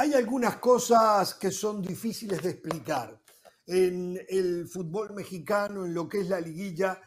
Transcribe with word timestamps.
Hay 0.00 0.14
algunas 0.14 0.56
cosas 0.56 1.34
que 1.34 1.50
son 1.50 1.82
difíciles 1.82 2.42
de 2.42 2.52
explicar. 2.52 3.20
En 3.66 4.18
el 4.30 4.66
fútbol 4.66 5.12
mexicano, 5.12 5.84
en 5.84 5.92
lo 5.92 6.08
que 6.08 6.20
es 6.20 6.28
la 6.30 6.40
liguilla, 6.40 6.98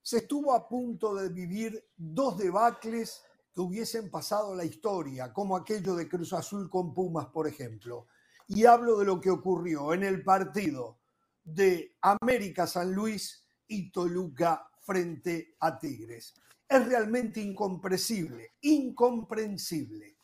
se 0.00 0.20
estuvo 0.20 0.54
a 0.54 0.66
punto 0.66 1.14
de 1.14 1.28
vivir 1.28 1.90
dos 1.94 2.38
debacles 2.38 3.22
que 3.52 3.60
hubiesen 3.60 4.10
pasado 4.10 4.54
la 4.54 4.64
historia, 4.64 5.34
como 5.34 5.54
aquello 5.54 5.94
de 5.94 6.08
Cruz 6.08 6.32
Azul 6.32 6.70
con 6.70 6.94
Pumas, 6.94 7.26
por 7.26 7.46
ejemplo. 7.46 8.06
Y 8.48 8.64
hablo 8.64 8.96
de 8.98 9.04
lo 9.04 9.20
que 9.20 9.28
ocurrió 9.28 9.92
en 9.92 10.02
el 10.02 10.24
partido 10.24 11.00
de 11.44 11.98
América 12.00 12.66
San 12.66 12.94
Luis 12.94 13.44
y 13.66 13.92
Toluca 13.92 14.66
frente 14.80 15.56
a 15.60 15.78
Tigres. 15.78 16.32
Es 16.66 16.86
realmente 16.86 17.42
incomprensible, 17.42 18.54
incomprensible 18.62 20.19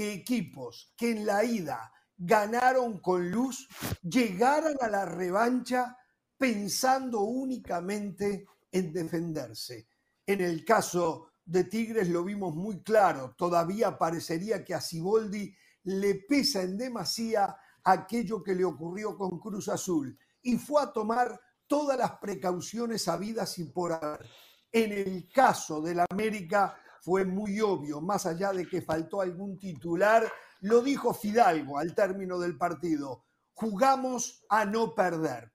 que 0.00 0.14
equipos 0.14 0.94
que 0.96 1.10
en 1.10 1.26
la 1.26 1.44
ida 1.44 1.92
ganaron 2.16 3.00
con 3.00 3.30
luz 3.30 3.68
llegaran 4.00 4.74
a 4.80 4.88
la 4.88 5.04
revancha 5.04 5.94
pensando 6.38 7.20
únicamente 7.20 8.46
en 8.72 8.94
defenderse. 8.94 9.88
En 10.24 10.40
el 10.40 10.64
caso 10.64 11.32
de 11.44 11.64
Tigres 11.64 12.08
lo 12.08 12.24
vimos 12.24 12.54
muy 12.54 12.82
claro, 12.82 13.34
todavía 13.36 13.98
parecería 13.98 14.64
que 14.64 14.72
a 14.72 14.80
Siboldi 14.80 15.54
le 15.82 16.14
pesa 16.26 16.62
en 16.62 16.78
demasía 16.78 17.54
aquello 17.84 18.42
que 18.42 18.54
le 18.54 18.64
ocurrió 18.64 19.18
con 19.18 19.38
Cruz 19.38 19.68
Azul 19.68 20.18
y 20.40 20.56
fue 20.56 20.82
a 20.82 20.94
tomar 20.94 21.38
todas 21.66 21.98
las 21.98 22.12
precauciones 22.12 23.06
habidas 23.06 23.58
y 23.58 23.64
por 23.64 23.92
haber. 23.92 24.26
En 24.72 24.92
el 24.92 25.28
caso 25.30 25.82
del 25.82 26.00
América 26.08 26.74
fue 27.02 27.24
muy 27.24 27.60
obvio, 27.60 28.00
más 28.00 28.26
allá 28.26 28.52
de 28.52 28.66
que 28.66 28.82
faltó 28.82 29.20
algún 29.20 29.58
titular, 29.58 30.30
lo 30.60 30.82
dijo 30.82 31.14
Fidalgo 31.14 31.78
al 31.78 31.94
término 31.94 32.38
del 32.38 32.56
partido, 32.56 33.24
jugamos 33.54 34.44
a 34.48 34.64
no 34.64 34.94
perder. 34.94 35.52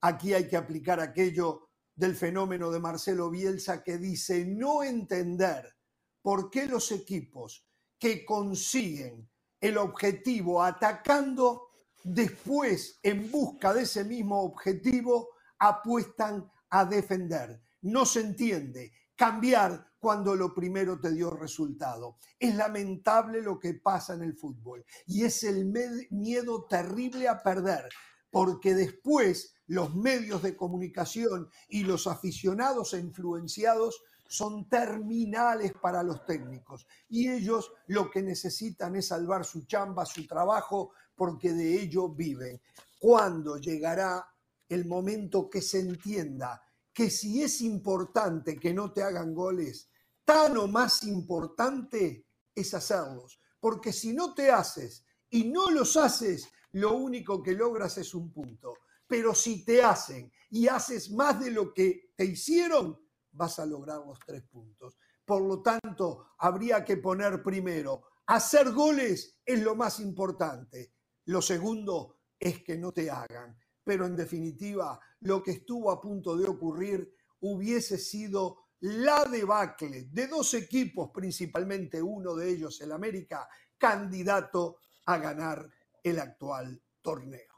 Aquí 0.00 0.32
hay 0.34 0.48
que 0.48 0.56
aplicar 0.56 1.00
aquello 1.00 1.68
del 1.94 2.14
fenómeno 2.14 2.70
de 2.70 2.80
Marcelo 2.80 3.30
Bielsa 3.30 3.82
que 3.82 3.98
dice 3.98 4.44
no 4.44 4.82
entender 4.82 5.74
por 6.22 6.50
qué 6.50 6.66
los 6.66 6.92
equipos 6.92 7.66
que 7.98 8.24
consiguen 8.24 9.28
el 9.60 9.78
objetivo 9.78 10.62
atacando, 10.62 11.68
después 12.04 13.00
en 13.02 13.30
busca 13.30 13.72
de 13.72 13.82
ese 13.82 14.04
mismo 14.04 14.42
objetivo 14.42 15.30
apuestan 15.58 16.50
a 16.70 16.84
defender. 16.84 17.62
No 17.82 18.04
se 18.04 18.20
entiende 18.20 18.92
cambiar 19.16 19.92
cuando 19.98 20.36
lo 20.36 20.54
primero 20.54 21.00
te 21.00 21.10
dio 21.10 21.30
resultado. 21.30 22.16
Es 22.38 22.54
lamentable 22.54 23.42
lo 23.42 23.58
que 23.58 23.74
pasa 23.74 24.14
en 24.14 24.22
el 24.22 24.36
fútbol 24.36 24.84
y 25.06 25.24
es 25.24 25.42
el 25.42 25.64
miedo 26.10 26.66
terrible 26.66 27.26
a 27.26 27.42
perder, 27.42 27.88
porque 28.30 28.74
después 28.74 29.54
los 29.66 29.94
medios 29.96 30.42
de 30.42 30.54
comunicación 30.54 31.48
y 31.68 31.82
los 31.82 32.06
aficionados 32.06 32.94
e 32.94 33.00
influenciados 33.00 34.02
son 34.28 34.68
terminales 34.68 35.72
para 35.80 36.02
los 36.02 36.24
técnicos 36.24 36.86
y 37.08 37.30
ellos 37.30 37.72
lo 37.86 38.10
que 38.10 38.22
necesitan 38.22 38.96
es 38.96 39.08
salvar 39.08 39.44
su 39.44 39.66
chamba, 39.66 40.04
su 40.04 40.26
trabajo, 40.26 40.92
porque 41.14 41.52
de 41.52 41.80
ello 41.80 42.08
viven. 42.08 42.60
¿Cuándo 42.98 43.56
llegará 43.56 44.26
el 44.68 44.84
momento 44.84 45.48
que 45.48 45.62
se 45.62 45.80
entienda 45.80 46.60
que 46.96 47.10
si 47.10 47.42
es 47.42 47.60
importante 47.60 48.56
que 48.56 48.72
no 48.72 48.90
te 48.94 49.02
hagan 49.02 49.34
goles, 49.34 49.90
tan 50.24 50.56
o 50.56 50.66
más 50.66 51.02
importante 51.04 52.26
es 52.54 52.72
hacerlos? 52.72 53.38
Porque 53.60 53.92
si 53.92 54.14
no 54.14 54.32
te 54.32 54.50
haces 54.50 55.04
y 55.28 55.44
no 55.44 55.70
los 55.70 55.96
haces, 55.98 56.48
lo 56.72 56.96
único 56.96 57.42
que 57.42 57.52
logras 57.52 57.98
es 57.98 58.14
un 58.14 58.32
punto 58.32 58.72
pero 59.06 59.34
si 59.34 59.64
te 59.64 59.82
hacen 59.82 60.32
y 60.50 60.68
haces 60.68 61.10
más 61.10 61.38
de 61.40 61.50
lo 61.50 61.72
que 61.72 62.12
te 62.16 62.24
hicieron, 62.24 62.98
vas 63.32 63.58
a 63.58 63.66
lograr 63.66 63.98
los 63.98 64.18
tres 64.24 64.42
puntos. 64.44 64.98
Por 65.24 65.42
lo 65.42 65.62
tanto, 65.62 66.30
habría 66.38 66.84
que 66.84 66.96
poner 66.96 67.42
primero, 67.42 68.04
hacer 68.26 68.72
goles 68.72 69.40
es 69.44 69.60
lo 69.60 69.74
más 69.74 70.00
importante. 70.00 70.94
Lo 71.26 71.42
segundo 71.42 72.20
es 72.38 72.62
que 72.62 72.78
no 72.78 72.92
te 72.92 73.10
hagan. 73.10 73.56
Pero 73.86 74.04
en 74.04 74.16
definitiva, 74.16 74.98
lo 75.20 75.40
que 75.44 75.52
estuvo 75.52 75.92
a 75.92 76.00
punto 76.00 76.36
de 76.36 76.48
ocurrir 76.48 77.14
hubiese 77.38 77.98
sido 77.98 78.64
la 78.80 79.24
debacle 79.26 80.08
de 80.10 80.26
dos 80.26 80.54
equipos, 80.54 81.12
principalmente 81.14 82.02
uno 82.02 82.34
de 82.34 82.50
ellos, 82.50 82.80
el 82.80 82.90
América, 82.90 83.48
candidato 83.78 84.78
a 85.04 85.18
ganar 85.18 85.70
el 86.02 86.18
actual 86.18 86.82
torneo. 87.00 87.54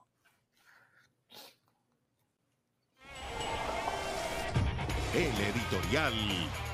El 5.15 5.33
editorial 5.41 6.13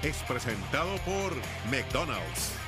es 0.03 0.21
presentado 0.25 0.97
por 1.05 1.33
McDonald's. 1.71 2.59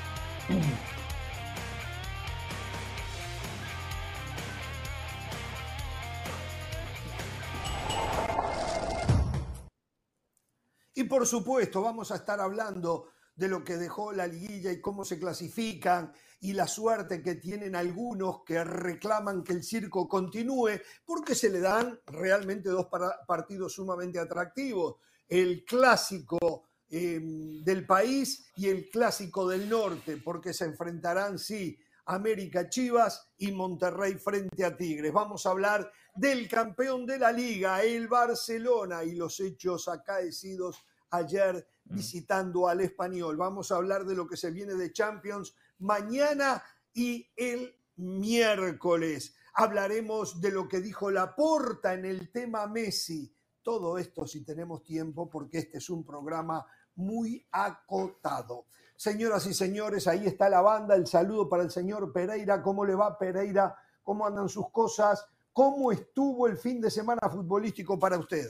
Y 10.96 11.04
por 11.04 11.26
supuesto, 11.26 11.82
vamos 11.82 12.10
a 12.10 12.16
estar 12.16 12.40
hablando 12.40 13.10
de 13.34 13.48
lo 13.48 13.62
que 13.62 13.76
dejó 13.76 14.12
la 14.12 14.26
liguilla 14.26 14.72
y 14.72 14.80
cómo 14.80 15.04
se 15.04 15.18
clasifican 15.18 16.10
y 16.40 16.54
la 16.54 16.66
suerte 16.66 17.22
que 17.22 17.34
tienen 17.34 17.76
algunos 17.76 18.42
que 18.44 18.64
reclaman 18.64 19.44
que 19.44 19.52
el 19.52 19.62
circo 19.62 20.08
continúe 20.08 20.80
porque 21.04 21.34
se 21.34 21.50
le 21.50 21.60
dan 21.60 22.00
realmente 22.06 22.70
dos 22.70 22.86
partidos 23.26 23.74
sumamente 23.74 24.18
atractivos. 24.18 24.94
El 25.28 25.66
clásico 25.66 26.64
em, 26.88 27.62
del 27.62 27.84
país 27.84 28.46
y 28.56 28.68
el 28.68 28.88
clásico 28.88 29.46
del 29.46 29.68
norte, 29.68 30.16
porque 30.16 30.54
se 30.54 30.64
enfrentarán, 30.64 31.38
sí, 31.38 31.78
América 32.06 32.68
Chivas 32.68 33.30
y 33.38 33.52
Monterrey 33.52 34.14
frente 34.14 34.64
a 34.64 34.76
Tigres. 34.76 35.12
Vamos 35.12 35.46
a 35.46 35.50
hablar 35.50 35.90
del 36.14 36.48
campeón 36.48 37.06
de 37.06 37.18
la 37.18 37.32
liga, 37.32 37.82
el 37.82 38.08
Barcelona, 38.08 39.04
y 39.04 39.14
los 39.14 39.38
hechos 39.40 39.88
acaecidos 39.88 40.84
ayer 41.10 41.68
mm. 41.84 41.94
visitando 41.94 42.68
al 42.68 42.80
español. 42.80 43.36
Vamos 43.36 43.70
a 43.70 43.76
hablar 43.76 44.04
de 44.04 44.14
lo 44.14 44.26
que 44.26 44.36
se 44.36 44.50
viene 44.50 44.74
de 44.74 44.92
Champions 44.92 45.54
mañana 45.78 46.62
y 46.92 47.28
el 47.36 47.76
miércoles. 47.96 49.34
Hablaremos 49.54 50.40
de 50.40 50.50
lo 50.50 50.68
que 50.68 50.80
dijo 50.80 51.10
Laporta 51.10 51.94
en 51.94 52.04
el 52.04 52.30
tema 52.30 52.66
Messi 52.66 53.36
todo 53.66 53.98
esto 53.98 54.28
si 54.28 54.44
tenemos 54.44 54.84
tiempo, 54.84 55.28
porque 55.28 55.58
este 55.58 55.78
es 55.78 55.90
un 55.90 56.04
programa 56.04 56.64
muy 56.94 57.44
acotado. 57.50 58.66
Señoras 58.96 59.46
y 59.46 59.54
señores, 59.54 60.06
ahí 60.06 60.26
está 60.26 60.48
la 60.48 60.60
banda. 60.60 60.94
El 60.94 61.06
saludo 61.06 61.48
para 61.48 61.62
el 61.62 61.70
señor 61.70 62.12
Pereira. 62.12 62.62
¿Cómo 62.62 62.84
le 62.84 62.94
va 62.94 63.18
Pereira? 63.18 63.76
¿Cómo 64.02 64.26
andan 64.26 64.48
sus 64.48 64.70
cosas? 64.70 65.26
¿Cómo 65.52 65.92
estuvo 65.92 66.46
el 66.46 66.56
fin 66.56 66.80
de 66.80 66.90
semana 66.90 67.28
futbolístico 67.30 67.98
para 67.98 68.18
usted? 68.18 68.46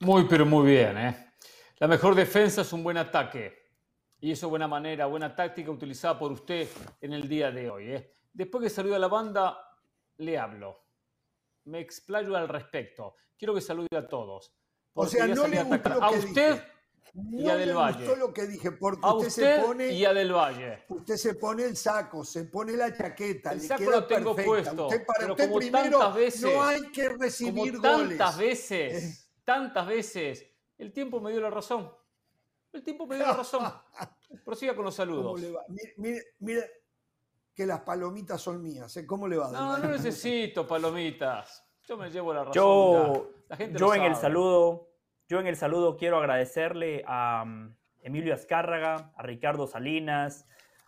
Muy, 0.00 0.26
pero 0.28 0.44
muy 0.44 0.66
bien. 0.66 0.98
¿eh? 0.98 1.32
La 1.78 1.88
mejor 1.88 2.14
defensa 2.14 2.62
es 2.62 2.72
un 2.72 2.82
buen 2.82 2.96
ataque. 2.96 3.64
Y 4.20 4.32
eso 4.32 4.48
buena 4.48 4.68
manera, 4.68 5.06
buena 5.06 5.34
táctica 5.34 5.70
utilizada 5.70 6.18
por 6.18 6.32
usted 6.32 6.68
en 7.00 7.12
el 7.12 7.28
día 7.28 7.50
de 7.50 7.70
hoy. 7.70 7.90
¿eh? 7.90 8.14
Después 8.32 8.64
que 8.64 8.70
saluda 8.70 8.96
a 8.96 9.00
la 9.00 9.08
banda, 9.08 9.58
le 10.18 10.38
hablo 10.38 10.84
me 11.64 11.80
explayo 11.80 12.36
al 12.36 12.48
respecto. 12.48 13.16
Quiero 13.38 13.54
que 13.54 13.60
salude 13.60 13.88
a 13.96 14.06
todos. 14.06 14.54
O 14.94 15.06
sea, 15.06 15.26
no 15.26 15.46
le 15.46 15.62
gustó 15.62 15.88
lo 15.88 15.98
que 15.98 16.04
a 16.04 16.10
usted 16.10 16.62
y 17.14 17.48
a 17.48 17.56
Del 17.56 17.74
Valle. 17.74 18.04
gustó 18.04 18.16
lo 18.16 18.32
que 18.32 18.46
dije, 18.46 18.72
porque 18.72 19.00
a 19.06 19.14
usted, 19.14 19.28
usted, 19.28 19.56
se 19.56 19.62
pone 19.62 19.88
y 19.92 20.04
a 20.04 20.12
Del 20.12 20.32
Valle. 20.32 20.84
Usted 20.88 21.16
se 21.16 21.34
pone 21.34 21.64
el 21.64 21.76
saco, 21.76 22.24
se 22.24 22.44
pone 22.44 22.72
la 22.72 22.96
chaqueta, 22.96 23.52
el 23.52 23.58
le 23.58 23.66
saco 23.66 23.78
queda 23.84 23.90
lo 23.90 24.06
tengo 24.06 24.34
perfecta. 24.34 24.72
puesto. 24.72 24.86
Usted, 24.86 25.06
para 25.06 25.18
pero 25.20 25.32
usted 25.32 25.46
como 25.46 25.58
primero 25.58 25.98
tantas 25.98 26.14
veces, 26.14 26.42
no 26.42 26.62
hay 26.62 26.82
que 26.90 27.08
recibir 27.10 27.76
como 27.76 27.92
goles. 27.92 28.18
tantas 28.18 28.38
veces, 28.38 29.30
tantas 29.44 29.86
veces, 29.86 30.46
el 30.78 30.92
tiempo 30.92 31.20
me 31.20 31.30
dio 31.30 31.40
la 31.40 31.50
razón. 31.50 31.92
El 32.72 32.82
tiempo 32.82 33.06
me 33.06 33.16
dio 33.16 33.26
la 33.26 33.34
razón. 33.34 33.72
Prosiga 34.44 34.74
con 34.74 34.84
los 34.84 34.94
saludos. 34.94 35.26
¿Cómo 35.26 35.38
le 35.38 35.52
va? 35.52 35.64
Mire, 35.68 35.94
mire, 35.98 36.22
mire 36.40 36.84
que 37.54 37.64
las 37.64 37.80
palomitas 37.82 38.40
son 38.40 38.60
mías. 38.60 38.96
¿eh? 38.96 39.06
¿Cómo 39.06 39.28
le 39.28 39.36
va? 39.36 39.52
No, 39.52 39.78
no 39.78 39.88
necesito 39.88 40.66
palomitas. 40.66 41.64
Yo 41.84 41.96
me 41.96 42.10
llevo 42.10 42.34
la 42.34 42.40
razón. 42.40 42.54
Yo, 42.54 43.30
yo 43.76 43.94
en 43.94 44.02
el 44.02 44.16
saludo, 44.16 44.93
yo 45.34 45.40
en 45.40 45.48
el 45.48 45.56
saludo 45.56 45.96
quiero 45.96 46.18
agradecerle 46.18 47.02
a 47.08 47.44
mm, 47.44 47.74
Emilio 48.02 48.34
Azcárraga, 48.34 49.10
a 49.16 49.22
Ricardo 49.24 49.66
Salinas, 49.66 50.46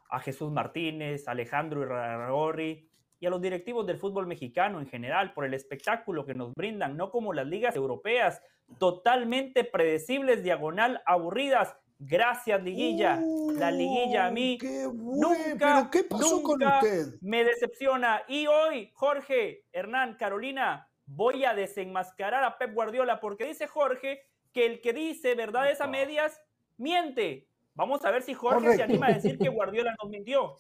a 0.09 0.21
Jesús 0.21 0.53
Martínez, 0.53 1.27
a 1.27 1.33
Alejandro 1.33 1.83
Irragorri 1.83 2.89
y 3.19 3.27
a 3.27 3.31
los 3.31 3.43
directivos 3.43 3.85
del 3.89 3.99
fútbol 3.99 4.29
mexicano 4.29 4.79
en 4.79 4.87
general 4.87 5.35
por 5.35 5.47
el 5.47 5.53
espectáculo 5.53 6.25
que 6.25 6.35
nos 6.35 6.55
brindan, 6.55 6.97
no 6.97 7.11
como 7.11 7.33
las 7.33 7.49
ligas 7.49 7.75
europeas, 7.75 8.41
totalmente 8.79 9.65
predecibles, 9.65 10.45
diagonal, 10.45 11.03
aburridas 11.07 11.77
Gracias, 11.99 12.63
liguilla. 12.63 13.19
la 13.55 13.73
liguilla 13.73 14.27
a 14.27 14.31
mí 14.31 14.59
nunca, 14.93 15.89
¿Qué 15.91 16.05
pasó 16.05 16.41
con 16.41 16.63
usted? 16.63 17.19
me 17.21 17.43
decepciona. 17.43 18.23
Y 18.29 18.47
hoy, 18.47 18.93
Jorge, 18.95 19.65
Hernán, 19.73 20.15
Carolina, 20.15 20.89
voy 21.07 21.45
a 21.45 21.55
desenmascarar 21.55 22.45
a 22.45 22.59
Pep 22.59 22.75
Guardiola 22.75 23.19
porque 23.19 23.47
dice 23.47 23.67
Jorge 23.67 24.23
que 24.57 24.65
el 24.65 24.81
que 24.81 24.95
dice 24.95 25.35
verdades 25.35 25.83
a 25.83 25.87
medias 25.87 26.41
miente. 26.79 27.47
Vamos 27.75 28.03
a 28.07 28.11
ver 28.11 28.23
si 28.23 28.33
Jorge 28.33 28.75
se 28.75 28.83
anima 28.83 29.09
a 29.09 29.13
decir 29.13 29.37
que 29.37 29.51
Guardiola 29.51 29.95
nos 30.03 30.11
mintió. 30.11 30.57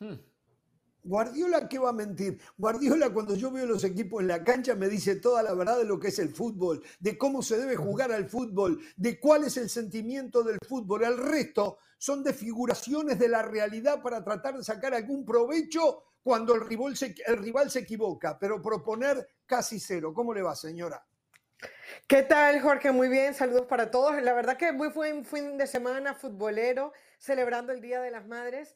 Hmm. 0.00 0.14
Guardiola, 1.04 1.68
¿qué 1.68 1.78
va 1.78 1.90
a 1.90 1.92
mentir? 1.92 2.40
Guardiola, 2.56 3.12
cuando 3.12 3.34
yo 3.34 3.50
veo 3.50 3.66
los 3.66 3.84
equipos 3.84 4.22
en 4.22 4.28
la 4.28 4.42
cancha, 4.42 4.74
me 4.74 4.88
dice 4.88 5.16
toda 5.16 5.42
la 5.42 5.52
verdad 5.52 5.76
de 5.76 5.84
lo 5.84 6.00
que 6.00 6.08
es 6.08 6.18
el 6.18 6.30
fútbol, 6.30 6.82
de 6.98 7.18
cómo 7.18 7.42
se 7.42 7.58
debe 7.58 7.76
jugar 7.76 8.12
al 8.12 8.30
fútbol, 8.30 8.80
de 8.96 9.20
cuál 9.20 9.44
es 9.44 9.58
el 9.58 9.68
sentimiento 9.68 10.42
del 10.42 10.56
fútbol. 10.66 11.04
El 11.04 11.18
resto 11.18 11.76
son 11.98 12.24
desfiguraciones 12.24 13.18
de 13.18 13.28
la 13.28 13.42
realidad 13.42 14.02
para 14.02 14.24
tratar 14.24 14.56
de 14.56 14.64
sacar 14.64 14.94
algún 14.94 15.26
provecho 15.26 16.02
cuando 16.22 16.54
el 16.54 16.62
rival 16.62 16.96
se, 16.96 17.14
el 17.26 17.36
rival 17.36 17.70
se 17.70 17.80
equivoca, 17.80 18.38
pero 18.38 18.62
proponer 18.62 19.28
casi 19.44 19.78
cero. 19.78 20.14
¿Cómo 20.14 20.32
le 20.32 20.40
va, 20.40 20.56
señora? 20.56 21.06
¿Qué 22.06 22.22
tal, 22.22 22.60
Jorge? 22.60 22.92
Muy 22.92 23.08
bien, 23.08 23.34
saludos 23.34 23.66
para 23.66 23.90
todos. 23.90 24.20
La 24.22 24.32
verdad 24.32 24.56
que 24.56 24.72
muy 24.72 24.88
buen 24.88 25.24
fin 25.24 25.58
de 25.58 25.66
semana 25.66 26.14
futbolero, 26.14 26.92
celebrando 27.18 27.72
el 27.72 27.80
Día 27.80 28.00
de 28.00 28.10
las 28.10 28.26
Madres 28.26 28.74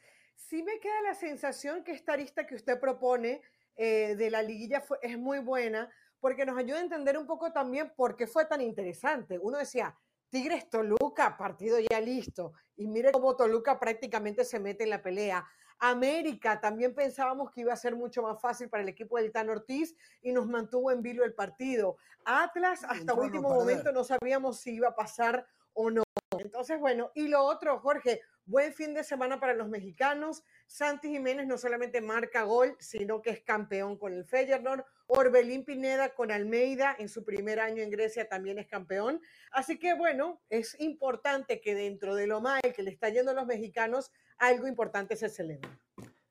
sí 0.50 0.64
me 0.64 0.80
queda 0.80 1.00
la 1.02 1.14
sensación 1.14 1.84
que 1.84 1.92
esta 1.92 2.16
lista 2.16 2.44
que 2.44 2.56
usted 2.56 2.80
propone 2.80 3.40
eh, 3.76 4.16
de 4.16 4.30
la 4.30 4.42
liguilla 4.42 4.82
es 5.00 5.16
muy 5.16 5.38
buena 5.38 5.88
porque 6.18 6.44
nos 6.44 6.58
ayuda 6.58 6.78
a 6.78 6.82
entender 6.82 7.16
un 7.16 7.26
poco 7.26 7.52
también 7.52 7.92
por 7.94 8.16
qué 8.16 8.26
fue 8.26 8.44
tan 8.46 8.60
interesante. 8.60 9.38
Uno 9.38 9.58
decía, 9.58 9.96
Tigres 10.28 10.68
Toluca, 10.68 11.36
partido 11.36 11.78
ya 11.78 12.00
listo. 12.00 12.52
Y 12.76 12.88
mire 12.88 13.12
cómo 13.12 13.36
Toluca 13.36 13.78
prácticamente 13.78 14.44
se 14.44 14.58
mete 14.58 14.84
en 14.84 14.90
la 14.90 15.02
pelea. 15.02 15.46
América, 15.80 16.60
también 16.60 16.94
pensábamos 16.94 17.50
que 17.50 17.62
iba 17.62 17.72
a 17.72 17.76
ser 17.76 17.96
mucho 17.96 18.22
más 18.22 18.40
fácil 18.40 18.68
para 18.68 18.82
el 18.82 18.88
equipo 18.90 19.16
del 19.16 19.32
Tan 19.32 19.48
Ortiz 19.48 19.96
y 20.20 20.32
nos 20.32 20.46
mantuvo 20.46 20.90
en 20.90 21.02
vilo 21.02 21.24
el 21.24 21.34
partido. 21.34 21.96
Atlas, 22.24 22.84
hasta 22.84 23.14
último 23.14 23.48
momento 23.48 23.90
no 23.90 24.04
sabíamos 24.04 24.60
si 24.60 24.74
iba 24.74 24.88
a 24.88 24.94
pasar 24.94 25.46
o 25.72 25.90
no. 25.90 26.02
Entonces, 26.38 26.78
bueno, 26.78 27.10
y 27.14 27.28
lo 27.28 27.42
otro, 27.42 27.80
Jorge, 27.80 28.20
buen 28.50 28.74
fin 28.74 28.92
de 28.94 29.04
semana 29.04 29.38
para 29.38 29.54
los 29.54 29.68
mexicanos. 29.68 30.42
Santi 30.66 31.08
Jiménez 31.08 31.46
no 31.46 31.56
solamente 31.56 32.00
marca 32.00 32.42
gol, 32.42 32.76
sino 32.80 33.22
que 33.22 33.30
es 33.30 33.40
campeón 33.40 33.96
con 33.96 34.12
el 34.12 34.24
Feyenoord. 34.24 34.84
Orbelín 35.06 35.64
Pineda 35.64 36.14
con 36.14 36.32
Almeida 36.32 36.94
en 36.98 37.08
su 37.08 37.24
primer 37.24 37.60
año 37.60 37.82
en 37.82 37.90
Grecia 37.90 38.28
también 38.28 38.58
es 38.58 38.66
campeón. 38.66 39.20
Así 39.52 39.78
que 39.78 39.94
bueno, 39.94 40.40
es 40.50 40.78
importante 40.80 41.60
que 41.60 41.74
dentro 41.74 42.14
de 42.14 42.26
lo 42.26 42.40
mal 42.40 42.60
que 42.74 42.82
le 42.82 42.90
está 42.90 43.08
yendo 43.08 43.30
a 43.30 43.34
los 43.34 43.46
mexicanos, 43.46 44.12
algo 44.38 44.66
importante 44.66 45.16
se 45.16 45.28
celebre. 45.28 45.68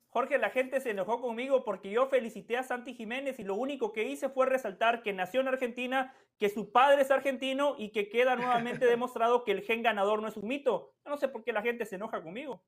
Jorge, 0.10 0.39
la 0.39 0.50
gente 0.50 0.81
se 0.81 0.89
enojó 0.89 1.21
conmigo 1.21 1.63
porque 1.63 1.92
yo 1.92 2.07
felicité 2.07 2.57
a 2.57 2.63
Santi 2.63 2.95
Jiménez 2.95 3.39
y 3.39 3.44
lo 3.44 3.56
único 3.56 3.94
que 3.94 4.06
hice 4.06 4.27
fue 4.27 4.48
resaltar 4.48 5.04
que 5.04 5.13
nació 5.13 5.39
en 5.42 5.50
Argentina, 5.50 6.13
que 6.40 6.50
su 6.50 6.72
padre 6.72 7.02
es 7.02 7.12
argentino 7.12 7.76
y 7.78 7.92
que 7.92 8.10
queda 8.10 8.36
nuevamente 8.36 8.86
demostrado 8.88 9.44
que 9.44 9.52
el 9.52 9.62
gen 9.62 9.84
ganador 9.84 10.22
no 10.22 10.30
es 10.30 10.38
un 10.38 10.48
mito. 10.48 10.96
no 11.06 11.18
sé 11.18 11.28
por 11.28 11.44
qué 11.44 11.52
la 11.52 11.62
gente 11.62 11.86
se 11.86 11.96
enoja 11.96 12.24
conmigo. 12.24 12.64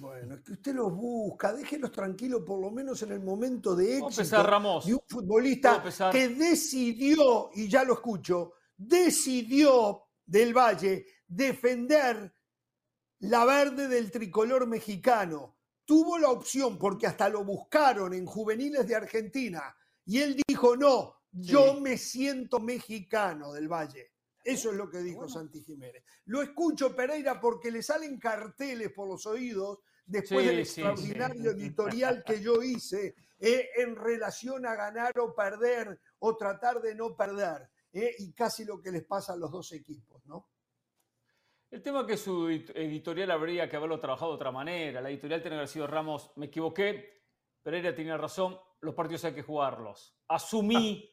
Bueno, 0.00 0.34
es 0.34 0.40
que 0.42 0.52
usted 0.52 0.74
los 0.74 0.92
busca, 0.92 1.52
déjenos 1.52 1.92
tranquilos 1.92 2.42
por 2.44 2.60
lo 2.60 2.70
menos 2.70 3.02
en 3.02 3.12
el 3.12 3.20
momento 3.20 3.76
de 3.76 3.98
éxito 3.98 4.42
Ramos. 4.42 4.86
de 4.86 4.94
un 4.94 5.00
futbolista 5.06 5.82
que 6.10 6.28
decidió, 6.28 7.50
y 7.54 7.68
ya 7.68 7.84
lo 7.84 7.94
escucho, 7.94 8.54
decidió 8.76 10.08
del 10.26 10.52
Valle 10.52 11.06
defender 11.26 12.34
la 13.20 13.44
verde 13.44 13.88
del 13.88 14.10
tricolor 14.10 14.66
mexicano 14.66 15.58
tuvo 15.84 16.18
la 16.18 16.28
opción, 16.28 16.78
porque 16.78 17.06
hasta 17.06 17.28
lo 17.28 17.44
buscaron 17.44 18.12
en 18.12 18.26
juveniles 18.26 18.86
de 18.86 18.94
Argentina, 18.94 19.74
y 20.04 20.18
él 20.18 20.38
dijo, 20.46 20.76
no, 20.76 21.17
yo 21.32 21.80
me 21.80 21.96
siento 21.96 22.60
mexicano 22.60 23.52
del 23.52 23.68
Valle. 23.68 24.12
Eso 24.44 24.70
es 24.70 24.76
lo 24.76 24.88
que 24.88 24.98
dijo 24.98 25.28
Santi 25.28 25.62
Jiménez. 25.62 26.02
Lo 26.26 26.40
escucho, 26.40 26.94
Pereira, 26.94 27.40
porque 27.40 27.70
le 27.70 27.82
salen 27.82 28.18
carteles 28.18 28.92
por 28.92 29.08
los 29.08 29.26
oídos 29.26 29.80
después 30.06 30.46
del 30.46 30.60
extraordinario 30.60 31.50
editorial 31.50 32.24
que 32.24 32.40
yo 32.40 32.62
hice 32.62 33.14
eh, 33.38 33.68
en 33.76 33.94
relación 33.94 34.64
a 34.64 34.74
ganar 34.74 35.18
o 35.18 35.34
perder 35.34 36.00
o 36.20 36.36
tratar 36.36 36.80
de 36.80 36.94
no 36.94 37.14
perder. 37.14 37.68
Eh, 37.92 38.14
y 38.18 38.32
casi 38.32 38.64
lo 38.64 38.80
que 38.80 38.90
les 38.90 39.04
pasa 39.04 39.34
a 39.34 39.36
los 39.36 39.50
dos 39.50 39.72
equipos, 39.72 40.24
¿no? 40.26 40.48
El 41.70 41.82
tema 41.82 42.00
es 42.00 42.06
que 42.06 42.16
su 42.16 42.48
editorial 42.48 43.30
habría 43.30 43.68
que 43.68 43.76
haberlo 43.76 44.00
trabajado 44.00 44.30
de 44.30 44.36
otra 44.36 44.50
manera. 44.50 45.02
La 45.02 45.10
editorial 45.10 45.42
tiene 45.42 45.56
que 45.56 45.58
haber 45.58 45.68
sido 45.68 45.86
Ramos, 45.86 46.32
me 46.36 46.46
equivoqué, 46.46 47.18
Pereira 47.62 47.94
tenía 47.94 48.16
razón, 48.16 48.58
los 48.80 48.94
partidos 48.94 49.26
hay 49.26 49.34
que 49.34 49.42
jugarlos. 49.42 50.16
Asumí, 50.28 51.10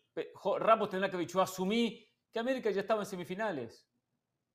Ramos 0.59 0.89
tendría 0.89 1.09
que 1.09 1.17
haber 1.17 1.27
dicho, 1.27 1.41
asumí 1.41 2.07
que 2.31 2.39
América 2.39 2.69
ya 2.71 2.81
estaba 2.81 3.01
en 3.01 3.05
semifinales. 3.05 3.87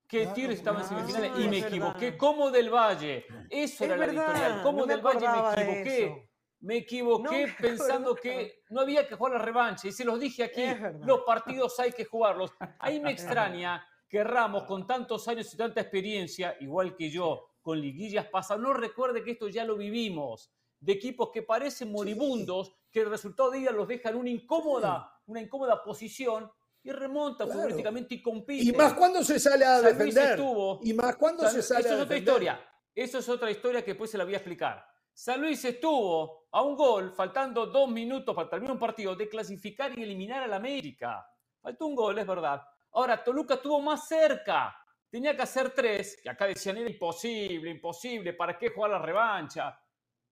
Que 0.07 0.27
Tigres 0.29 0.59
estaba 0.59 0.81
en 0.81 0.87
semifinales 0.87 1.33
y 1.39 1.49
me 1.49 1.59
equivoqué. 1.59 2.17
Como 2.17 2.51
del 2.51 2.69
Valle. 2.69 3.27
Eso 3.49 3.85
era 3.85 3.97
la 3.97 4.07
editorial. 4.07 4.62
Como 4.62 4.87
del 4.87 5.01
Valle 5.01 5.29
me 5.29 5.39
equivoqué. 5.39 6.31
Me 6.62 6.77
equivoqué 6.77 7.55
pensando 7.59 8.15
que 8.15 8.62
no 8.71 8.81
había 8.81 9.07
que 9.07 9.15
jugar 9.15 9.35
la 9.35 9.39
revancha. 9.39 9.89
Y 9.89 9.93
se 9.93 10.05
los 10.05 10.19
dije 10.19 10.45
aquí, 10.45 10.62
los 11.07 11.21
partidos 11.21 11.79
hay 11.81 11.93
que 11.93 12.05
jugarlos. 12.05 12.53
Ahí 12.79 13.01
me 13.01 13.12
extraña 13.12 13.87
que 14.11 14.25
Ramos, 14.25 14.65
con 14.65 14.87
tantos 14.87 15.29
años 15.29 15.55
y 15.55 15.57
tanta 15.57 15.81
experiencia, 15.81 16.57
igual 16.61 16.97
que 16.97 17.09
yo, 17.09 17.53
con 17.62 17.81
liguillas 17.81 18.27
pasadas, 18.27 18.61
no 18.61 18.73
recuerde 18.73 19.23
que 19.23 19.31
esto 19.31 19.49
ya 19.49 19.65
lo 19.65 19.77
vivimos, 19.77 20.51
de 20.81 20.93
equipos 20.93 21.31
que 21.33 21.43
parecen 21.43 21.93
moribundos, 21.93 22.75
que 22.91 23.01
el 23.01 23.11
resultado 23.11 23.51
de 23.51 23.59
día 23.59 23.71
los 23.71 23.87
deja 23.87 24.11
en 24.11 24.17
una 24.17 24.31
incómoda, 24.31 25.13
una 25.27 25.41
incómoda 25.41 25.83
posición 25.83 26.51
y 26.83 26.91
remonta 26.91 27.47
políticamente 27.47 28.15
y 28.15 28.23
compite. 28.23 28.65
Y 28.65 28.73
más 28.73 28.95
cuando 28.95 29.23
se 29.23 29.39
sale 29.39 29.65
a 29.65 29.81
defender. 29.81 30.41
y 30.83 30.93
más 30.95 31.17
cuando 31.17 31.49
se 31.49 31.63
sale 31.63 31.81
Eso 31.81 31.95
es 31.95 32.03
otra 32.03 32.17
historia. 32.17 32.61
Eso 32.95 33.19
es 33.19 33.29
otra 33.29 33.51
historia 33.51 33.85
que 33.85 33.93
después 33.93 34.11
se 34.11 34.19
la 34.19 34.25
voy 34.25 34.35
a 34.35 34.39
explicar. 34.39 34.85
San 35.13 35.41
Luis 35.41 35.65
estuvo 35.65 36.49
a 36.51 36.63
un 36.63 36.77
gol, 36.77 37.13
faltando 37.13 37.67
dos 37.67 37.89
minutos 37.91 38.35
para 38.35 38.49
terminar 38.49 38.73
un 38.73 38.79
partido, 38.79 39.15
de 39.15 39.29
clasificar 39.29 39.97
y 39.99 40.03
eliminar 40.03 40.43
al 40.43 40.55
América. 40.55 41.27
Faltó 41.61 41.87
un 41.87 41.95
gol, 41.95 42.19
es 42.19 42.27
verdad. 42.27 42.63
Ahora, 42.93 43.23
Toluca 43.23 43.55
estuvo 43.55 43.81
más 43.81 44.09
cerca. 44.09 44.75
Tenía 45.11 45.37
que 45.37 45.43
hacer 45.43 45.71
tres, 45.71 46.19
que 46.23 46.31
acá 46.31 46.47
decían 46.47 46.79
era 46.79 46.89
imposible, 46.89 47.71
imposible, 47.71 48.33
¿para 48.33 48.57
qué 48.57 48.71
jugar 48.71 48.93
la 48.93 48.99
revancha? 48.99 49.79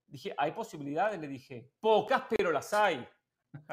Dije, 0.08 0.34
¿hay 0.36 0.52
posibilidades? 0.52 1.20
Le 1.20 1.28
dije, 1.28 1.70
pocas, 1.80 2.22
pero 2.28 2.50
las 2.50 2.72
hay. 2.72 3.06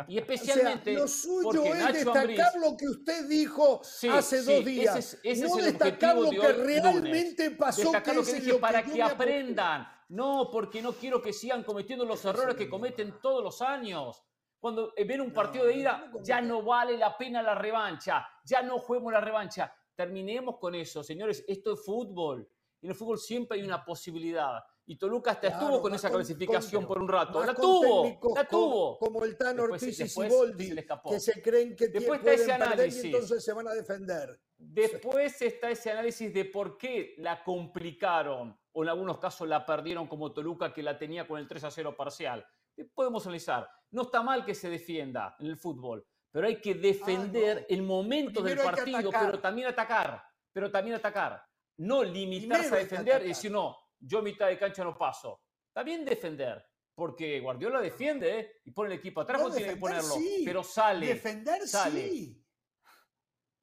Y 0.07 0.17
especialmente. 0.19 0.93
lo 0.93 1.07
suyo 1.07 1.63
es 1.73 1.93
destacar 1.93 2.55
lo 2.57 2.75
que 2.77 2.87
usted 2.87 3.27
dijo 3.27 3.81
hace 4.11 4.43
dos 4.43 4.65
días. 4.65 5.17
Ese, 5.23 5.47
no 5.47 5.55
destacar 5.55 6.17
lo 6.17 6.29
que 6.29 6.53
realmente 6.53 7.51
pasó. 7.51 7.83
Destacar 7.83 8.15
lo 8.15 8.23
que 8.23 8.33
dije 8.33 8.53
para 8.55 8.83
que, 8.83 9.01
aprendan. 9.01 9.87
No, 10.09 10.49
porque 10.51 10.81
no 10.81 10.93
quiero 10.93 11.21
que 11.21 11.33
sigan 11.33 11.63
cometiendo 11.63 12.05
los 12.05 12.23
errores 12.25 12.55
que 12.55 12.69
cometen 12.69 13.19
todos 13.21 13.43
los 13.43 13.61
años. 13.61 14.23
Cuando 14.59 14.93
eh, 14.95 15.03
ven 15.03 15.21
un 15.21 15.31
partido 15.31 15.65
de 15.65 15.75
ida, 15.75 16.11
ya 16.21 16.41
no 16.41 16.63
vale 16.63 16.97
la 16.97 17.17
pena 17.17 17.41
la 17.41 17.55
revancha, 17.55 18.27
ya 18.43 18.61
no 18.61 18.79
juguemos 18.79 19.13
la 19.13 19.21
revancha. 19.21 19.73
Terminemos 19.95 20.57
con 20.57 20.75
eso, 20.75 21.03
señores. 21.03 21.43
Esto 21.47 21.73
es 21.73 21.85
fútbol. 21.85 22.47
En 22.81 22.89
el 22.89 22.95
fútbol 22.95 23.17
siempre 23.17 23.57
hay 23.57 23.65
una 23.65 23.83
posibilidad. 23.83 24.63
Y 24.87 24.97
Toluca 24.97 25.31
hasta 25.31 25.47
estuvo 25.47 25.81
con 25.81 25.93
esa 25.95 26.11
clasificación 26.11 26.85
por 26.85 27.01
un 27.01 27.07
rato. 27.07 27.43
La 27.43 27.55
tuvo, 27.55 28.35
la 28.35 28.47
tuvo. 28.47 28.99
Como, 28.99 29.25
el 29.25 29.35
Tan 29.35 29.59
Ortiz 29.59 29.99
y 29.99 30.07
Siboldi, 30.07 30.75
que 31.09 31.19
se 31.19 31.41
creen 31.41 31.75
que 31.75 31.87
después 31.87 32.19
está 32.19 32.33
ese 32.33 32.51
análisis. 32.53 33.03
y 33.03 33.07
entonces 33.07 33.43
se 33.43 33.53
van 33.53 33.67
a 33.67 33.73
defender. 33.73 34.39
Después 34.57 35.41
está 35.41 35.71
ese 35.71 35.91
análisis 35.91 36.31
de 36.31 36.45
por 36.45 36.77
qué 36.77 37.15
la 37.17 37.43
complicaron 37.43 38.57
o 38.73 38.83
en 38.83 38.89
algunos 38.89 39.17
casos 39.17 39.47
la 39.47 39.65
perdieron 39.65 40.07
como 40.07 40.33
Toluca 40.33 40.71
que 40.71 40.83
la 40.83 40.97
tenía 40.97 41.27
con 41.27 41.39
el 41.39 41.47
3 41.47 41.63
a 41.63 41.71
0 41.71 41.95
parcial. 41.97 42.45
Podemos 42.93 43.25
analizar. 43.25 43.67
No 43.91 44.03
está 44.03 44.21
mal 44.21 44.45
que 44.45 44.53
se 44.53 44.69
defienda 44.69 45.35
en 45.39 45.47
el 45.47 45.57
fútbol, 45.57 46.05
pero 46.29 46.47
hay 46.47 46.59
que 46.59 46.71
ah, 46.71 46.77
defender 46.79 47.65
el 47.69 47.81
momento 47.81 48.41
del 48.41 48.57
partido, 48.59 49.09
pero 49.09 49.39
también 49.39 49.67
atacar, 49.69 50.21
pero 50.51 50.69
también 50.69 50.97
atacar. 50.97 51.41
No 51.77 52.03
limitarse 52.03 52.75
a 52.75 52.79
defender 52.79 53.23
y 53.23 53.29
decir, 53.29 53.51
no, 53.51 53.77
yo 53.99 54.21
mitad 54.21 54.47
de 54.47 54.57
cancha 54.57 54.83
no 54.83 54.97
paso. 54.97 55.41
Está 55.67 55.83
bien 55.83 56.05
defender, 56.05 56.65
porque 56.93 57.39
Guardiola 57.39 57.81
defiende 57.81 58.39
¿eh? 58.39 58.61
y 58.65 58.71
pone 58.71 58.93
el 58.93 58.99
equipo 58.99 59.21
atrás 59.21 59.41
no, 59.41 59.51
tiene 59.51 59.73
que 59.73 59.77
ponerlo, 59.77 60.15
pero 60.43 60.63
sale. 60.63 61.07
Defender 61.07 61.67
sale. 61.67 62.09
sí. 62.09 62.41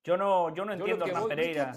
Yo 0.04 0.16
no, 0.16 0.54
yo 0.54 0.64
no 0.64 0.72
entiendo 0.72 1.04
a 1.04 1.28
Pereira. 1.28 1.72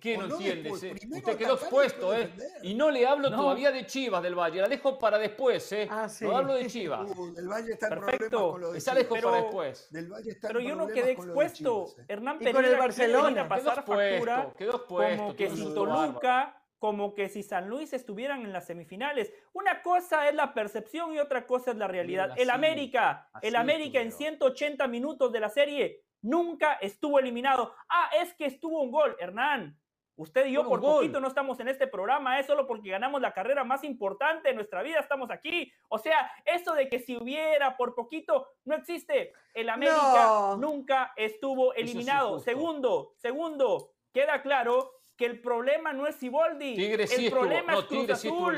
¿Qué 0.00 0.16
no, 0.16 0.26
entiende? 0.26 0.70
Usted 0.70 1.36
quedó 1.36 1.54
expuesto, 1.54 2.14
¿eh? 2.16 2.32
Y 2.62 2.74
no 2.74 2.88
le 2.88 3.04
hablo 3.04 3.30
todavía 3.30 3.72
de 3.72 3.84
Chivas 3.84 4.22
del 4.22 4.36
Valle, 4.36 4.60
la 4.60 4.68
dejo 4.68 4.96
para 4.96 5.18
después, 5.18 5.72
¿eh? 5.72 5.88
Ah, 5.90 6.06
no 6.20 6.36
hablo 6.36 6.54
de 6.54 6.66
Chivas. 6.68 7.10
Uh, 7.16 7.32
del 7.32 7.48
Valle 7.48 7.72
está 7.72 7.88
Perfecto. 7.88 8.52
Con 8.52 8.76
Esa 8.76 8.94
dejo 8.94 9.16
para 9.20 9.42
después. 9.42 9.88
Del 9.90 10.08
Valle 10.08 10.30
está 10.30 10.48
pero 10.48 10.60
yo 10.60 10.76
no 10.76 10.86
quedé 10.86 11.12
expuesto. 11.12 11.94
¿eh? 11.98 12.04
Hernán 12.06 12.38
Pereira 12.38 12.60
con 12.60 12.64
el 12.64 12.78
Barcelona. 12.78 13.48
pasar 13.48 13.84
quedó 13.84 13.96
factura 13.96 14.54
quedó 14.56 14.76
expuesto, 14.76 15.22
como 15.22 15.36
que 15.36 15.50
si 15.50 15.74
Toluca, 15.74 16.61
como 16.82 17.14
que 17.14 17.28
si 17.28 17.44
San 17.44 17.68
Luis 17.68 17.92
estuvieran 17.92 18.42
en 18.42 18.52
las 18.52 18.66
semifinales. 18.66 19.32
Una 19.52 19.82
cosa 19.82 20.28
es 20.28 20.34
la 20.34 20.52
percepción 20.52 21.14
y 21.14 21.20
otra 21.20 21.46
cosa 21.46 21.70
es 21.70 21.76
la 21.76 21.86
realidad. 21.86 22.34
El 22.36 22.50
América, 22.50 23.30
el 23.40 23.54
América 23.54 24.00
en 24.00 24.10
180 24.10 24.88
minutos 24.88 25.30
de 25.30 25.38
la 25.38 25.48
serie 25.48 26.02
nunca 26.22 26.72
estuvo 26.80 27.20
eliminado. 27.20 27.72
Ah, 27.88 28.10
es 28.20 28.34
que 28.34 28.46
estuvo 28.46 28.82
un 28.82 28.90
gol, 28.90 29.16
Hernán. 29.20 29.78
Usted 30.16 30.46
y 30.46 30.54
yo 30.54 30.66
por 30.68 30.80
poquito 30.80 31.20
no 31.20 31.28
estamos 31.28 31.60
en 31.60 31.68
este 31.68 31.86
programa, 31.86 32.40
es 32.40 32.46
solo 32.46 32.66
porque 32.66 32.90
ganamos 32.90 33.20
la 33.20 33.32
carrera 33.32 33.62
más 33.62 33.84
importante 33.84 34.48
de 34.48 34.54
nuestra 34.56 34.82
vida, 34.82 34.98
estamos 34.98 35.30
aquí. 35.30 35.72
O 35.88 35.98
sea, 35.98 36.32
eso 36.44 36.74
de 36.74 36.88
que 36.88 36.98
si 36.98 37.16
hubiera 37.16 37.76
por 37.76 37.94
poquito, 37.94 38.48
no 38.64 38.74
existe. 38.74 39.32
El 39.54 39.68
América 39.68 40.56
nunca 40.58 41.12
estuvo 41.14 41.74
eliminado. 41.74 42.40
segundo, 42.40 43.14
segundo, 43.18 43.92
queda 44.12 44.42
claro 44.42 45.01
que 45.22 45.26
el 45.26 45.40
problema 45.40 45.92
no 45.92 46.08
es 46.08 46.16
Siboldi. 46.16 46.74
el 46.84 47.30
problema 47.30 47.78
es 47.78 47.84
Cruz 47.84 48.10
Azul. 48.10 48.56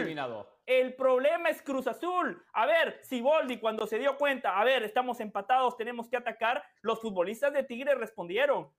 El 0.64 0.94
problema 0.94 1.50
es 1.50 1.61
Cruz 1.61 1.87
Azul. 1.87 2.42
A 2.54 2.64
ver, 2.64 3.00
Siboldi 3.02 3.59
cuando 3.59 3.87
se 3.87 3.99
dio 3.99 4.16
cuenta, 4.16 4.59
a 4.59 4.64
ver, 4.64 4.83
estamos 4.83 5.21
empatados, 5.21 5.76
tenemos 5.76 6.09
que 6.09 6.16
atacar, 6.16 6.64
los 6.80 7.02
futbolistas 7.02 7.52
de 7.52 7.64
Tigre 7.64 7.94
respondieron. 7.97 8.71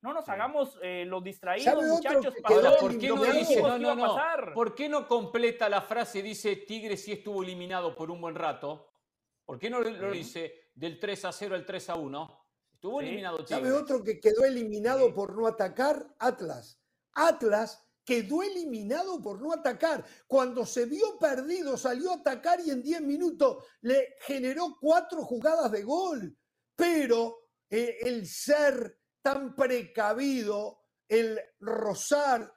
No 0.00 0.14
nos 0.14 0.30
hagamos 0.30 0.78
eh, 0.82 1.04
los 1.06 1.22
distraídos, 1.22 1.84
muchachos. 1.84 2.34
¿por 2.80 2.98
qué 2.98 3.08
no 3.08 3.22
dice, 3.22 3.60
no, 3.60 3.78
no, 3.78 3.94
no, 3.94 4.54
¿Por 4.54 4.74
qué 4.74 4.88
no 4.88 5.06
completa 5.06 5.68
la 5.68 5.82
frase, 5.82 6.22
dice 6.22 6.56
Tigre 6.56 6.96
sí 6.96 7.12
estuvo 7.12 7.42
eliminado 7.42 7.94
por 7.94 8.10
un 8.10 8.18
buen 8.22 8.34
rato? 8.34 8.94
¿Por 9.44 9.58
qué 9.58 9.68
no 9.68 9.82
lo 9.82 10.10
dice 10.10 10.70
del 10.74 10.98
3 10.98 11.26
a 11.26 11.32
0 11.32 11.54
al 11.54 11.66
3 11.66 11.90
a 11.90 11.96
1? 11.96 12.46
Estuvo 12.72 13.02
eliminado 13.02 13.44
Tigre. 13.44 13.56
¿Sabe 13.56 13.72
otro 13.72 14.02
que 14.02 14.18
quedó 14.18 14.46
eliminado 14.46 15.12
por 15.12 15.36
no 15.36 15.46
atacar? 15.46 16.14
Atlas. 16.18 16.79
Atlas 17.14 17.82
quedó 18.04 18.42
eliminado 18.42 19.20
por 19.22 19.40
no 19.40 19.52
atacar. 19.52 20.04
Cuando 20.26 20.66
se 20.66 20.86
vio 20.86 21.18
perdido, 21.18 21.76
salió 21.76 22.10
a 22.10 22.16
atacar 22.16 22.60
y 22.60 22.70
en 22.70 22.82
10 22.82 23.02
minutos 23.02 23.64
le 23.82 24.16
generó 24.22 24.76
cuatro 24.80 25.24
jugadas 25.24 25.70
de 25.70 25.82
gol. 25.82 26.36
Pero 26.74 27.50
eh, 27.68 27.98
el 28.02 28.26
ser 28.26 28.98
tan 29.22 29.54
precavido, 29.54 30.80
el 31.08 31.38
rozar 31.60 32.52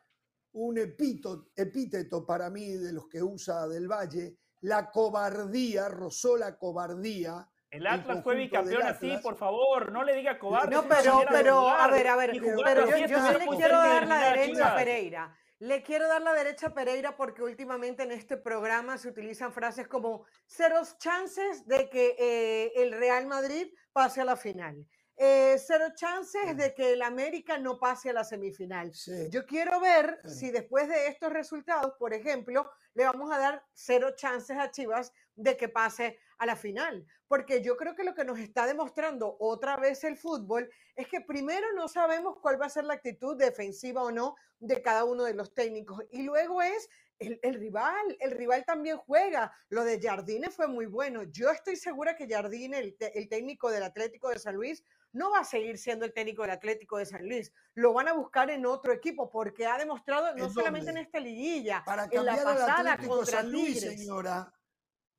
un 0.53 0.77
epíteto 0.77 2.25
para 2.25 2.49
mí 2.49 2.71
de 2.73 2.93
los 2.93 3.07
que 3.07 3.21
usa 3.21 3.67
Del 3.67 3.87
Valle, 3.87 4.37
la 4.61 4.91
cobardía, 4.91 5.89
rozó 5.89 6.37
la 6.37 6.57
cobardía. 6.57 7.47
El 7.73 7.87
Atlas 7.87 8.23
fue 8.23 8.35
bicampeón 8.35 8.83
así, 8.83 9.17
por 9.23 9.35
favor, 9.35 9.91
no 9.91 10.03
le 10.03 10.15
diga 10.15 10.37
cobarde. 10.37 10.75
No, 10.75 10.83
pero, 10.87 11.23
pero, 11.27 11.67
a 11.67 11.87
ver, 11.87 12.07
a 12.07 12.15
ver, 12.15 12.39
pero 12.63 12.87
yo, 12.87 12.97
yo 13.07 13.37
le 13.39 13.47
quiero 13.47 13.77
dar 13.79 14.07
la 14.07 14.29
derecha 14.29 14.71
a 14.71 14.75
Pereira. 14.75 15.35
Le 15.57 15.81
quiero 15.81 16.07
dar 16.07 16.21
la 16.21 16.33
derecha 16.33 16.67
a 16.67 16.73
Pereira 16.75 17.15
porque 17.15 17.41
últimamente 17.41 18.03
en 18.03 18.11
este 18.11 18.37
programa 18.37 18.99
se 18.99 19.09
utilizan 19.09 19.51
frases 19.51 19.87
como 19.87 20.23
ceros 20.45 20.99
chances 20.99 21.65
de 21.65 21.89
que 21.89 22.15
eh, 22.19 22.73
el 22.75 22.91
Real 22.91 23.25
Madrid 23.25 23.73
pase 23.91 24.21
a 24.21 24.25
la 24.25 24.35
final. 24.35 24.85
Eh, 25.15 25.57
cero 25.59 25.85
chances 25.95 26.57
de 26.57 26.73
que 26.73 26.93
el 26.93 27.01
América 27.03 27.57
no 27.59 27.77
pase 27.77 28.09
a 28.09 28.13
la 28.13 28.23
semifinal. 28.23 28.91
Yo 29.29 29.45
quiero 29.45 29.79
ver 29.79 30.19
si 30.25 30.49
después 30.49 30.87
de 30.87 31.07
estos 31.07 31.31
resultados, 31.31 31.93
por 31.99 32.13
ejemplo, 32.13 32.69
le 32.95 33.03
vamos 33.03 33.31
a 33.31 33.37
dar 33.37 33.63
cero 33.73 34.15
chances 34.15 34.57
a 34.57 34.71
Chivas 34.71 35.13
de 35.35 35.55
que 35.55 35.69
pase 35.69 36.19
a 36.39 36.45
la 36.47 36.55
final. 36.55 37.05
Porque 37.27 37.61
yo 37.61 37.77
creo 37.77 37.95
que 37.95 38.03
lo 38.03 38.15
que 38.15 38.25
nos 38.25 38.39
está 38.39 38.65
demostrando 38.65 39.37
otra 39.39 39.77
vez 39.77 40.03
el 40.03 40.17
fútbol 40.17 40.69
es 40.95 41.07
que 41.07 41.21
primero 41.21 41.73
no 41.73 41.87
sabemos 41.87 42.37
cuál 42.41 42.59
va 42.59 42.65
a 42.65 42.69
ser 42.69 42.85
la 42.85 42.95
actitud 42.95 43.37
defensiva 43.37 44.01
o 44.01 44.11
no 44.11 44.35
de 44.59 44.81
cada 44.81 45.03
uno 45.03 45.23
de 45.25 45.35
los 45.35 45.53
técnicos. 45.53 46.03
Y 46.11 46.23
luego 46.23 46.61
es 46.61 46.89
el, 47.19 47.53
rival, 47.55 48.17
el 48.19 48.31
rival 48.31 48.65
también 48.65 48.97
juega. 48.97 49.51
Lo 49.69 49.83
de 49.83 49.99
Jardine 50.01 50.49
fue 50.49 50.67
muy 50.67 50.85
bueno. 50.85 51.23
Yo 51.23 51.49
estoy 51.49 51.75
segura 51.75 52.15
que 52.15 52.27
Jardine, 52.27 52.77
el, 52.79 52.97
el 52.99 53.29
técnico 53.29 53.71
del 53.71 53.83
Atlético 53.83 54.29
de 54.29 54.39
San 54.39 54.55
Luis, 54.55 54.83
no 55.13 55.31
va 55.31 55.39
a 55.39 55.43
seguir 55.43 55.77
siendo 55.77 56.05
el 56.05 56.13
técnico 56.13 56.41
del 56.41 56.51
Atlético 56.51 56.97
de 56.97 57.05
San 57.05 57.27
Luis. 57.27 57.51
Lo 57.75 57.93
van 57.93 58.07
a 58.07 58.13
buscar 58.13 58.49
en 58.49 58.65
otro 58.65 58.91
equipo 58.91 59.29
porque 59.29 59.65
ha 59.65 59.77
demostrado 59.77 60.35
no 60.35 60.49
solamente 60.49 60.91
en 60.91 60.97
esta 60.97 61.19
liguilla, 61.19 61.83
Para 61.85 62.07
en 62.11 62.25
la 62.25 62.43
pasada 62.43 62.97
contra 62.97 63.25
San 63.25 63.51
Luis, 63.51 63.79
señora, 63.79 64.51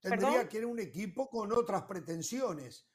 tendría 0.00 0.48
que 0.48 0.58
ir 0.58 0.66
un 0.66 0.80
equipo 0.80 1.30
con 1.30 1.52
otras 1.52 1.82
pretensiones. 1.84 2.86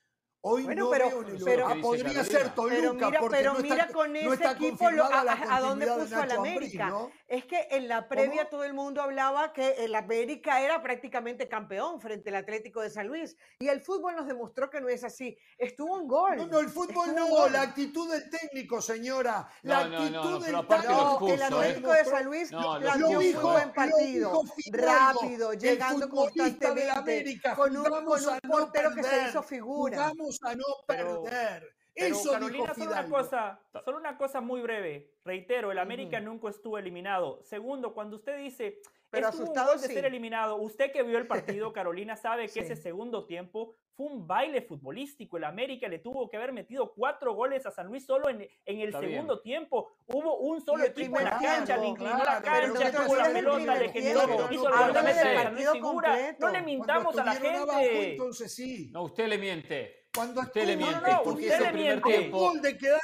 Hoy 0.41 0.63
no 0.67 0.89
pero, 0.89 1.09
veo 1.09 1.27
en 1.27 1.43
pero 1.43 1.81
podría 1.81 2.23
ser 2.23 2.55
Toluca, 2.55 2.69
pero 2.69 2.93
mira, 2.93 3.29
pero 3.29 3.55
mira 3.55 3.87
con 3.87 4.15
ese 4.15 4.45
equipo 4.45 4.87
a, 4.87 5.59
dónde 5.59 5.85
puso 5.85 6.15
al 6.15 6.31
América. 6.31 6.93
Es 7.27 7.43
que 7.43 7.67
en 7.71 7.89
la 7.89 8.07
previa 8.07 8.49
todo 8.49 8.63
el 8.63 8.73
mundo 8.73 9.01
hablaba 9.01 9.51
que 9.51 9.83
el 9.83 9.93
América 9.95 10.61
era 10.61 10.81
prácticamente 10.81 11.49
campeón 11.49 11.99
frente 11.99 12.29
al 12.29 12.37
Atlético 12.37 12.79
de 12.79 12.89
San 12.89 13.07
Luis 13.07 13.35
y 13.59 13.67
el 13.67 13.81
fútbol 13.81 14.15
nos 14.15 14.27
demostró 14.27 14.69
que 14.69 14.79
no 14.79 14.87
es 14.87 15.03
así. 15.03 15.37
Estuvo 15.57 15.95
un 15.95 16.07
gol. 16.07 16.37
No, 16.37 16.47
no, 16.47 16.59
el 16.59 16.69
fútbol 16.69 17.13
no, 17.13 17.49
la 17.49 17.63
actitud 17.63 18.09
del 18.09 18.29
técnico, 18.29 18.81
señora. 18.81 19.49
La 19.63 19.79
actitud 19.79 20.45
del 20.45 20.67
técnico. 20.67 21.27
el 21.27 21.41
Atlético 21.41 21.91
de 21.91 22.05
San 22.05 22.25
Luis 22.25 22.51
lo 22.51 23.19
dijo 23.19 23.51
buen 23.51 23.73
partido, 23.73 24.41
rápido, 24.71 25.53
llegando 25.53 26.07
constantemente 26.07 27.41
con 27.57 27.75
un, 27.75 27.83
con 27.83 28.25
un 28.25 28.39
portero 28.49 28.95
que 28.95 29.03
se 29.03 29.27
hizo 29.27 29.43
figura 29.43 30.13
a 30.43 30.55
no 30.55 30.65
perder. 30.85 31.75
Eso 31.95 32.31
Carolina, 32.31 32.73
solo 32.73 32.91
una 32.91 33.09
cosa, 33.09 33.59
solo 33.83 33.97
una 33.97 34.17
cosa 34.17 34.41
muy 34.41 34.61
breve. 34.61 35.11
Reitero, 35.25 35.71
el 35.71 35.79
América 35.79 36.19
nunca 36.19 36.49
estuvo 36.49 36.77
eliminado. 36.77 37.41
Segundo, 37.43 37.93
cuando 37.93 38.15
usted 38.15 38.37
dice, 38.37 38.79
pero 39.09 39.27
asustado 39.27 39.73
de 39.73 39.87
ser 39.87 40.05
eliminado, 40.05 40.55
usted 40.57 40.91
que 40.91 41.03
vio 41.03 41.17
el 41.17 41.27
partido, 41.27 41.73
Carolina, 41.73 42.15
sabe 42.15 42.47
que 42.47 42.61
ese 42.61 42.75
segundo 42.75 43.25
tiempo 43.25 43.75
fue 43.99 44.07
un 44.07 44.25
baile 44.25 44.61
futbolístico. 44.61 45.35
El 45.35 45.43
América 45.43 45.89
le 45.89 45.99
tuvo 45.99 46.29
que 46.29 46.37
haber 46.37 46.53
metido 46.53 46.93
cuatro 46.93 47.33
goles 47.33 47.65
a 47.65 47.71
San 47.71 47.87
Luis 47.87 48.05
solo 48.05 48.29
en, 48.29 48.47
en 48.65 48.79
el 48.79 48.93
segundo 48.93 49.41
tiempo. 49.41 49.91
Hubo 50.07 50.37
un 50.37 50.63
solo 50.63 50.85
equipo 50.85 51.19
en 51.19 51.25
la 51.25 51.37
cancha, 51.37 51.75
le 51.75 51.87
inclinó 51.87 52.17
la 52.17 52.41
cancha, 52.41 52.91
tuvo 52.93 53.15
la 53.17 53.25
pelota, 53.25 53.75
le 53.75 53.89
generó, 53.89 54.49
hizo 54.49 54.69
la 54.69 55.73
figura. 55.73 56.37
No 56.39 56.47
le 56.47 56.61
mintamos 56.61 57.17
a 57.17 57.25
la 57.25 57.35
gente. 57.35 58.11
Entonces 58.11 58.55
sí. 58.55 58.89
No, 58.93 59.03
usted 59.03 59.27
le 59.27 59.37
miente. 59.37 60.07
Cuando 60.15 60.39
usted 60.39 60.65
le 60.65 60.77
miente, 60.77 61.11
porque 61.21 61.47
ese 61.47 61.65
primer 61.65 62.01
tiempo, 62.01 62.53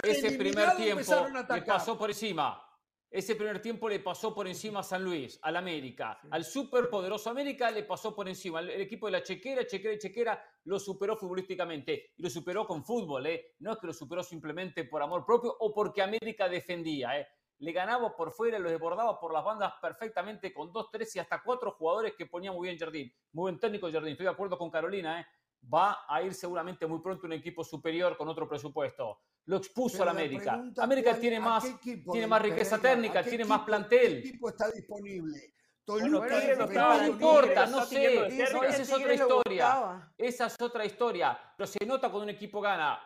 ese 0.01 0.31
primer 0.31 0.75
tiempo 0.77 1.27
le 1.53 1.61
pasó 1.63 1.97
por 1.97 2.09
encima. 2.09 2.64
Ese 3.09 3.35
primer 3.35 3.61
tiempo 3.61 3.87
le 3.87 3.99
pasó 3.99 4.33
por 4.33 4.47
encima 4.47 4.81
a 4.81 4.83
San 4.83 5.03
Luis, 5.03 5.39
al 5.41 5.55
América, 5.55 6.19
al 6.29 6.43
superpoderoso 6.43 7.29
América 7.29 7.71
le 7.71 7.83
pasó 7.83 8.13
por 8.13 8.27
encima. 8.27 8.59
El, 8.59 8.81
equipo 8.81 9.05
de 9.05 9.13
la 9.13 9.23
Chequera, 9.23 9.65
Chequera 9.65 9.93
y 9.93 9.99
Chequera 9.99 10.43
lo 10.65 10.79
superó 10.79 11.15
futbolísticamente 11.15 12.13
y 12.17 12.23
lo 12.23 12.29
superó 12.29 12.65
con 12.65 12.83
fútbol, 12.83 13.27
¿eh? 13.27 13.55
No 13.59 13.71
es 13.71 13.77
que 13.77 13.87
lo 13.87 13.93
superó 13.93 14.21
simplemente 14.21 14.83
por 14.83 15.01
amor 15.01 15.25
propio 15.25 15.55
o 15.59 15.73
porque 15.73 16.01
América 16.01 16.49
defendía, 16.49 17.19
¿eh? 17.19 17.27
Le 17.59 17.71
ganaba 17.71 18.13
por 18.15 18.31
fuera, 18.31 18.59
lo 18.59 18.69
desbordaba 18.69 19.17
por 19.17 19.31
las 19.31 19.45
bandas 19.45 19.73
perfectamente 19.81 20.53
con 20.53 20.73
dos, 20.73 20.89
tres 20.91 21.15
y 21.15 21.19
hasta 21.19 21.41
cuatro 21.41 21.71
jugadores 21.71 22.15
que 22.17 22.25
ponía 22.25 22.51
muy 22.51 22.67
bien 22.67 22.77
Jardín. 22.77 23.13
Muy 23.31 23.43
buen 23.43 23.59
técnico 23.59 23.89
Jardín. 23.89 24.11
Estoy 24.11 24.25
de 24.25 24.31
acuerdo 24.31 24.57
con 24.57 24.69
Carolina, 24.69 25.21
¿eh? 25.21 25.25
va 25.73 26.05
a 26.07 26.21
ir 26.21 26.33
seguramente 26.33 26.85
muy 26.85 26.99
pronto 26.99 27.25
un 27.25 27.33
equipo 27.33 27.63
superior 27.63 28.17
con 28.17 28.27
otro 28.27 28.47
presupuesto. 28.47 29.19
Lo 29.45 29.57
expuso 29.57 30.01
a 30.01 30.05
la 30.05 30.11
América. 30.11 30.63
América 30.77 31.15
tiene 31.19 31.39
más, 31.39 31.65
tiene 31.81 32.27
más 32.27 32.41
riqueza 32.41 32.79
técnica, 32.79 33.23
tiene 33.23 33.45
más 33.45 33.61
plantel. 33.61 34.21
¿Qué 34.21 34.29
equipo 34.29 34.49
está 34.49 34.71
disponible? 34.71 35.53
Toluca 35.85 36.41
no, 36.57 37.05
importa, 37.05 37.67
no 37.67 37.85
sé, 37.85 38.25
esa 38.41 38.81
es 38.81 38.91
otra 38.91 39.13
historia. 39.13 40.11
Esa 40.17 40.47
es 40.47 40.59
otra 40.59 40.83
historia. 40.83 41.37
Pero 41.55 41.67
se 41.67 41.85
nota 41.85 42.09
cuando 42.09 42.23
un 42.23 42.31
equipo 42.31 42.59
gana 42.59 42.99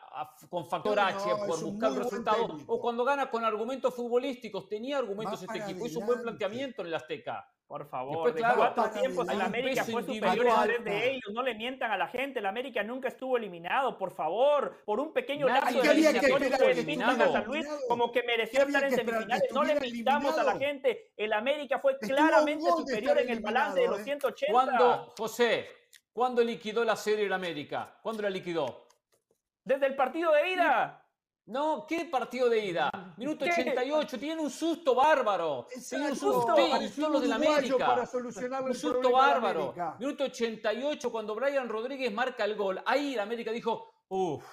con 0.50 0.66
factor 0.66 0.98
H 0.98 1.30
por 1.46 1.62
buscar 1.62 1.92
resultados 1.92 2.64
o 2.68 2.80
cuando 2.80 3.04
gana 3.04 3.30
con 3.30 3.44
argumentos 3.44 3.94
futbolísticos. 3.94 4.70
Tenía 4.70 4.98
argumentos 4.98 5.44
este 5.44 5.58
equipo, 5.58 5.86
hizo 5.86 6.00
un 6.00 6.06
buen 6.06 6.22
planteamiento 6.22 6.82
en 6.82 6.88
el 6.88 6.94
Azteca. 6.94 7.46
Por 7.70 7.86
favor, 7.86 8.34
de 8.34 8.42
cuatro 8.42 8.90
tiempos 8.90 9.30
el 9.30 9.42
América 9.42 9.84
fue 9.84 10.02
superior 10.02 10.50
a 10.50 10.64
tres 10.64 10.84
de 10.84 11.12
ellos. 11.12 11.32
No 11.32 11.44
le 11.44 11.54
mientan 11.54 11.92
a 11.92 11.98
la 11.98 12.08
gente. 12.08 12.40
El 12.40 12.48
América 12.48 12.82
nunca 12.82 13.10
estuvo 13.10 13.38
eliminado. 13.38 13.96
Por 13.96 14.12
favor, 14.12 14.82
por 14.86 15.00
un 15.00 15.14
pequeño 15.14 15.46
lapso 15.46 15.80
de 15.80 15.92
eliminatorio 15.92 16.50
fue 16.58 16.72
eliminado 16.72 17.24
a 17.26 17.32
San 17.32 17.46
Luis 17.46 17.68
como 17.88 18.12
que 18.12 18.24
mereció 18.24 18.64
estar 18.64 18.84
en 18.86 18.96
semifinales. 18.96 19.52
No 19.54 19.64
le 19.64 19.80
mintamos 19.80 20.36
a 20.40 20.44
la 20.46 20.58
gente. 20.58 21.12
El 21.16 21.32
América 21.32 21.78
fue 21.78 22.00
claramente 22.00 22.68
superior 22.72 23.20
en 23.20 23.30
el 23.30 23.40
balance 23.40 23.80
de 23.80 23.88
los 23.88 24.02
180. 24.02 24.46
¿eh? 24.48 24.52
¿Cuándo, 24.52 25.14
José, 25.16 25.70
cuándo 26.12 26.44
liquidó 26.44 26.84
la 26.84 26.96
serie 26.96 27.28
el 27.28 27.34
América? 27.34 28.00
¿Cuándo 28.02 28.24
la 28.24 28.32
liquidó? 28.32 28.88
Desde 29.64 29.86
el 29.86 29.96
partido 29.96 30.32
de 30.32 30.54
ida. 30.54 31.06
No, 31.50 31.84
¿qué 31.88 32.06
partido 32.06 32.48
de 32.48 32.64
ida? 32.64 32.92
Minuto 33.18 33.44
88, 33.44 34.20
tiene 34.20 34.40
un 34.40 34.52
susto 34.52 34.94
bárbaro. 34.94 35.66
Tiene 35.90 36.12
un 36.12 36.16
susto, 36.16 36.56
son 36.96 37.12
los 37.12 37.22
de 37.24 37.28
la 37.28 37.36
América. 37.36 37.88
Para 37.88 38.06
solucionar 38.06 38.64
un 38.64 38.76
susto 38.76 39.12
bárbaro. 39.12 39.74
Minuto 40.00 40.26
88, 40.26 41.12
cuando 41.12 41.34
Brian 41.34 41.68
Rodríguez 41.68 42.14
marca 42.14 42.46
el 42.46 42.56
gol. 42.56 42.80
Ahí 42.86 43.16
la 43.16 43.24
América 43.24 43.52
dijo, 43.52 44.04
uff, 44.10 44.46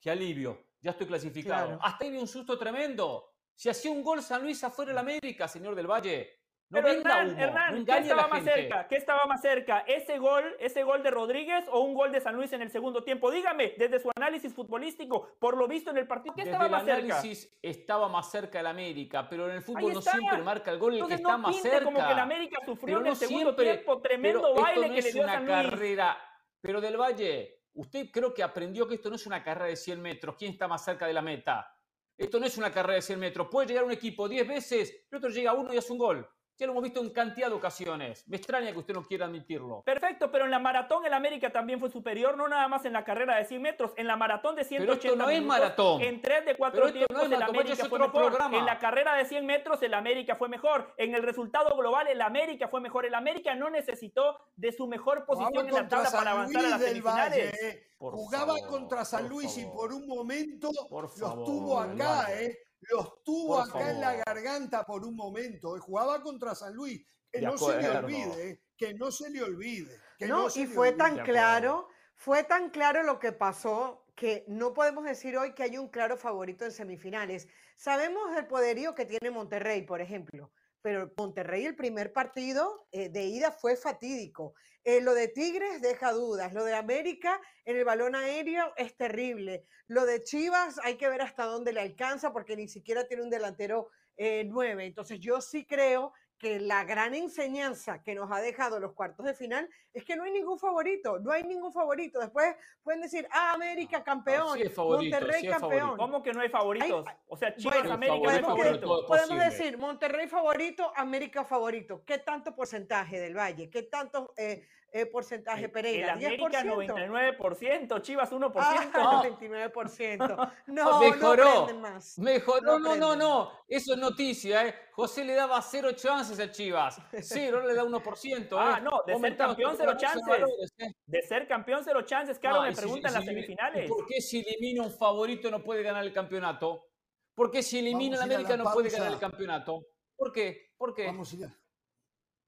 qué 0.00 0.10
alivio, 0.10 0.68
ya 0.80 0.92
estoy 0.92 1.06
clasificado. 1.06 1.78
Hasta 1.82 2.06
ahí 2.06 2.12
vi 2.12 2.16
un 2.16 2.26
susto 2.26 2.56
tremendo. 2.56 3.34
Si 3.54 3.68
hacía 3.68 3.90
un 3.90 4.02
gol 4.02 4.22
San 4.22 4.42
Luis 4.42 4.64
afuera 4.64 4.94
la 4.94 5.00
América, 5.00 5.48
señor 5.48 5.74
del 5.74 5.86
Valle. 5.86 6.37
No 6.70 6.82
Pero 6.82 6.88
Hernán, 6.88 7.38
Hernán 7.38 7.84
¿qué 7.86 7.98
estaba 7.98 8.28
más 8.28 8.44
cerca? 8.44 8.88
¿Qué 8.88 8.96
estaba 8.96 9.24
más 9.24 9.40
cerca? 9.40 9.78
¿Ese 9.86 10.18
gol, 10.18 10.44
¿Ese 10.60 10.82
gol 10.82 11.02
de 11.02 11.10
Rodríguez 11.10 11.64
o 11.70 11.80
un 11.80 11.94
gol 11.94 12.12
de 12.12 12.20
San 12.20 12.36
Luis 12.36 12.52
en 12.52 12.60
el 12.60 12.70
segundo 12.70 13.02
tiempo? 13.02 13.30
Dígame, 13.30 13.72
desde 13.78 13.98
su 13.98 14.10
análisis 14.14 14.52
futbolístico, 14.52 15.30
por 15.38 15.56
lo 15.56 15.66
visto 15.66 15.90
en 15.90 15.96
el 15.96 16.06
partido, 16.06 16.34
¿qué 16.34 16.42
estaba 16.42 16.68
más 16.68 16.84
cerca? 16.84 16.98
el 16.98 17.10
análisis 17.10 17.58
estaba 17.62 18.08
más 18.10 18.30
cerca 18.30 18.60
el 18.60 18.66
América, 18.66 19.26
pero 19.30 19.48
en 19.48 19.56
el 19.56 19.62
fútbol 19.62 19.94
no 19.94 20.02
siempre 20.02 20.42
marca 20.42 20.70
el 20.70 20.78
gol 20.78 20.94
el 20.94 21.06
que 21.06 21.14
está 21.14 21.38
más 21.38 21.56
cerca. 21.56 21.84
como 21.84 22.06
que 22.06 22.12
el 22.12 22.18
América 22.18 22.60
sufrió 22.66 23.00
en 23.00 23.06
el 23.06 23.16
segundo 23.16 23.56
tiempo 23.56 24.02
tremendo 24.02 24.54
baile 24.54 24.90
que 24.94 25.02
le 25.02 25.12
dio 25.12 25.22
una 25.22 25.32
San 25.34 25.46
Luis. 25.46 25.56
carrera. 25.56 26.18
Pero 26.60 26.82
del 26.82 26.98
Valle, 26.98 27.62
usted 27.72 28.10
creo 28.12 28.34
que 28.34 28.42
aprendió 28.42 28.86
que 28.86 28.96
esto 28.96 29.08
no 29.08 29.16
es 29.16 29.26
una 29.26 29.42
carrera 29.42 29.68
de 29.68 29.76
100 29.76 30.02
metros. 30.02 30.34
¿Quién 30.36 30.52
está 30.52 30.68
más 30.68 30.84
cerca 30.84 31.06
de 31.06 31.14
la 31.14 31.22
meta? 31.22 31.74
Esto 32.14 32.38
no 32.38 32.46
es 32.46 32.58
una 32.58 32.70
carrera 32.70 32.96
de 32.96 33.02
100 33.02 33.18
metros. 33.20 33.48
Puede 33.50 33.68
llegar 33.68 33.84
un 33.84 33.92
equipo 33.92 34.28
10 34.28 34.48
veces, 34.48 35.06
el 35.10 35.16
otro 35.16 35.30
llega 35.30 35.54
uno 35.54 35.72
y 35.72 35.78
hace 35.78 35.92
un 35.92 35.98
gol. 35.98 36.28
Ya 36.58 36.66
lo 36.66 36.72
hemos 36.72 36.82
visto 36.82 37.00
en 37.00 37.10
cantidad 37.10 37.48
de 37.48 37.54
ocasiones. 37.54 38.24
Me 38.26 38.36
extraña 38.36 38.72
que 38.72 38.78
usted 38.78 38.92
no 38.92 39.04
quiera 39.04 39.26
admitirlo. 39.26 39.82
Perfecto, 39.82 40.28
pero 40.32 40.44
en 40.44 40.50
la 40.50 40.58
maratón 40.58 41.06
el 41.06 41.14
América 41.14 41.52
también 41.52 41.78
fue 41.78 41.88
superior, 41.88 42.36
no 42.36 42.48
nada 42.48 42.66
más 42.66 42.84
en 42.84 42.92
la 42.92 43.04
carrera 43.04 43.36
de 43.36 43.44
100 43.44 43.62
metros, 43.62 43.92
en 43.96 44.08
la 44.08 44.16
maratón 44.16 44.56
de 44.56 44.64
180 44.64 45.00
pero 45.00 45.12
esto 45.12 45.24
no 45.24 45.30
es 45.30 45.40
maratón. 45.40 46.02
En 46.02 46.20
3 46.20 46.46
de 46.46 46.56
4 46.56 46.92
tiempos 46.92 47.22
el 47.22 47.42
América 47.42 47.84
fue 47.88 48.00
mejor. 48.00 48.36
En 48.52 48.66
la 48.66 48.78
carrera 48.80 49.14
de 49.14 49.24
100 49.24 49.46
metros 49.46 49.80
el 49.82 49.94
América 49.94 50.34
fue 50.34 50.48
mejor. 50.48 50.94
En 50.96 51.14
el 51.14 51.22
resultado 51.22 51.76
global 51.76 52.08
el 52.08 52.20
América 52.20 52.66
fue 52.66 52.80
mejor. 52.80 53.06
El 53.06 53.14
América 53.14 53.54
no 53.54 53.70
necesitó 53.70 54.40
de 54.56 54.72
su 54.72 54.88
mejor 54.88 55.26
posición 55.26 55.68
en 55.68 55.74
la 55.74 55.86
tabla 55.86 56.10
para 56.10 56.32
avanzar 56.32 56.64
a 56.64 56.70
las 56.70 56.82
semifinales. 56.82 57.62
Eh. 57.62 57.92
Jugaba 57.98 58.54
contra 58.68 59.04
San 59.04 59.28
Luis 59.28 59.56
y 59.58 59.66
por 59.66 59.92
un 59.92 60.08
momento 60.08 60.70
los 60.90 61.14
tuvo 61.14 61.78
acá, 61.78 62.32
¿eh? 62.32 62.67
Los 62.80 63.22
tuvo 63.24 63.58
acá 63.58 63.90
en 63.90 64.00
la 64.00 64.14
garganta 64.14 64.84
por 64.84 65.04
un 65.04 65.16
momento. 65.16 65.76
Eh, 65.76 65.80
jugaba 65.80 66.22
contra 66.22 66.54
San 66.54 66.74
Luis. 66.74 67.04
Que 67.30 67.42
no 67.42 67.58
se 67.58 67.80
le 67.80 67.90
olvide, 67.90 68.50
eh, 68.50 68.62
que 68.76 68.94
no 68.94 69.10
se 69.10 69.28
le 69.28 69.42
olvide. 69.42 70.00
no, 70.20 70.48
y 70.54 70.66
fue 70.66 70.92
tan 70.92 71.18
claro, 71.18 71.88
fue 72.14 72.42
tan 72.42 72.70
claro 72.70 73.02
lo 73.02 73.18
que 73.18 73.32
pasó 73.32 74.06
que 74.14 74.44
no 74.48 74.72
podemos 74.72 75.04
decir 75.04 75.36
hoy 75.36 75.52
que 75.54 75.62
hay 75.62 75.78
un 75.78 75.88
claro 75.88 76.16
favorito 76.16 76.64
en 76.64 76.72
semifinales. 76.72 77.46
Sabemos 77.76 78.34
el 78.36 78.46
poderío 78.46 78.94
que 78.94 79.04
tiene 79.04 79.30
Monterrey, 79.30 79.82
por 79.82 80.00
ejemplo, 80.00 80.50
pero 80.82 81.12
Monterrey 81.16 81.64
el 81.64 81.76
primer 81.76 82.12
partido 82.12 82.86
eh, 82.92 83.08
de 83.08 83.24
ida 83.24 83.52
fue 83.52 83.76
fatídico. 83.76 84.54
Eh, 84.84 85.00
lo 85.00 85.14
de 85.14 85.28
Tigres 85.28 85.82
deja 85.82 86.12
dudas, 86.12 86.54
lo 86.54 86.64
de 86.64 86.74
América 86.74 87.40
en 87.64 87.76
el 87.76 87.84
balón 87.84 88.14
aéreo 88.14 88.72
es 88.76 88.96
terrible, 88.96 89.66
lo 89.86 90.06
de 90.06 90.22
Chivas 90.22 90.78
hay 90.82 90.96
que 90.96 91.08
ver 91.08 91.22
hasta 91.22 91.44
dónde 91.44 91.72
le 91.72 91.80
alcanza 91.80 92.32
porque 92.32 92.56
ni 92.56 92.68
siquiera 92.68 93.06
tiene 93.06 93.22
un 93.22 93.30
delantero 93.30 93.90
eh, 94.16 94.44
nueve. 94.44 94.84
Entonces 94.84 95.20
yo 95.20 95.40
sí 95.40 95.64
creo 95.64 96.12
que 96.38 96.60
la 96.60 96.84
gran 96.84 97.14
enseñanza 97.14 98.02
que 98.02 98.14
nos 98.14 98.30
ha 98.30 98.40
dejado 98.40 98.78
los 98.78 98.92
cuartos 98.92 99.26
de 99.26 99.34
final 99.34 99.68
es 99.92 100.04
que 100.04 100.14
no 100.14 100.22
hay 100.22 100.30
ningún 100.30 100.58
favorito, 100.58 101.18
no 101.18 101.32
hay 101.32 101.42
ningún 101.42 101.72
favorito. 101.72 102.20
Después 102.20 102.54
pueden 102.82 103.00
decir, 103.00 103.26
ah, 103.32 103.52
América 103.54 104.04
campeón, 104.04 104.58
Monterrey 104.76 105.48
campeón. 105.48 105.96
¿Cómo 105.96 106.22
que 106.22 106.32
no 106.32 106.40
hay 106.40 106.48
favoritos? 106.48 107.04
o 107.26 107.36
sea, 107.36 107.54
Chivas, 107.56 107.90
América 107.90 108.40
favorito. 108.40 109.06
Podemos 109.06 109.38
decir, 109.38 109.76
Monterrey 109.78 110.28
favorito, 110.28 110.92
América 110.94 111.44
favorito. 111.44 112.04
¿Qué 112.06 112.18
tanto 112.18 112.54
porcentaje 112.54 113.18
del 113.18 113.36
Valle? 113.36 113.68
¿Qué 113.68 113.82
tanto 113.82 114.32
eh, 114.36 114.66
eh, 114.90 115.06
porcentaje 115.06 115.68
Pereira. 115.68 116.14
El 116.14 116.26
América 116.26 116.64
99%, 116.64 118.00
Chivas 118.00 118.32
1%. 118.32 118.52
Ah, 118.56 119.22
29%. 119.40 120.52
No, 120.68 121.00
mejoró. 121.00 121.66
No 121.68 121.78
más. 121.78 122.18
Mejoró. 122.18 122.78
No, 122.78 122.96
no, 122.96 123.16
no, 123.16 123.50
Eso 123.68 123.94
es 123.94 123.98
noticia, 123.98 124.66
¿eh? 124.66 124.74
José 124.92 125.24
le 125.24 125.34
daba 125.34 125.60
cero 125.62 125.92
chances 125.92 126.40
a 126.40 126.50
Chivas. 126.50 127.00
Cero, 127.20 127.66
le 127.66 127.74
da 127.74 127.84
1%. 127.84 128.42
¿eh? 128.42 128.46
Ah, 128.52 128.80
no, 128.80 129.02
de 129.06 129.18
ser 129.18 129.36
campeón 129.36 129.74
cero 129.76 129.92
chances. 129.96 130.72
¿eh? 130.78 130.94
De 131.06 131.22
ser 131.22 131.46
campeón 131.46 131.82
cero 131.84 132.02
chances, 132.02 132.38
claro, 132.38 132.62
me 132.62 132.74
preguntan 132.74 133.12
las 133.12 133.24
semifinales. 133.24 133.88
¿Por 133.88 134.06
qué 134.06 134.20
si 134.20 134.40
elimina 134.40 134.82
un 134.82 134.92
favorito 134.92 135.50
no 135.50 135.62
puede 135.62 135.82
ganar 135.82 136.04
el 136.04 136.12
campeonato? 136.12 136.86
¿Por 137.34 137.50
qué 137.50 137.62
si 137.62 137.78
elimina 137.78 138.16
el 138.16 138.22
América 138.22 138.56
no 138.56 138.72
puede 138.72 138.90
ganar 138.90 139.12
el 139.12 139.18
campeonato? 139.18 139.86
¿Por 140.16 140.32
qué? 140.32 140.72
¿Por 140.76 140.94
qué? 140.94 141.06
Vamos 141.06 141.32
a 141.34 141.67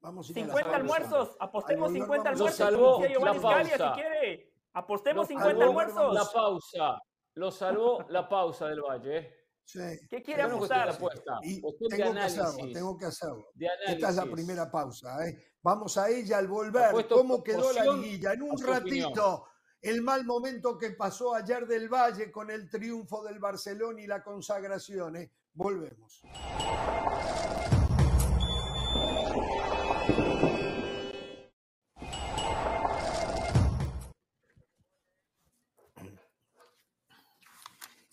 50 0.01 0.77
almuerzos, 0.77 1.37
apostemos 1.39 1.93
50 1.93 2.31
almuerzos. 2.31 2.61
Lo 2.61 2.67
salvó 2.67 3.03
la 3.03 3.35
pausa. 3.35 3.95
si 3.95 4.01
quiere. 4.01 4.53
Apostemos 4.73 5.29
50 5.29 5.65
almuerzos. 5.65 6.15
La 6.15 6.25
pausa. 6.25 7.03
Lo 7.35 7.51
salvó 7.51 8.05
la 8.09 8.29
pausa 8.29 8.69
del 8.69 8.81
Valle. 8.81 9.19
¿eh? 9.19 9.37
Sí. 9.65 9.79
¿Qué 10.09 10.23
quiere 10.23 10.43
apostar? 10.43 10.87
La 10.89 10.95
apuesta. 10.95 11.39
tengo, 11.43 12.13
que 12.13 12.21
hacerlo, 12.21 12.73
tengo 12.73 12.99
que 12.99 13.05
hacerlo. 13.07 13.49
Esta 13.87 14.09
es 14.09 14.17
la 14.17 14.27
primera 14.27 14.71
pausa. 14.71 15.29
¿eh? 15.29 15.39
Vamos 15.63 15.97
a 15.97 16.09
ella 16.09 16.39
al 16.39 16.49
volver. 16.49 17.07
¿Cómo 17.09 17.43
quedó 17.43 17.73
la 17.73 17.85
liguilla? 17.85 18.33
En 18.33 18.43
un 18.43 18.61
ratito, 18.61 19.47
el 19.81 20.03
mal 20.03 20.25
momento 20.25 20.77
que 20.77 20.91
pasó 20.91 21.35
ayer 21.35 21.67
del 21.67 21.89
Valle 21.89 22.33
con 22.33 22.51
el 22.51 22.69
triunfo 22.69 23.23
del 23.23 23.39
Barcelona 23.39 24.01
y 24.01 24.07
la 24.07 24.23
consagración. 24.23 25.17
¿eh? 25.17 25.31
Volvemos. 25.53 26.23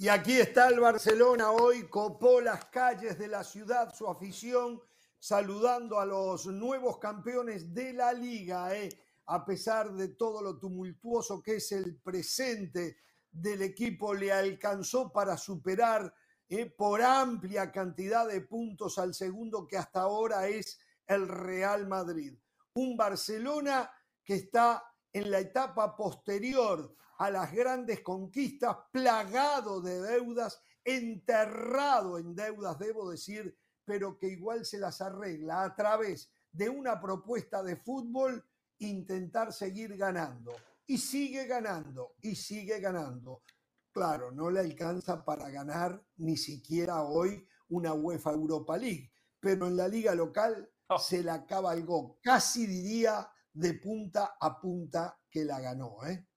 Y 0.08 0.10
aquí 0.10 0.40
está 0.40 0.70
el 0.70 0.80
Barcelona 0.80 1.52
hoy, 1.52 1.90
copó 1.90 2.40
las 2.40 2.64
calles 2.68 3.20
de 3.20 3.28
la 3.28 3.44
ciudad, 3.44 3.94
su 3.94 4.08
afición, 4.08 4.82
saludando 5.20 6.00
a 6.00 6.06
los 6.06 6.46
nuevos 6.46 6.98
campeones 6.98 7.74
de 7.74 7.92
la 7.92 8.14
liga, 8.14 8.74
eh. 8.74 8.88
a 9.26 9.44
pesar 9.44 9.92
de 9.92 10.08
todo 10.08 10.42
lo 10.42 10.58
tumultuoso 10.58 11.44
que 11.44 11.58
es 11.58 11.74
el 11.74 11.98
presente 11.98 13.00
del 13.30 13.64
equipo, 13.64 14.14
le 14.14 14.32
alcanzó 14.32 15.12
para 15.12 15.36
superar 15.36 16.16
eh, 16.48 16.68
por 16.68 17.02
amplia 17.02 17.70
cantidad 17.70 18.30
de 18.30 18.40
puntos 18.40 18.98
al 19.00 19.14
segundo 19.14 19.68
que 19.68 19.76
hasta 19.76 20.00
ahora 20.00 20.48
es 20.48 20.80
el 21.06 21.28
Real 21.28 21.86
Madrid. 21.86 22.34
Un 22.76 22.96
Barcelona 22.96 23.92
que 24.24 24.36
está 24.36 24.86
en 25.12 25.30
la 25.30 25.40
etapa 25.40 25.98
posterior 25.98 26.96
a 27.18 27.30
las 27.32 27.52
grandes 27.52 28.02
conquistas, 28.02 28.78
plagado 28.92 29.82
de 29.82 30.02
deudas, 30.02 30.62
enterrado 30.84 32.18
en 32.18 32.36
deudas, 32.36 32.78
debo 32.80 33.10
decir, 33.10 33.58
pero 33.84 34.18
que 34.18 34.28
igual 34.28 34.66
se 34.66 34.78
las 34.78 35.02
arregla 35.02 35.64
a 35.64 35.76
través 35.76 36.32
de 36.52 36.70
una 36.70 37.00
propuesta 37.00 37.64
de 37.64 37.76
fútbol, 37.78 38.44
intentar 38.80 39.52
seguir 39.52 39.98
ganando. 39.98 40.54
Y 40.86 40.98
sigue 40.98 41.46
ganando, 41.46 42.16
y 42.22 42.36
sigue 42.36 42.80
ganando. 42.80 43.44
Claro, 43.92 44.32
no 44.32 44.50
le 44.50 44.60
alcanza 44.60 45.26
para 45.26 45.50
ganar 45.50 46.02
ni 46.18 46.38
siquiera 46.38 47.02
hoy 47.04 47.46
una 47.70 47.94
UEFA 47.94 48.32
Europa 48.32 48.78
League, 48.78 49.12
pero 49.40 49.68
en 49.68 49.76
la 49.76 49.88
liga 49.88 50.16
local 50.16 50.70
oh. 50.88 51.00
se 51.00 51.24
la 51.24 51.46
cabalgó, 51.46 52.20
casi 52.22 52.66
diría 52.66 53.30
de 53.52 53.74
punta 53.74 54.38
a 54.40 54.60
punta 54.60 55.20
que 55.30 55.44
la 55.44 55.60
ganó. 55.60 56.06
¿eh? 56.06 56.28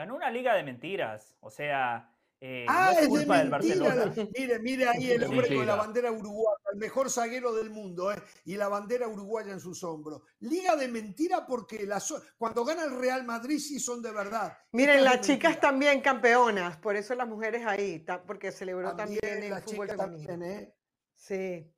Ganó 0.00 0.16
una 0.16 0.30
liga 0.30 0.54
de 0.54 0.62
mentiras. 0.62 1.36
O 1.40 1.50
sea, 1.50 2.10
eh, 2.40 2.64
ah, 2.66 2.94
es, 2.98 3.06
culpa 3.06 3.36
del 3.36 3.50
Barcelona. 3.50 4.10
Mire, 4.34 4.58
mire 4.60 4.88
ahí 4.88 5.10
el 5.10 5.24
hombre 5.24 5.54
con 5.54 5.66
la 5.66 5.74
bandera 5.74 6.10
uruguaya, 6.10 6.56
el 6.72 6.78
mejor 6.78 7.10
zaguero 7.10 7.54
del 7.54 7.68
mundo, 7.68 8.10
¿eh? 8.10 8.16
y 8.46 8.56
la 8.56 8.68
bandera 8.68 9.08
uruguaya 9.08 9.52
en 9.52 9.60
sus 9.60 9.84
hombros. 9.84 10.22
Liga 10.38 10.74
de 10.74 10.88
mentira 10.88 11.44
porque 11.46 11.86
cuando 12.38 12.64
gana 12.64 12.84
el 12.84 12.98
Real 12.98 13.24
Madrid 13.24 13.58
sí 13.58 13.78
son 13.78 14.00
de 14.00 14.10
verdad. 14.10 14.56
Miren, 14.72 15.04
las 15.04 15.20
chicas 15.20 15.60
también 15.60 16.00
campeonas, 16.00 16.78
por 16.78 16.96
eso 16.96 17.14
las 17.14 17.28
mujeres 17.28 17.66
ahí, 17.66 18.02
porque 18.26 18.52
celebró 18.52 18.96
también, 18.96 19.20
el 19.22 19.54
fútbol 19.60 19.90
femenino. 19.90 20.46
¿eh? 20.46 20.74
Sí. 21.14 21.70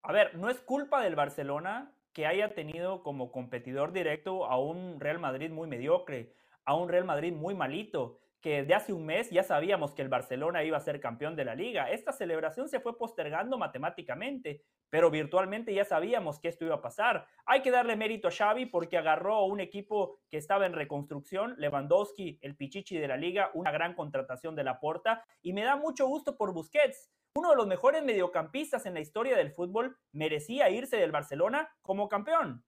A 0.00 0.12
ver, 0.12 0.34
no 0.34 0.48
es 0.48 0.58
culpa 0.60 1.02
del 1.02 1.14
Barcelona 1.14 1.94
que 2.14 2.26
haya 2.26 2.54
tenido 2.54 3.02
como 3.02 3.30
competidor 3.30 3.92
directo 3.92 4.46
a 4.46 4.58
un 4.58 4.98
Real 4.98 5.18
Madrid 5.18 5.50
muy 5.50 5.68
mediocre 5.68 6.40
a 6.64 6.74
un 6.74 6.88
Real 6.88 7.04
Madrid 7.04 7.32
muy 7.32 7.54
malito, 7.54 8.18
que 8.40 8.64
de 8.64 8.74
hace 8.74 8.92
un 8.92 9.04
mes 9.04 9.30
ya 9.30 9.42
sabíamos 9.42 9.92
que 9.94 10.02
el 10.02 10.08
Barcelona 10.08 10.64
iba 10.64 10.76
a 10.76 10.80
ser 10.80 10.98
campeón 11.00 11.36
de 11.36 11.44
la 11.44 11.54
liga. 11.54 11.90
Esta 11.90 12.12
celebración 12.12 12.68
se 12.68 12.80
fue 12.80 12.96
postergando 12.96 13.58
matemáticamente, 13.58 14.62
pero 14.88 15.10
virtualmente 15.10 15.74
ya 15.74 15.84
sabíamos 15.84 16.40
que 16.40 16.48
esto 16.48 16.64
iba 16.64 16.76
a 16.76 16.80
pasar. 16.80 17.26
Hay 17.44 17.60
que 17.60 17.70
darle 17.70 17.96
mérito 17.96 18.28
a 18.28 18.30
Xavi 18.30 18.66
porque 18.66 18.96
agarró 18.96 19.44
un 19.44 19.60
equipo 19.60 20.20
que 20.30 20.38
estaba 20.38 20.66
en 20.66 20.72
reconstrucción, 20.72 21.54
Lewandowski, 21.58 22.38
el 22.40 22.56
pichichi 22.56 22.98
de 22.98 23.08
la 23.08 23.16
liga, 23.16 23.50
una 23.54 23.70
gran 23.70 23.94
contratación 23.94 24.56
de 24.56 24.64
la 24.64 24.80
porta, 24.80 25.24
y 25.42 25.52
me 25.52 25.64
da 25.64 25.76
mucho 25.76 26.06
gusto 26.06 26.36
por 26.36 26.54
Busquets. 26.54 27.10
Uno 27.36 27.50
de 27.50 27.56
los 27.56 27.66
mejores 27.66 28.02
mediocampistas 28.02 28.86
en 28.86 28.94
la 28.94 29.00
historia 29.00 29.36
del 29.36 29.52
fútbol 29.52 29.96
merecía 30.12 30.68
irse 30.70 30.96
del 30.96 31.12
Barcelona 31.12 31.68
como 31.82 32.08
campeón. 32.08 32.64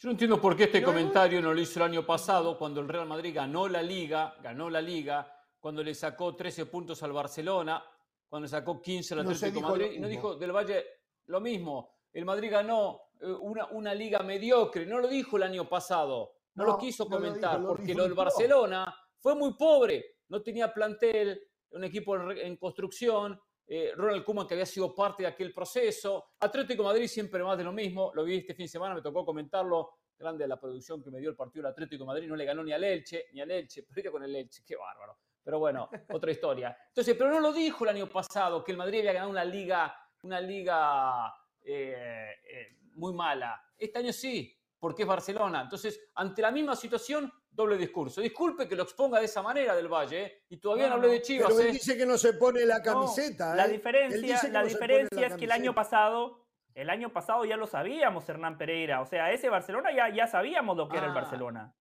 Yo 0.00 0.06
no 0.06 0.12
entiendo 0.12 0.40
por 0.40 0.56
qué 0.56 0.64
este 0.64 0.80
comentario 0.80 1.42
no 1.42 1.52
lo 1.52 1.60
hizo 1.60 1.80
el 1.80 1.90
año 1.90 2.06
pasado, 2.06 2.56
cuando 2.56 2.80
el 2.80 2.88
Real 2.88 3.08
Madrid 3.08 3.34
ganó 3.34 3.66
la 3.66 3.82
Liga, 3.82 4.36
ganó 4.40 4.70
la 4.70 4.80
Liga, 4.80 5.28
cuando 5.58 5.82
le 5.82 5.92
sacó 5.92 6.36
13 6.36 6.66
puntos 6.66 7.02
al 7.02 7.12
Barcelona, 7.12 7.84
cuando 8.28 8.44
le 8.44 8.48
sacó 8.48 8.80
15 8.80 9.14
al 9.14 9.20
Atlético 9.20 9.54
de 9.54 9.60
Madrid, 9.60 9.92
y 9.96 9.98
no 9.98 10.06
dijo 10.06 10.36
del 10.36 10.52
Valle 10.52 10.84
lo 11.26 11.40
mismo. 11.40 11.96
El 12.12 12.24
Madrid 12.24 12.48
ganó 12.48 13.00
eh, 13.20 13.26
una, 13.26 13.66
una 13.72 13.92
liga 13.92 14.20
mediocre, 14.20 14.86
no 14.86 15.00
lo 15.00 15.08
dijo 15.08 15.36
el 15.36 15.42
año 15.42 15.68
pasado, 15.68 16.32
no, 16.54 16.64
lo 16.64 16.78
quiso 16.78 17.08
comentar, 17.08 17.60
porque 17.60 17.92
lo 17.92 18.04
del 18.04 18.14
Barcelona 18.14 18.94
fue 19.18 19.34
muy 19.34 19.54
pobre, 19.54 20.18
no 20.28 20.40
tenía 20.44 20.72
plantel, 20.72 21.42
un 21.70 21.82
equipo 21.82 22.16
en 22.16 22.56
construcción, 22.56 23.38
eh, 23.70 23.92
Ronald 23.94 24.24
Koeman 24.24 24.46
que 24.46 24.54
había 24.54 24.64
sido 24.64 24.94
parte 24.94 25.22
de 25.24 25.28
aquel 25.28 25.52
proceso. 25.52 26.30
Atlético 26.40 26.82
Madrid 26.82 27.06
siempre 27.06 27.44
más 27.44 27.58
de 27.58 27.64
lo 27.64 27.72
mismo. 27.72 28.10
Lo 28.14 28.24
vi 28.24 28.38
este 28.38 28.54
fin 28.54 28.64
de 28.64 28.68
semana, 28.68 28.94
me 28.94 29.02
tocó 29.02 29.26
comentarlo. 29.26 29.90
Grande 30.18 30.48
la 30.48 30.58
producción 30.58 31.02
que 31.02 31.10
me 31.10 31.20
dio 31.20 31.30
el 31.30 31.36
partido 31.36 31.64
del 31.64 31.72
Atlético 31.72 32.06
Madrid. 32.06 32.26
No 32.26 32.34
le 32.34 32.46
ganó 32.46 32.64
ni 32.64 32.72
al 32.72 32.82
Elche, 32.82 33.26
ni 33.32 33.42
al 33.42 33.50
Elche. 33.50 33.82
Perdió 33.82 34.10
con 34.10 34.24
el 34.24 34.34
Elche, 34.34 34.62
qué 34.66 34.74
bárbaro. 34.74 35.18
Pero 35.44 35.58
bueno, 35.58 35.90
otra 36.12 36.30
historia. 36.30 36.76
Entonces, 36.88 37.14
pero 37.16 37.30
no 37.30 37.40
lo 37.40 37.52
dijo 37.52 37.84
el 37.84 37.90
año 37.90 38.08
pasado 38.08 38.64
que 38.64 38.72
el 38.72 38.78
Madrid 38.78 39.00
había 39.00 39.12
ganado 39.12 39.30
una 39.30 39.44
liga, 39.44 39.94
una 40.22 40.40
liga 40.40 41.34
eh, 41.62 42.36
eh, 42.50 42.78
muy 42.94 43.12
mala. 43.12 43.62
Este 43.76 43.98
año 43.98 44.14
sí, 44.14 44.58
porque 44.80 45.02
es 45.02 45.08
Barcelona. 45.08 45.60
Entonces, 45.60 46.08
ante 46.14 46.40
la 46.40 46.50
misma 46.50 46.74
situación, 46.74 47.30
doble 47.58 47.76
discurso. 47.76 48.20
Disculpe 48.20 48.68
que 48.68 48.76
lo 48.76 48.84
exponga 48.84 49.18
de 49.18 49.26
esa 49.26 49.42
manera 49.42 49.74
del 49.74 49.88
Valle, 49.88 50.22
¿eh? 50.22 50.42
y 50.48 50.58
todavía 50.58 50.86
no, 50.86 50.94
hablé 50.94 51.08
de 51.08 51.22
Chivas. 51.22 51.48
Pero 51.48 51.60
él 51.60 51.66
¿eh? 51.66 51.72
dice 51.72 51.96
que 51.96 52.06
no 52.06 52.16
se 52.16 52.34
pone 52.34 52.64
la 52.64 52.80
camiseta. 52.80 53.54
La 53.54 53.66
¿eh? 53.66 53.72
diferencia, 53.72 54.48
la 54.50 54.62
diferencia 54.62 55.26
es 55.26 55.34
que 55.34 55.44
el 55.44 55.50
año 55.50 55.74
pasado, 55.74 56.46
el 56.74 56.88
año 56.88 57.12
pasado 57.12 57.44
ya 57.44 57.56
lo 57.56 57.66
sabíamos, 57.66 58.28
Hernán 58.28 58.56
Pereira. 58.56 59.00
O 59.00 59.06
sea, 59.06 59.32
ese 59.32 59.48
Barcelona 59.48 59.90
ya, 59.94 60.08
ya 60.08 60.28
sabíamos 60.28 60.76
lo 60.76 60.88
que 60.88 60.98
era 60.98 61.06
el 61.06 61.12
ah. 61.12 61.14
Barcelona. 61.14 61.74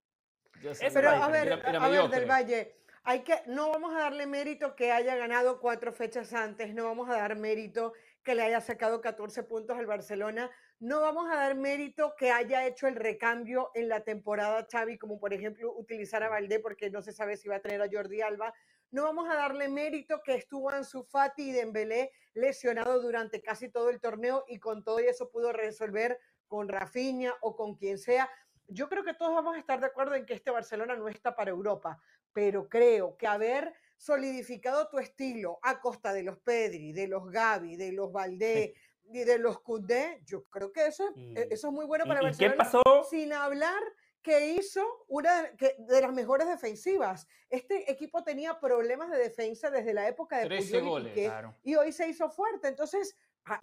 Pero 0.62 1.10
a 1.12 1.28
ver, 1.28 1.54
a 1.64 1.88
ver, 1.88 2.10
del 2.10 2.26
Valle, 2.26 2.78
hay 3.04 3.20
que, 3.20 3.44
no 3.46 3.70
vamos 3.70 3.96
a 3.96 4.00
darle 4.00 4.26
mérito 4.26 4.76
que 4.76 4.92
haya 4.92 5.16
ganado 5.16 5.60
cuatro 5.60 5.94
fechas 5.94 6.34
antes, 6.34 6.74
no 6.74 6.86
vamos 6.86 7.08
a 7.08 7.18
dar 7.18 7.36
mérito 7.36 7.94
que 8.24 8.34
le 8.34 8.42
haya 8.42 8.62
sacado 8.62 9.00
14 9.00 9.44
puntos 9.44 9.78
al 9.78 9.86
Barcelona, 9.86 10.50
no 10.80 11.02
vamos 11.02 11.28
a 11.32 11.36
dar 11.36 11.56
mérito 11.56 12.16
que 12.16 12.32
haya 12.32 12.68
hecho 12.68 12.88
el 12.88 12.96
recambio 12.96 13.72
en 13.74 13.90
la 13.90 14.04
temporada 14.04 14.68
Xavi, 14.72 14.98
como 14.98 15.20
por 15.20 15.34
ejemplo 15.34 15.74
utilizar 15.76 16.22
a 16.22 16.30
Valdé 16.30 16.60
porque 16.60 16.92
no 16.92 17.02
se 17.02 17.14
sabe 17.14 17.36
si 17.36 17.50
va 17.50 17.56
a 17.56 17.62
tener 17.62 17.82
a 17.82 17.90
Jordi 17.92 18.22
Alba. 18.22 18.54
No 18.92 19.04
vamos 19.04 19.28
a 19.30 19.36
darle 19.36 19.70
mérito 19.70 20.22
que 20.24 20.36
estuvo 20.36 20.70
Ansu 20.70 21.04
Fati 21.04 21.50
y 21.50 21.52
Dembélé 21.52 22.12
lesionado 22.34 23.02
durante 23.02 23.42
casi 23.42 23.70
todo 23.70 23.90
el 23.90 24.00
torneo 24.00 24.46
y 24.48 24.60
con 24.60 24.84
todo 24.84 25.00
eso 25.00 25.32
pudo 25.32 25.52
resolver 25.52 26.20
con 26.48 26.70
Rafinha 26.70 27.34
o 27.42 27.56
con 27.56 27.76
quien 27.76 27.98
sea. 27.98 28.30
Yo 28.68 28.88
creo 28.88 29.04
que 29.04 29.16
todos 29.16 29.34
vamos 29.34 29.56
a 29.56 29.60
estar 29.60 29.80
de 29.80 29.88
acuerdo 29.88 30.14
en 30.14 30.26
que 30.26 30.36
este 30.36 30.52
Barcelona 30.52 30.96
no 30.96 31.08
está 31.08 31.36
para 31.36 31.50
Europa, 31.50 32.00
pero 32.34 32.70
creo 32.70 33.18
que 33.18 33.26
haber 33.26 33.74
solidificado 33.98 34.88
tu 34.90 35.00
estilo 35.00 35.60
a 35.64 35.82
costa 35.82 36.14
de 36.14 36.24
los 36.24 36.38
Pedri, 36.38 36.94
de 36.94 37.08
los 37.08 37.30
Gavi, 37.32 37.76
de 37.76 37.92
los 37.92 38.12
Valdé, 38.12 38.76
y 39.12 39.24
de 39.24 39.38
los 39.38 39.60
Cudé, 39.60 40.22
yo 40.26 40.46
creo 40.46 40.72
que 40.72 40.86
eso, 40.86 41.10
e, 41.16 41.48
eso 41.52 41.68
es 41.68 41.74
muy 41.74 41.86
bueno 41.86 42.06
para 42.06 42.22
¿y, 42.22 42.26
Barcelona. 42.26 42.54
¿Qué 42.54 42.58
pasó? 42.58 42.82
Sin 43.10 43.34
hablar 43.34 43.82
que 44.22 44.56
hizo 44.56 44.84
una 45.08 45.44
de 45.44 46.02
las 46.02 46.12
mejores 46.14 46.48
defensivas. 46.48 47.28
Este 47.50 47.90
equipo 47.90 48.24
tenía 48.24 48.60
problemas 48.60 49.10
de 49.10 49.18
defensa 49.18 49.70
desde 49.70 49.94
la 49.94 50.08
época 50.08 50.40
de 50.40 50.58
Puyol 50.58 51.08
y, 51.16 51.72
y 51.72 51.76
hoy 51.76 51.94
se 51.94 52.10
hizo 52.10 52.30
fuerte. 52.30 52.68
Entonces, 52.68 53.16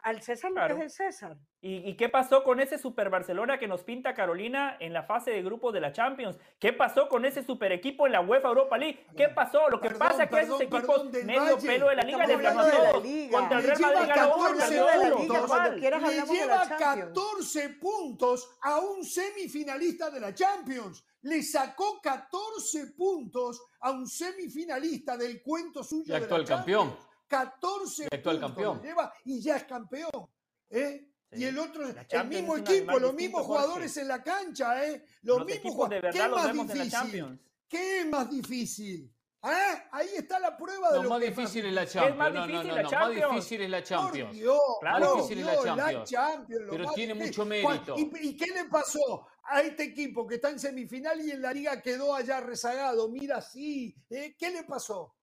al 0.02 0.22
César 0.22 0.50
lo 0.52 0.66
que 0.66 0.72
es 0.72 0.80
el 0.80 0.90
César. 0.90 1.36
¿Y, 1.66 1.96
qué 1.96 2.10
pasó 2.10 2.44
con 2.44 2.60
ese 2.60 2.76
Super 2.76 3.08
Barcelona 3.08 3.58
que 3.58 3.66
nos 3.66 3.84
pinta 3.84 4.12
Carolina 4.12 4.76
en 4.80 4.92
la 4.92 5.04
fase 5.04 5.30
de 5.30 5.42
grupos 5.42 5.72
de 5.72 5.80
la 5.80 5.92
Champions? 5.92 6.38
¿Qué 6.58 6.74
pasó 6.74 7.08
con 7.08 7.24
ese 7.24 7.42
super 7.42 7.72
equipo 7.72 8.04
en 8.04 8.12
la 8.12 8.20
UEFA 8.20 8.48
Europa 8.48 8.76
League? 8.76 9.06
¿Qué 9.16 9.28
pasó? 9.28 9.70
Lo 9.70 9.80
que 9.80 9.88
pasa 9.90 10.24
es 10.24 10.30
que 10.30 10.40
esos 10.40 10.60
equipos 10.60 11.10
medio 11.24 11.56
pelo 11.58 11.88
de 11.88 11.96
la 11.96 12.02
liga 12.02 12.26
le 12.26 12.36
ganó 12.36 12.60
a 12.60 12.92
Contra 13.30 13.58
el 13.58 13.64
Real 13.64 13.80
Madrid 13.80 14.08
ganó 14.14 14.36
uno, 14.36 16.10
Le 16.10 16.22
lleva 16.26 16.68
14 16.68 17.68
puntos 17.80 18.56
a 18.60 18.80
un 18.80 19.02
semifinalista 19.02 20.10
de 20.10 20.20
la 20.20 20.34
Champions. 20.34 21.02
Le 21.22 21.42
sacó 21.42 21.98
14 22.02 22.88
puntos 22.88 23.62
a 23.80 23.90
un 23.90 24.06
semifinalista 24.06 25.16
del 25.16 25.40
cuento 25.42 25.82
suyo. 25.82 26.12
Y 26.12 26.16
actual 26.16 26.44
campeón. 26.44 26.94
14 27.26 28.08
actual 28.12 28.40
campeón. 28.40 28.82
lleva 28.82 29.12
y 29.24 29.40
ya 29.40 29.56
es 29.56 29.64
campeón. 29.64 30.28
¿eh? 30.70 31.08
Y 31.32 31.44
el 31.44 31.58
otro, 31.58 31.84
el 31.88 32.28
mismo 32.28 32.56
equipo, 32.56 32.98
los 32.98 33.14
mismos 33.14 33.42
jugadores 33.42 33.96
en 33.96 34.08
la 34.08 34.22
cancha, 34.22 34.86
¿eh? 34.86 35.04
Los, 35.22 35.44
mismos 35.44 35.74
jugadores. 35.74 36.14
¿Qué 36.14 36.22
es 36.22 36.30
más 36.30 36.52
difícil? 36.52 37.40
¿Qué 37.68 38.00
es 38.00 38.06
más 38.06 38.30
difícil? 38.30 39.14
¿Eh? 39.42 39.82
Ahí 39.92 40.08
está 40.16 40.38
la 40.38 40.56
prueba 40.56 40.90
de 40.92 41.02
lo, 41.02 41.08
más 41.10 41.20
difícil 41.20 41.66
es 41.66 41.72
la 41.74 41.86
Champions. 41.86 42.16
Más 42.16 42.32
no, 42.32 42.46
no, 42.46 42.62
no, 42.62 42.82
no, 42.82 42.90
más 42.90 43.14
difícil 43.14 43.60
es 43.60 43.70
la 43.70 43.82
Champions. 43.82 44.32
Dios, 44.32 44.58
claro. 44.80 45.16
Más 45.16 45.28
difícil 45.28 45.38
es 45.40 45.64
la 45.64 46.04
Champions. 46.04 46.66
pero 46.70 46.92
tiene 46.92 47.14
mucho 47.14 47.44
mérito. 47.44 47.94
¿Y, 47.98 48.10
¿Y, 48.28 48.36
qué 48.36 48.46
le 48.46 48.64
pasó 48.66 49.26
a 49.42 49.60
este 49.60 49.84
equipo 49.84 50.26
que 50.26 50.36
está 50.36 50.48
en 50.48 50.58
semifinal 50.58 51.20
y 51.20 51.32
en 51.32 51.42
la 51.42 51.52
liga 51.52 51.82
quedó 51.82 52.14
allá 52.14 52.40
rezagado? 52.40 53.08
Mira, 53.10 53.42
sí. 53.42 53.94
¿eh? 54.08 54.34
¿Qué 54.38 54.50
le 54.50 54.64
pasó? 54.64 55.14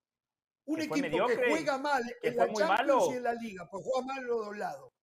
Un 0.71 0.81
equipo 0.81 1.27
que 1.27 1.49
juega 1.49 1.77
mal 1.77 2.01
en 2.21 2.35
la 2.37 2.53
Champions 2.53 3.09
y 3.11 3.15
en 3.15 3.23
la 3.23 3.33
Liga, 3.33 3.67
pues 3.69 3.83
juega 3.83 4.07
mal 4.07 4.23
los 4.23 4.45
dos 4.45 4.57
lados. 4.57 4.93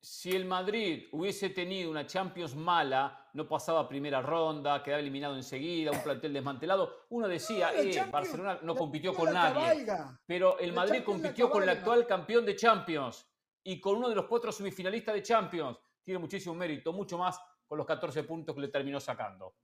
Si 0.00 0.30
el 0.30 0.44
Madrid 0.44 1.08
hubiese 1.10 1.50
tenido 1.50 1.90
una 1.90 2.06
Champions 2.06 2.54
mala, 2.54 3.28
no 3.32 3.48
pasaba 3.48 3.88
primera 3.88 4.22
ronda, 4.22 4.80
quedaba 4.80 5.00
eliminado 5.00 5.34
enseguida, 5.34 5.90
un 5.90 6.00
plantel 6.00 6.32
desmantelado, 6.32 7.06
uno 7.08 7.26
decía, 7.26 7.72
eh, 7.74 8.06
Barcelona 8.08 8.60
no 8.62 8.76
compitió 8.76 9.12
con 9.12 9.32
nadie. 9.32 9.84
Pero 10.24 10.60
el 10.60 10.72
Madrid 10.72 11.02
compitió 11.04 11.50
con 11.50 11.64
el 11.64 11.70
actual 11.70 12.06
campeón 12.06 12.46
de 12.46 12.54
Champions 12.54 13.26
y 13.64 13.80
con 13.80 13.96
uno 13.96 14.08
de 14.08 14.14
los 14.14 14.26
cuatro 14.26 14.52
semifinalistas 14.52 15.12
de 15.12 15.24
Champions. 15.24 15.76
Tiene 16.04 16.20
muchísimo 16.20 16.54
mérito, 16.54 16.92
mucho 16.92 17.18
más 17.18 17.40
con 17.66 17.76
los 17.76 17.86
14 17.86 18.22
puntos 18.22 18.54
que 18.54 18.60
le 18.60 18.68
terminó 18.68 19.00
sacando. 19.00 19.56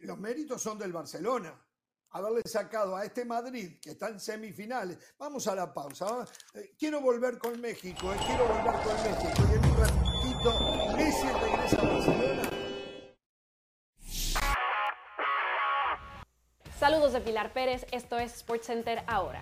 los 0.00 0.18
méritos 0.18 0.62
son 0.62 0.78
del 0.78 0.94
Barcelona 0.94 1.62
haberle 2.12 2.42
sacado 2.44 2.96
a 2.96 3.04
este 3.04 3.24
Madrid, 3.24 3.78
que 3.80 3.90
está 3.90 4.08
en 4.08 4.20
semifinales. 4.20 4.98
Vamos 5.18 5.46
a 5.46 5.54
la 5.54 5.72
pausa. 5.72 6.26
Eh, 6.54 6.74
quiero 6.78 7.00
volver 7.00 7.38
con 7.38 7.60
México, 7.60 8.12
eh, 8.12 8.16
quiero 8.26 8.46
volver 8.46 8.74
con 8.82 8.94
México. 9.02 9.42
Y 9.50 9.54
en 9.54 9.64
un 9.64 9.76
ratito, 9.76 10.96
Messi 10.96 11.26
regresa 11.26 11.80
a 11.80 11.84
Barcelona. 11.84 12.42
Saludos 16.78 17.12
de 17.12 17.20
Pilar 17.20 17.52
Pérez, 17.52 17.86
esto 17.92 18.18
es 18.18 18.32
SportsCenter 18.32 19.04
ahora. 19.06 19.40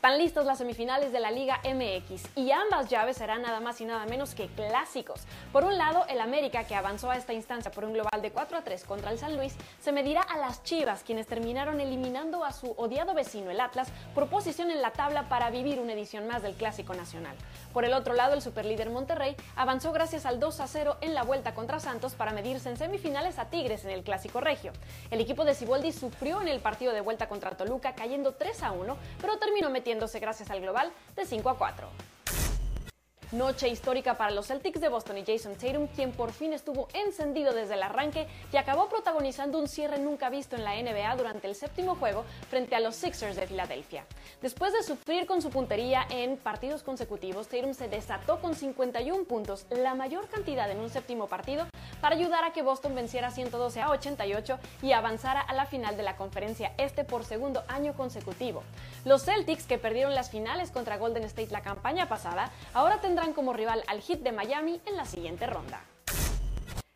Están 0.00 0.16
listos 0.16 0.46
las 0.46 0.56
semifinales 0.56 1.12
de 1.12 1.20
la 1.20 1.30
Liga 1.30 1.60
MX 1.62 2.34
y 2.34 2.52
ambas 2.52 2.88
llaves 2.88 3.18
serán 3.18 3.42
nada 3.42 3.60
más 3.60 3.82
y 3.82 3.84
nada 3.84 4.06
menos 4.06 4.34
que 4.34 4.46
clásicos. 4.46 5.26
Por 5.52 5.62
un 5.62 5.76
lado, 5.76 6.06
el 6.08 6.22
América, 6.22 6.64
que 6.64 6.74
avanzó 6.74 7.10
a 7.10 7.18
esta 7.18 7.34
instancia 7.34 7.70
por 7.70 7.84
un 7.84 7.92
global 7.92 8.22
de 8.22 8.30
4 8.30 8.56
a 8.56 8.64
3 8.64 8.82
contra 8.84 9.10
el 9.10 9.18
San 9.18 9.36
Luis, 9.36 9.54
se 9.78 9.92
medirá 9.92 10.22
a 10.22 10.38
las 10.38 10.62
Chivas, 10.62 11.02
quienes 11.02 11.26
terminaron 11.26 11.82
eliminando 11.82 12.46
a 12.46 12.52
su 12.52 12.70
odiado 12.78 13.12
vecino, 13.12 13.50
el 13.50 13.60
Atlas, 13.60 13.88
por 14.14 14.28
posición 14.28 14.70
en 14.70 14.80
la 14.80 14.92
tabla 14.92 15.28
para 15.28 15.50
vivir 15.50 15.78
una 15.78 15.92
edición 15.92 16.26
más 16.26 16.40
del 16.40 16.54
Clásico 16.54 16.94
Nacional. 16.94 17.36
Por 17.74 17.84
el 17.84 17.92
otro 17.92 18.14
lado, 18.14 18.32
el 18.32 18.40
superlíder 18.40 18.88
Monterrey 18.88 19.36
avanzó 19.54 19.92
gracias 19.92 20.24
al 20.24 20.40
2 20.40 20.60
a 20.60 20.66
0 20.66 20.96
en 21.02 21.12
la 21.12 21.24
vuelta 21.24 21.52
contra 21.52 21.78
Santos 21.78 22.14
para 22.14 22.32
medirse 22.32 22.70
en 22.70 22.78
semifinales 22.78 23.38
a 23.38 23.50
Tigres 23.50 23.84
en 23.84 23.90
el 23.90 24.02
Clásico 24.02 24.40
Regio. 24.40 24.72
El 25.10 25.20
equipo 25.20 25.44
de 25.44 25.54
Ciboldi 25.54 25.92
sufrió 25.92 26.40
en 26.40 26.48
el 26.48 26.60
partido 26.60 26.94
de 26.94 27.02
vuelta 27.02 27.28
contra 27.28 27.50
Toluca, 27.50 27.94
cayendo 27.94 28.32
3 28.32 28.62
a 28.62 28.72
1, 28.72 28.96
pero 29.20 29.38
terminó 29.38 29.68
metiendo 29.68 29.89
gracias 30.20 30.50
al 30.50 30.60
global 30.60 30.92
de 31.16 31.26
5 31.26 31.50
a 31.50 31.58
4. 31.58 31.88
Noche 33.32 33.68
histórica 33.68 34.14
para 34.14 34.32
los 34.32 34.48
Celtics 34.48 34.80
de 34.80 34.88
Boston 34.88 35.18
y 35.18 35.24
Jason 35.24 35.54
Tatum, 35.54 35.86
quien 35.86 36.10
por 36.10 36.32
fin 36.32 36.52
estuvo 36.52 36.88
encendido 36.94 37.52
desde 37.52 37.74
el 37.74 37.82
arranque 37.84 38.26
y 38.52 38.56
acabó 38.56 38.88
protagonizando 38.88 39.56
un 39.56 39.68
cierre 39.68 40.00
nunca 40.00 40.30
visto 40.30 40.56
en 40.56 40.64
la 40.64 40.74
NBA 40.74 41.14
durante 41.14 41.46
el 41.46 41.54
séptimo 41.54 41.94
juego 41.94 42.24
frente 42.48 42.74
a 42.74 42.80
los 42.80 42.96
Sixers 42.96 43.36
de 43.36 43.46
Filadelfia. 43.46 44.04
Después 44.42 44.72
de 44.72 44.82
sufrir 44.82 45.26
con 45.26 45.42
su 45.42 45.50
puntería 45.50 46.04
en 46.10 46.38
partidos 46.38 46.82
consecutivos, 46.82 47.46
Tatum 47.46 47.72
se 47.72 47.86
desató 47.86 48.40
con 48.40 48.56
51 48.56 49.22
puntos, 49.22 49.64
la 49.70 49.94
mayor 49.94 50.28
cantidad 50.28 50.68
en 50.68 50.80
un 50.80 50.90
séptimo 50.90 51.28
partido, 51.28 51.68
para 52.00 52.16
ayudar 52.16 52.42
a 52.42 52.52
que 52.52 52.62
Boston 52.62 52.96
venciera 52.96 53.30
112 53.30 53.80
a 53.80 53.90
88 53.90 54.58
y 54.82 54.90
avanzara 54.90 55.40
a 55.40 55.54
la 55.54 55.66
final 55.66 55.96
de 55.96 56.02
la 56.02 56.16
conferencia 56.16 56.72
este 56.78 57.04
por 57.04 57.24
segundo 57.24 57.62
año 57.68 57.94
consecutivo. 57.94 58.64
Los 59.04 59.24
Celtics, 59.24 59.66
que 59.66 59.78
perdieron 59.78 60.16
las 60.16 60.30
finales 60.30 60.72
contra 60.72 60.98
Golden 60.98 61.22
State 61.24 61.52
la 61.52 61.62
campaña 61.62 62.08
pasada, 62.08 62.50
ahora 62.74 63.00
tendrán 63.00 63.19
como 63.34 63.52
rival 63.52 63.84
al 63.86 64.00
Heat 64.00 64.20
de 64.20 64.32
Miami 64.32 64.80
en 64.86 64.96
la 64.96 65.04
siguiente 65.04 65.46
ronda. 65.46 65.84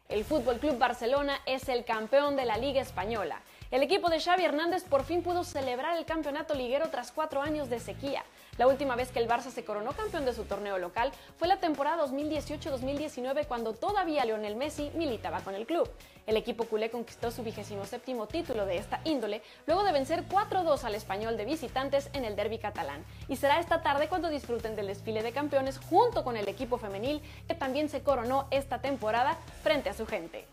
El 0.08 0.24
Fútbol 0.24 0.58
Club 0.58 0.78
Barcelona 0.78 1.38
es 1.44 1.68
el 1.68 1.84
campeón 1.84 2.34
de 2.34 2.46
la 2.46 2.56
Liga 2.56 2.80
Española. 2.80 3.40
El 3.70 3.82
equipo 3.82 4.08
de 4.08 4.20
Xavi 4.20 4.44
Hernández 4.44 4.84
por 4.84 5.04
fin 5.04 5.22
pudo 5.22 5.44
celebrar 5.44 5.98
el 5.98 6.06
campeonato 6.06 6.54
liguero 6.54 6.88
tras 6.88 7.12
cuatro 7.12 7.42
años 7.42 7.68
de 7.68 7.78
sequía. 7.78 8.24
La 8.56 8.68
última 8.68 8.94
vez 8.94 9.10
que 9.10 9.18
el 9.18 9.28
Barça 9.28 9.50
se 9.50 9.64
coronó 9.64 9.92
campeón 9.92 10.24
de 10.24 10.32
su 10.32 10.44
torneo 10.44 10.78
local 10.78 11.10
fue 11.36 11.48
la 11.48 11.58
temporada 11.58 12.04
2018-2019 12.04 13.46
cuando 13.46 13.72
todavía 13.72 14.24
Lionel 14.24 14.54
Messi 14.54 14.92
militaba 14.94 15.40
con 15.40 15.56
el 15.56 15.66
club. 15.66 15.90
El 16.26 16.36
equipo 16.36 16.64
culé 16.64 16.88
conquistó 16.88 17.32
su 17.32 17.42
vigésimo 17.42 17.84
séptimo 17.84 18.28
título 18.28 18.64
de 18.64 18.78
esta 18.78 19.00
índole 19.04 19.42
luego 19.66 19.82
de 19.82 19.90
vencer 19.90 20.24
4-2 20.28 20.84
al 20.84 20.94
español 20.94 21.36
de 21.36 21.46
visitantes 21.46 22.10
en 22.12 22.24
el 22.24 22.36
derby 22.36 22.58
catalán. 22.58 23.04
Y 23.28 23.36
será 23.36 23.58
esta 23.58 23.82
tarde 23.82 24.08
cuando 24.08 24.28
disfruten 24.28 24.76
del 24.76 24.86
desfile 24.86 25.24
de 25.24 25.32
campeones 25.32 25.78
junto 25.78 26.22
con 26.22 26.36
el 26.36 26.48
equipo 26.48 26.78
femenil 26.78 27.22
que 27.48 27.54
también 27.54 27.88
se 27.88 28.04
coronó 28.04 28.46
esta 28.52 28.80
temporada 28.80 29.36
frente 29.64 29.90
a 29.90 29.94
su 29.94 30.06
gente. 30.06 30.46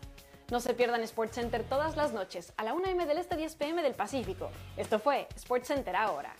No 0.50 0.58
se 0.58 0.74
pierdan 0.74 1.06
SportsCenter 1.06 1.62
todas 1.62 1.96
las 1.96 2.12
noches 2.12 2.52
a 2.56 2.64
la 2.64 2.74
1 2.74 2.84
m 2.88 3.06
del 3.06 3.18
este 3.18 3.36
10 3.36 3.54
pm 3.54 3.82
del 3.82 3.94
Pacífico. 3.94 4.50
Esto 4.76 4.98
fue 4.98 5.28
SportsCenter 5.38 5.94
ahora. 5.94 6.34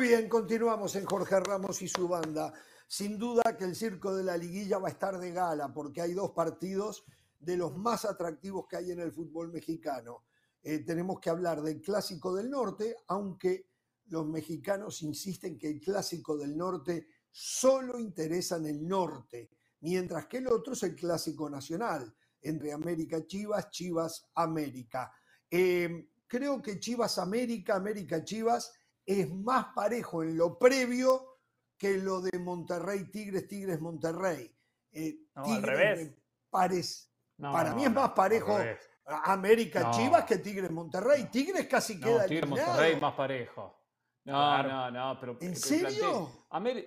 Muy 0.00 0.08
bien, 0.08 0.30
continuamos 0.30 0.96
en 0.96 1.04
Jorge 1.04 1.38
Ramos 1.40 1.82
y 1.82 1.86
su 1.86 2.08
banda. 2.08 2.54
Sin 2.88 3.18
duda 3.18 3.42
que 3.58 3.64
el 3.64 3.76
circo 3.76 4.16
de 4.16 4.24
la 4.24 4.34
liguilla 4.34 4.78
va 4.78 4.88
a 4.88 4.92
estar 4.92 5.18
de 5.18 5.30
gala 5.30 5.74
porque 5.74 6.00
hay 6.00 6.14
dos 6.14 6.30
partidos 6.30 7.04
de 7.38 7.58
los 7.58 7.76
más 7.76 8.06
atractivos 8.06 8.66
que 8.66 8.78
hay 8.78 8.92
en 8.92 9.00
el 9.00 9.12
fútbol 9.12 9.52
mexicano. 9.52 10.24
Eh, 10.62 10.78
tenemos 10.78 11.20
que 11.20 11.28
hablar 11.28 11.60
del 11.60 11.82
Clásico 11.82 12.34
del 12.34 12.48
Norte, 12.48 12.96
aunque 13.08 13.66
los 14.06 14.26
mexicanos 14.26 15.02
insisten 15.02 15.58
que 15.58 15.68
el 15.68 15.80
Clásico 15.80 16.34
del 16.34 16.56
Norte 16.56 17.06
solo 17.30 17.98
interesa 17.98 18.56
en 18.56 18.68
el 18.68 18.88
norte, 18.88 19.50
mientras 19.80 20.24
que 20.28 20.38
el 20.38 20.46
otro 20.46 20.72
es 20.72 20.82
el 20.82 20.96
Clásico 20.96 21.50
Nacional, 21.50 22.10
entre 22.40 22.72
América 22.72 23.26
Chivas, 23.26 23.68
Chivas 23.68 24.30
América. 24.34 25.12
Eh, 25.50 26.08
creo 26.26 26.62
que 26.62 26.80
Chivas 26.80 27.18
América, 27.18 27.74
América 27.74 28.24
Chivas 28.24 28.72
es 29.10 29.32
más 29.32 29.66
parejo 29.74 30.22
en 30.22 30.36
lo 30.36 30.58
previo 30.58 31.38
que 31.76 31.98
lo 31.98 32.20
de 32.20 32.38
Monterrey 32.38 33.10
Tigres, 33.10 33.48
Tigres 33.48 33.80
Monterrey. 33.80 34.54
Eh, 34.92 35.16
al 35.34 35.62
revés. 35.62 36.14
para 36.50 37.74
mí 37.74 37.84
es 37.84 37.92
más 37.92 38.10
parejo 38.10 38.58
América 39.24 39.90
Chivas 39.90 40.24
que 40.24 40.38
Tigres 40.38 40.70
Monterrey. 40.70 41.24
Tigres 41.24 41.66
casi 41.66 41.98
queda 41.98 42.26
Tigres 42.26 42.48
Monterrey 42.48 43.00
más 43.00 43.14
parejo. 43.14 43.76
No, 44.24 44.62
no, 44.62 44.90
no, 44.90 45.18
pero. 45.18 45.38
¿En 45.40 45.56
serio? 45.56 46.30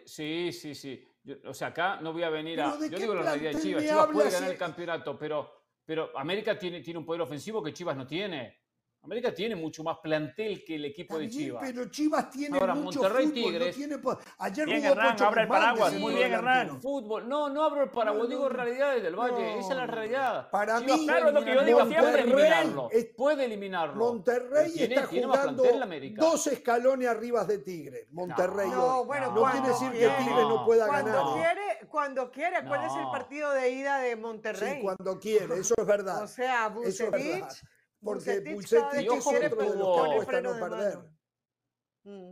sí, 0.05 0.51
sí, 0.53 0.75
sí. 0.75 1.03
o 1.45 1.53
sea, 1.53 1.69
acá 1.69 1.99
no 1.99 2.13
voy 2.13 2.23
a 2.23 2.29
venir 2.29 2.61
a. 2.61 2.77
Yo 2.79 2.97
digo 2.97 3.15
la 3.15 3.23
realidad 3.23 3.53
de 3.53 3.61
Chivas. 3.61 3.83
Chivas 3.83 4.07
puede 4.07 4.31
ganar 4.31 4.51
el 4.51 4.57
campeonato, 4.57 5.17
pero, 5.17 5.51
pero 5.83 6.17
América 6.17 6.57
tiene, 6.57 6.81
tiene 6.81 6.99
un 6.99 7.05
poder 7.05 7.21
ofensivo 7.21 7.61
que 7.61 7.73
Chivas 7.73 7.97
no 7.97 8.07
tiene. 8.07 8.62
América 9.03 9.33
tiene 9.35 9.53
mucho 9.53 9.83
más 9.83 9.97
plantel 9.97 10.63
que 10.63 10.75
el 10.75 10.85
equipo 10.85 11.17
de 11.17 11.27
Chivas. 11.29 11.61
Pero 11.65 11.89
Chivas 11.89 12.29
tiene 12.29 12.57
Ahora, 12.57 12.73
mucho 12.73 13.01
Monterrey 13.01 13.27
fútbol, 13.27 13.43
Tigres. 13.43 13.67
No 13.67 13.73
tiene 13.75 13.97
Ayer 14.37 14.65
bien, 14.65 14.85
Hernán, 14.85 15.21
abre 15.21 15.41
el 15.41 15.47
paraguas. 15.49 15.93
Muy 15.95 16.13
bien, 16.13 16.31
Hernán. 16.31 16.81
Fútbol. 16.81 17.27
No, 17.27 17.49
no 17.49 17.63
abro 17.65 17.83
el 17.83 17.89
paraguas. 17.89 18.23
No, 18.23 18.29
digo 18.29 18.47
realidades 18.47 19.03
del 19.03 19.13
Valle. 19.17 19.55
no. 19.55 19.59
Esa 19.59 19.71
es 19.71 19.75
la 19.77 19.87
realidad. 19.87 20.49
Para 20.49 20.79
Chivas 20.79 20.99
mí, 20.99 21.05
puede 21.05 21.05
claro, 21.05 21.27
es 21.27 21.33
lo 21.33 21.43
que 21.43 21.53
yo 21.53 21.63
digo 21.65 21.79
eliminarlo, 21.81 22.11
siempre. 22.13 22.21
Eliminarlo. 22.23 22.89
Es- 22.91 23.05
Puede 23.13 23.45
eliminarlo. 23.45 23.95
Monterrey 23.95 24.71
Tiene- 24.71 24.95
está 24.95 25.07
tiene 25.09 25.27
más 25.27 25.39
jugando 25.39 25.63
plantel 25.63 26.15
dos 26.15 26.47
escalones 26.47 27.07
arriba 27.09 27.43
de 27.43 27.57
Tigre. 27.57 28.07
Monterrey 28.11 28.69
No, 28.69 29.03
bueno, 29.03 29.31
no 29.33 29.41
cuando 29.41 29.61
quiere 29.61 29.67
decir 29.67 29.91
que. 29.91 30.23
Tigre 30.23 30.41
no 30.43 30.65
pueda 30.65 30.87
Cuando 30.87 31.11
ganar. 31.11 31.33
quiere, 31.35 31.87
cuando 31.89 32.31
quiere. 32.31 32.65
¿Cuál 32.65 32.85
es 32.85 32.93
el 32.95 33.05
partido 33.11 33.51
de 33.51 33.69
ida 33.69 33.97
de 33.99 34.15
Monterrey? 34.15 34.75
Sí, 34.77 34.81
cuando 34.81 35.19
quiere, 35.19 35.59
eso 35.59 35.73
es 35.77 35.85
verdad. 35.85 36.23
O 36.23 36.27
sea, 36.27 36.67
Eso 36.67 36.79
es 36.79 37.11
Vucetich, 37.11 37.11
verdad. 37.11 37.49
Porque 38.03 38.39
vez 38.41 38.71
es 38.73 38.73
otro 38.73 38.89
de 39.71 39.75
los 39.77 39.95
que 39.95 40.01
el 40.03 40.11
apuesta 40.11 40.31
freno 40.31 40.49
no 40.49 40.55
de 40.55 40.61
perder. 40.61 40.99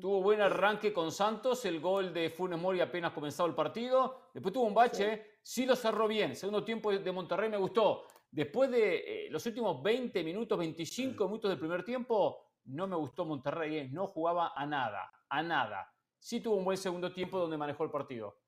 Tuvo 0.02 0.22
buen 0.22 0.42
arranque 0.42 0.92
con 0.92 1.14
Santos, 1.14 1.64
el 1.64 1.80
gol 1.80 2.14
de 2.14 2.30
Funes 2.30 2.60
Mori 2.60 2.82
apenas 2.82 3.14
comenzado 3.14 3.48
el 3.48 3.56
partido. 3.56 4.30
Después 4.34 4.52
tuvo 4.54 4.66
un 4.66 4.74
bache, 4.74 5.38
sí, 5.42 5.66
lo 5.66 5.78
cerró 5.78 6.10
bien. 6.10 6.36
Segundo 6.36 6.64
tiempo 6.66 6.92
de 6.92 7.12
Monterrey 7.12 7.50
me 7.50 7.56
gustó. 7.58 8.04
Después 8.30 8.70
de 8.70 9.28
eh, 9.28 9.30
los 9.30 9.46
últimos 9.46 9.82
20 9.82 10.24
minutos, 10.26 10.58
25 10.58 11.26
minutos 11.26 11.50
del 11.50 11.60
primer 11.60 11.86
tiempo, 11.86 12.52
no 12.66 12.86
me 12.86 12.98
gustó 12.98 13.24
Monterrey. 13.26 13.78
eh, 13.78 13.90
No 13.92 14.08
jugaba 14.08 14.52
a 14.56 14.66
nada, 14.66 15.10
a 15.30 15.42
nada. 15.42 15.90
Sí 16.20 16.42
tuvo 16.42 16.56
un 16.58 16.66
buen 16.66 16.78
segundo 16.78 17.14
tiempo 17.14 17.40
donde 17.40 17.58
manejó 17.58 17.86
el 17.86 17.92
partido. 17.92 18.40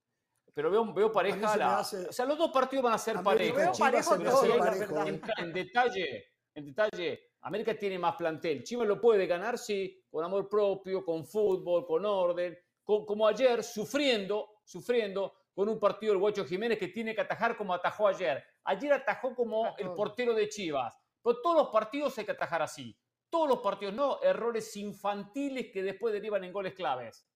Pero 0.54 0.70
veo, 0.70 0.94
veo 0.94 1.08
A 1.08 1.12
pareja. 1.14 1.56
la- 1.58 1.80
hace- 1.80 2.08
O 2.10 2.12
sea, 2.12 2.26
los 2.26 2.38
dos 2.38 2.52
partidos 2.52 2.84
van 2.84 2.94
a 2.94 2.98
ser 2.98 3.24
parejos. 3.24 3.58
Veo 3.58 3.72
parejo 3.80 4.20
todo, 4.20 4.58
parejo. 4.58 5.04
En, 5.08 5.22
en 5.38 5.54
detalle, 5.54 6.33
en 6.56 6.66
detalle, 6.66 7.32
América 7.42 7.78
tiene 7.78 7.98
más 8.00 8.16
plantel. 8.16 8.64
Chivas 8.64 8.88
lo 8.88 9.00
puede 9.02 9.26
ganar, 9.28 9.58
sí, 9.58 10.04
con 10.10 10.24
amor 10.24 10.48
propio, 10.48 11.04
con 11.04 11.26
fútbol, 11.26 11.86
con 11.86 12.06
orden, 12.06 12.58
con- 12.84 13.06
como 13.06 13.28
ayer, 13.28 13.64
sufriendo, 13.64 14.60
sufriendo 14.64 15.34
con 15.54 15.70
un 15.70 15.80
partido 15.80 16.14
del 16.14 16.20
Guacho 16.20 16.46
Jiménez 16.46 16.78
que 16.80 16.88
tiene 16.88 17.14
que 17.14 17.22
atajar 17.22 17.56
como 17.58 17.74
atajó 17.74 18.08
ayer. 18.08 18.44
Ayer 18.66 18.94
atajó 18.94 19.36
como 19.36 19.76
el 19.78 19.92
portero 19.94 20.34
de 20.34 20.50
Chivas. 20.50 20.98
Pero 21.22 21.42
todos 21.42 21.56
los 21.58 21.70
partidos 21.70 22.18
hay 22.18 22.26
que 22.26 22.32
atajar 22.32 22.62
así. 22.62 22.98
Todos 23.30 23.48
los 23.50 23.60
partidos, 23.60 23.94
no 23.94 24.22
errores 24.22 24.76
infantiles 24.78 25.72
que 25.72 25.82
después 25.84 26.14
derivan 26.14 26.44
en 26.44 26.52
goles 26.54 26.74
claves. 26.74 27.28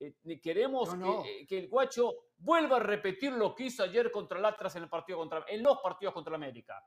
Eh, 0.00 0.14
queremos 0.42 0.96
No, 0.96 1.06
no. 1.16 1.22
Que, 1.22 1.40
eh, 1.42 1.46
que 1.46 1.58
el 1.58 1.68
Guacho 1.68 2.12
vuelva 2.38 2.76
a 2.76 2.80
repetir 2.80 3.32
lo 3.32 3.54
que 3.54 3.64
hizo 3.64 3.82
ayer 3.82 4.10
contra 4.10 4.38
el 4.38 4.44
Atlas 4.44 4.74
en 4.76 4.82
el 4.84 4.88
partido 4.88 5.18
contra 5.18 5.44
en 5.48 5.62
los 5.62 5.78
partidos 5.80 6.12
contra 6.14 6.34
América. 6.34 6.84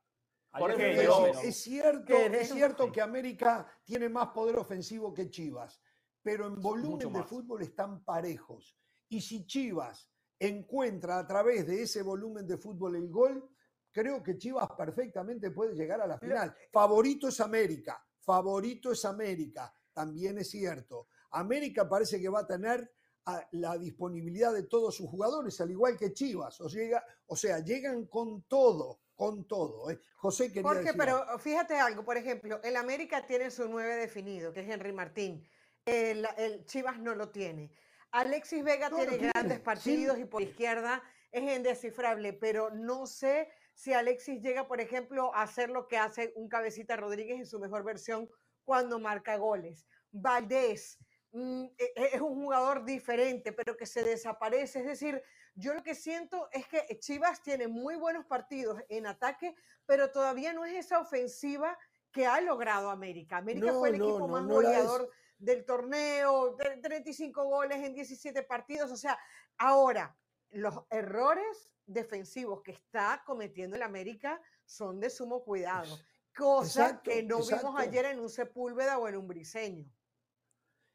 Jorge, 0.52 1.04
Es, 1.44 1.58
cierto, 1.58 2.14
es 2.14 2.50
cierto 2.50 2.92
que 2.92 3.02
América 3.02 3.68
tiene 3.84 4.10
más 4.10 4.30
poder 4.30 4.58
ofensivo 4.58 5.14
que 5.14 5.30
Chivas, 5.30 5.82
pero 6.22 6.48
en 6.48 6.56
volumen 6.62 7.14
de 7.14 7.24
fútbol 7.24 7.62
están 7.62 8.04
parejos. 8.04 8.78
Y 9.10 9.22
si 9.22 9.46
Chivas 9.46 10.10
encuentra 10.40 11.20
a 11.20 11.28
través 11.28 11.66
de 11.68 11.84
ese 11.84 12.02
volumen 12.02 12.48
de 12.48 12.58
fútbol 12.58 12.96
el 12.96 13.10
gol, 13.10 13.50
creo 13.92 14.22
que 14.22 14.38
Chivas 14.38 14.70
perfectamente 14.78 15.52
puede 15.52 15.76
llegar 15.76 16.02
a 16.02 16.08
la 16.08 16.18
final. 16.18 16.56
Favorito 16.72 17.28
es 17.28 17.40
América, 17.40 18.04
favorito 18.20 18.92
es 18.92 19.06
América, 19.06 19.74
también 19.94 20.38
es 20.38 20.50
cierto. 20.50 21.08
América 21.32 21.88
parece 21.88 22.20
que 22.20 22.30
va 22.30 22.42
a 22.42 22.48
tener 22.48 22.92
a 23.26 23.46
la 23.52 23.78
disponibilidad 23.78 24.54
de 24.54 24.64
todos 24.64 24.96
sus 24.96 25.10
jugadores, 25.10 25.60
al 25.60 25.72
igual 25.72 25.98
que 25.98 26.14
Chivas. 26.14 26.62
O, 26.62 26.68
llega, 26.68 27.04
o 27.26 27.36
sea, 27.36 27.60
llegan 27.60 28.06
con 28.06 28.44
todo, 28.44 29.02
con 29.18 29.46
todo. 29.48 29.90
¿eh? 29.92 30.00
José 30.18 30.52
quería 30.54 30.72
decir 30.74 30.94
pero 30.96 31.24
algo. 31.24 31.40
fíjate 31.40 31.76
algo, 31.76 32.06
por 32.06 32.16
ejemplo, 32.18 32.62
el 32.64 32.78
América 32.78 33.26
tiene 33.26 33.52
su 33.52 33.68
nueve 33.68 33.96
definido, 33.98 34.54
que 34.54 34.62
es 34.62 34.70
Henry 34.70 34.94
Martín. 34.94 35.46
El, 35.84 36.26
el 36.38 36.66
Chivas 36.66 37.00
no 37.00 37.16
lo 37.16 37.30
tiene. 37.30 37.72
Alexis 38.12 38.64
Vega 38.64 38.90
No, 38.90 38.98
tiene 38.98 39.18
grandes 39.18 39.58
sí. 39.58 39.64
partidos 39.64 40.20
y 40.20 40.26
por 40.26 40.42
izquierda 40.42 41.04
es 41.32 41.42
indescifrable, 41.58 42.34
pero 42.34 42.70
no 42.70 43.06
sé 43.08 43.50
si 43.74 43.92
Alexis 43.94 44.42
llega, 44.42 44.68
por 44.68 44.80
ejemplo, 44.82 45.34
a 45.36 45.42
hacer 45.42 45.70
lo 45.70 45.88
que 45.88 45.98
hace 45.98 46.32
un 46.36 46.48
cabecita 46.48 46.96
Rodríguez 46.96 47.40
en 47.40 47.46
su 47.46 47.60
mejor 47.60 47.84
versión 47.84 48.30
cuando 48.64 49.00
marca 49.00 49.36
goles. 49.38 49.86
Valdés 50.12 51.00
mm, 51.32 51.64
e- 51.78 51.94
e- 51.96 52.10
es 52.14 52.22
un 52.22 52.36
jugador 52.36 52.86
diferente, 52.86 53.52
pero 53.52 53.76
que 53.76 53.86
se 53.86 54.04
desaparece. 54.04 54.80
Es 54.80 54.86
decir, 54.86 55.22
yo 55.60 55.74
lo 55.74 55.82
que 55.84 55.96
siento 55.96 56.48
es 56.52 56.68
que 56.68 56.86
Chivas 57.00 57.42
tiene 57.42 57.68
muy 57.68 57.96
buenos 57.96 58.26
partidos 58.26 58.80
en 58.90 59.08
ataque, 59.08 59.56
pero 59.88 60.12
todavía 60.12 60.54
no 60.54 60.66
es 60.66 60.76
esa 60.76 61.00
ofensiva 61.00 61.76
que 62.12 62.28
ha 62.28 62.40
logrado 62.42 62.92
América. 62.92 63.38
América 63.38 63.72
No, 63.72 63.80
fue 63.80 63.90
el 63.90 63.98
no, 63.98 64.06
equipo 64.06 64.20
no, 64.20 64.28
más 64.28 64.46
goleador 64.46 65.10
del 65.40 65.66
torneo, 65.66 66.56
tre- 66.58 66.80
35 66.82 67.44
goles 67.46 67.80
en 67.84 67.96
17 67.96 68.44
partidos. 68.44 68.92
O 68.92 68.96
sea, 68.98 69.18
ahora, 69.58 70.16
los 70.52 70.76
errores 70.92 71.74
defensivos 71.88 72.62
que 72.62 72.72
está 72.74 73.24
cometiendo 73.26 73.76
el 73.76 73.82
América 73.82 74.40
son 74.64 75.00
de 75.00 75.10
sumo 75.10 75.44
cuidado, 75.44 75.98
cosa 76.36 77.02
que 77.02 77.24
no 77.24 77.40
vimos 77.40 77.80
ayer 77.80 78.06
en 78.06 78.20
un 78.20 78.30
Sepúlveda 78.30 79.00
o 79.00 79.08
en 79.08 79.18
un 79.18 79.28
Briseño. 79.28 79.92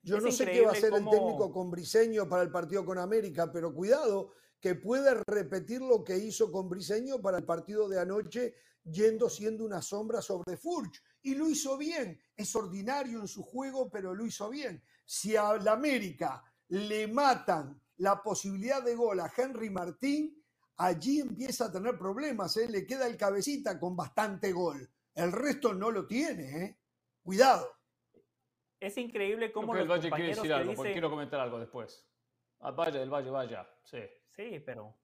Yo 0.02 0.20
no 0.20 0.30
sé 0.30 0.46
qué 0.46 0.62
va 0.62 0.70
a 0.70 0.72
hacer 0.72 0.92
el 0.94 1.04
técnico 1.08 1.50
con 1.52 1.68
Briseño 1.70 2.28
para 2.28 2.42
el 2.42 2.50
partido 2.50 2.84
con 2.84 2.98
América, 2.98 3.50
pero 3.52 3.72
cuidado 3.74 4.32
que 4.62 4.76
puede 4.76 5.22
repetir 5.26 5.82
lo 5.82 6.04
que 6.04 6.16
hizo 6.16 6.52
con 6.52 6.68
Briseño 6.68 7.20
para 7.20 7.38
el 7.38 7.44
partido 7.44 7.88
de 7.88 7.98
anoche, 7.98 8.54
yendo 8.84 9.28
siendo 9.28 9.64
una 9.64 9.82
sombra 9.82 10.22
sobre 10.22 10.56
Furch. 10.56 11.02
Y 11.22 11.34
lo 11.34 11.50
hizo 11.50 11.76
bien. 11.76 12.20
Es 12.36 12.54
ordinario 12.54 13.18
en 13.18 13.26
su 13.26 13.42
juego, 13.42 13.90
pero 13.90 14.14
lo 14.14 14.24
hizo 14.24 14.48
bien. 14.48 14.80
Si 15.04 15.34
a 15.34 15.54
la 15.54 15.72
América 15.72 16.44
le 16.68 17.08
matan 17.08 17.82
la 17.96 18.22
posibilidad 18.22 18.84
de 18.84 18.94
gol 18.94 19.18
a 19.18 19.32
Henry 19.36 19.68
Martín, 19.68 20.40
allí 20.76 21.18
empieza 21.18 21.64
a 21.64 21.72
tener 21.72 21.98
problemas. 21.98 22.56
¿eh? 22.56 22.68
Le 22.68 22.86
queda 22.86 23.08
el 23.08 23.16
cabecita 23.16 23.80
con 23.80 23.96
bastante 23.96 24.52
gol. 24.52 24.88
El 25.12 25.32
resto 25.32 25.74
no 25.74 25.90
lo 25.90 26.06
tiene. 26.06 26.64
¿eh? 26.64 26.78
Cuidado. 27.20 27.68
Es 28.78 28.96
increíble 28.96 29.50
cómo 29.50 29.74
los 29.74 30.00
quiere 30.00 30.28
decir 30.28 30.52
algo, 30.52 30.80
quiero 30.84 31.10
comentar 31.10 31.40
algo 31.40 31.58
después. 31.58 32.06
Al 32.62 32.74
Valle 32.74 32.98
del 32.98 33.10
Valle, 33.10 33.30
vaya, 33.30 33.68
sí. 33.82 33.98
Sí, 34.28 34.62
pero 34.64 34.94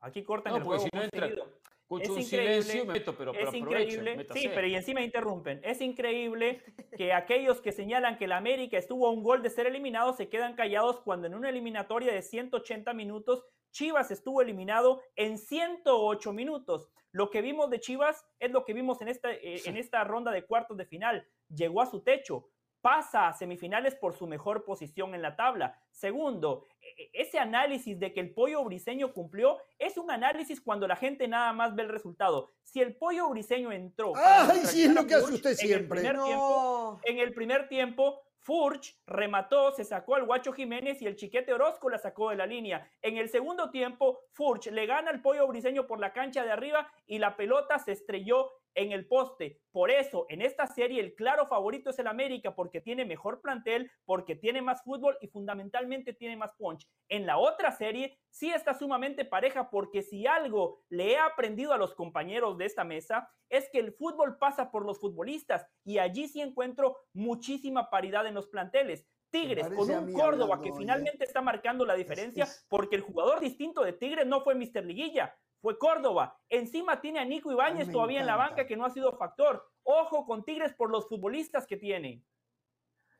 aquí 0.00 0.24
cortan 0.24 0.56
el 0.56 0.62
juego. 0.62 0.82
Si 0.82 0.88
no 0.92 1.02
entra, 1.02 1.26
es 1.26 2.08
un 2.08 2.22
silencio, 2.22 2.86
meto, 2.86 3.14
pero, 3.16 3.34
es 3.34 3.52
increíble. 3.52 4.26
Sí, 4.32 4.48
pero 4.54 4.66
y 4.66 4.74
encima 4.74 5.02
interrumpen. 5.02 5.60
Es 5.62 5.80
increíble 5.80 6.62
que 6.96 7.12
aquellos 7.12 7.60
que 7.60 7.72
señalan 7.72 8.16
que 8.16 8.26
la 8.26 8.38
América 8.38 8.78
estuvo 8.78 9.06
a 9.06 9.10
un 9.10 9.22
gol 9.22 9.42
de 9.42 9.50
ser 9.50 9.66
eliminado 9.66 10.14
se 10.14 10.28
quedan 10.28 10.54
callados 10.54 11.00
cuando 11.00 11.26
en 11.26 11.34
una 11.34 11.50
eliminatoria 11.50 12.12
de 12.12 12.22
180 12.22 12.94
minutos 12.94 13.44
Chivas 13.72 14.10
estuvo 14.10 14.40
eliminado 14.40 15.02
en 15.16 15.38
108 15.38 16.32
minutos. 16.32 16.88
Lo 17.10 17.30
que 17.30 17.42
vimos 17.42 17.68
de 17.68 17.80
Chivas 17.80 18.24
es 18.38 18.50
lo 18.52 18.64
que 18.64 18.74
vimos 18.74 19.00
en 19.02 19.08
esta, 19.08 19.32
eh, 19.32 19.60
en 19.64 19.76
esta 19.76 20.04
ronda 20.04 20.30
de 20.30 20.46
cuartos 20.46 20.76
de 20.76 20.86
final. 20.86 21.26
Llegó 21.48 21.82
a 21.82 21.86
su 21.86 22.02
techo 22.02 22.48
pasa 22.82 23.28
a 23.28 23.32
semifinales 23.32 23.94
por 23.94 24.12
su 24.14 24.26
mejor 24.26 24.64
posición 24.64 25.14
en 25.14 25.22
la 25.22 25.36
tabla. 25.36 25.78
Segundo, 25.90 26.66
e, 26.80 27.04
e, 27.04 27.22
ese 27.22 27.38
análisis 27.38 27.98
de 27.98 28.12
que 28.12 28.20
el 28.20 28.34
pollo 28.34 28.62
briseño 28.64 29.12
cumplió 29.12 29.58
es 29.78 29.96
un 29.96 30.10
análisis 30.10 30.60
cuando 30.60 30.86
la 30.86 30.96
gente 30.96 31.28
nada 31.28 31.52
más 31.52 31.74
ve 31.74 31.84
el 31.84 31.88
resultado. 31.88 32.50
Si 32.62 32.80
el 32.80 32.96
pollo 32.96 33.30
briseño 33.30 33.72
entró. 33.72 34.12
¡Ay, 34.16 34.60
sí 34.66 34.82
es 34.82 34.92
lo 34.92 35.06
que 35.06 35.14
hace 35.14 35.32
usted 35.32 35.54
siempre! 35.54 36.00
En 36.00 36.06
el 36.06 36.12
primer, 36.12 36.26
tiempo, 36.26 37.00
en 37.04 37.18
el 37.18 37.32
primer 37.32 37.68
tiempo, 37.68 38.20
Furch 38.42 38.96
remató, 39.06 39.70
se 39.72 39.84
sacó 39.84 40.16
al 40.16 40.24
Guacho 40.24 40.52
Jiménez 40.52 41.00
y 41.00 41.06
el 41.06 41.14
Chiquete 41.14 41.54
Orozco 41.54 41.88
la 41.88 41.98
sacó 41.98 42.30
de 42.30 42.36
la 42.36 42.46
línea. 42.46 42.90
En 43.00 43.16
el 43.16 43.28
segundo 43.28 43.70
tiempo, 43.70 44.18
Furch 44.32 44.66
le 44.66 44.86
gana 44.86 45.12
al 45.12 45.22
pollo 45.22 45.46
briseño 45.46 45.86
por 45.86 46.00
la 46.00 46.12
cancha 46.12 46.44
de 46.44 46.50
arriba 46.50 46.90
y 47.06 47.18
la 47.20 47.36
pelota 47.36 47.78
se 47.78 47.92
estrelló 47.92 48.50
en 48.74 48.92
el 48.92 49.06
poste. 49.06 49.60
Por 49.70 49.90
eso, 49.90 50.26
en 50.28 50.42
esta 50.42 50.66
serie, 50.66 51.00
el 51.00 51.14
claro 51.14 51.46
favorito 51.46 51.90
es 51.90 51.98
el 51.98 52.06
América 52.06 52.54
porque 52.54 52.80
tiene 52.80 53.04
mejor 53.04 53.40
plantel, 53.40 53.90
porque 54.04 54.36
tiene 54.36 54.62
más 54.62 54.82
fútbol 54.82 55.16
y 55.20 55.28
fundamentalmente 55.28 56.12
tiene 56.12 56.36
más 56.36 56.52
punch. 56.54 56.88
En 57.08 57.26
la 57.26 57.38
otra 57.38 57.72
serie, 57.72 58.18
sí 58.30 58.50
está 58.50 58.74
sumamente 58.74 59.24
pareja 59.24 59.70
porque 59.70 60.02
si 60.02 60.26
algo 60.26 60.82
le 60.88 61.12
he 61.12 61.18
aprendido 61.18 61.72
a 61.72 61.78
los 61.78 61.94
compañeros 61.94 62.58
de 62.58 62.66
esta 62.66 62.84
mesa 62.84 63.30
es 63.48 63.68
que 63.70 63.78
el 63.78 63.92
fútbol 63.92 64.38
pasa 64.38 64.70
por 64.70 64.86
los 64.86 64.98
futbolistas 64.98 65.66
y 65.84 65.98
allí 65.98 66.28
sí 66.28 66.40
encuentro 66.40 66.96
muchísima 67.12 67.90
paridad 67.90 68.26
en 68.26 68.34
los 68.34 68.48
planteles. 68.48 69.06
Tigres 69.30 69.66
con 69.70 69.90
un 69.90 70.12
Córdoba 70.12 70.60
que 70.62 70.72
finalmente 70.74 71.24
está 71.24 71.40
marcando 71.40 71.86
la 71.86 71.94
diferencia 71.94 72.46
porque 72.68 72.96
el 72.96 73.02
jugador 73.02 73.40
distinto 73.40 73.82
de 73.82 73.94
Tigres 73.94 74.26
no 74.26 74.42
fue 74.42 74.54
Mr. 74.54 74.84
Liguilla, 74.84 75.34
fue 75.62 75.78
Córdoba. 75.78 76.36
Encima 76.48 77.00
tiene 77.00 77.20
a 77.20 77.24
Nico 77.24 77.52
Ibáñez 77.52 77.90
todavía 77.90 78.20
en 78.20 78.26
la 78.26 78.36
banca 78.36 78.66
que 78.66 78.76
no 78.76 78.84
ha 78.84 78.90
sido 78.90 79.16
factor. 79.16 79.64
Ojo 79.84 80.26
con 80.26 80.44
Tigres 80.44 80.74
por 80.74 80.90
los 80.90 81.08
futbolistas 81.08 81.66
que 81.66 81.76
tiene. 81.76 82.24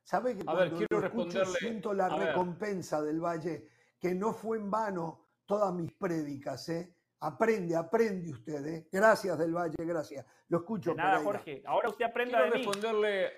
¿Sabe 0.03 0.37
que 0.37 0.43
a 0.47 0.55
ver, 0.55 0.73
quiero 0.73 1.01
responderle. 1.01 1.59
siento 1.59 1.95
la 1.95 2.09
recompensa 2.09 3.01
del 3.01 3.21
Valle, 3.21 3.69
que 4.01 4.13
no 4.15 4.33
fue 4.33 4.57
en 4.57 4.69
vano 4.69 5.29
todas 5.47 5.73
mis 5.73 5.93
prédicas, 5.93 6.69
¿eh? 6.69 6.97
Aprende, 7.21 7.77
aprende 7.77 8.33
usted, 8.33 8.67
¿eh? 8.67 8.89
Gracias 8.91 9.39
del 9.39 9.55
Valle, 9.55 9.77
gracias. 9.79 10.27
Lo 10.49 10.59
escucho. 10.59 10.93
nada, 10.93 11.23
Jorge. 11.23 11.63
Ahora 11.65 11.91
usted 11.91 12.07
aprende 12.07 12.35
quiero 12.35 12.51
responderle, 12.51 13.33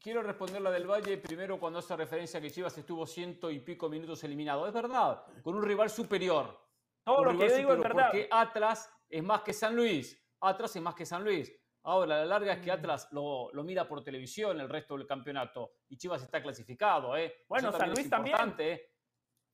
Quiero 0.00 0.22
responderle 0.22 0.70
del 0.72 0.86
Valle 0.86 1.18
primero 1.18 1.60
cuando 1.60 1.78
hace 1.78 1.94
referencia 1.96 2.38
a 2.38 2.40
que 2.40 2.50
Chivas 2.50 2.76
estuvo 2.76 3.06
ciento 3.06 3.50
y 3.50 3.60
pico 3.60 3.88
minutos 3.88 4.22
eliminado. 4.24 4.66
Es 4.66 4.72
verdad, 4.72 5.22
con 5.42 5.54
un 5.54 5.62
rival 5.62 5.90
superior 5.90 6.67
todo 7.08 7.24
lo 7.24 7.38
que 7.38 7.56
digo 7.56 7.72
es 7.72 7.78
verdad. 7.78 8.10
Porque 8.10 8.28
Atlas 8.30 8.90
es 9.08 9.22
más 9.22 9.42
que 9.42 9.52
San 9.52 9.74
Luis. 9.74 10.20
Atlas 10.40 10.76
es 10.76 10.82
más 10.82 10.94
que 10.94 11.06
San 11.06 11.24
Luis. 11.24 11.52
Ahora, 11.84 12.18
la 12.18 12.24
larga 12.24 12.52
es 12.52 12.60
que 12.60 12.70
mm. 12.70 12.74
Atlas 12.74 13.08
lo, 13.12 13.50
mira 13.64 13.88
por 13.88 14.02
televisión 14.02 14.60
el 14.60 14.68
resto 14.68 14.96
del 14.96 15.06
campeonato 15.06 15.72
y 15.88 15.96
Chivas 15.96 16.22
está 16.22 16.42
clasificado. 16.42 17.16
¿eh? 17.16 17.44
Bueno, 17.48 17.72
San 17.72 17.90
Luis 17.90 18.10
también. 18.10 18.54
¿eh? 18.58 18.90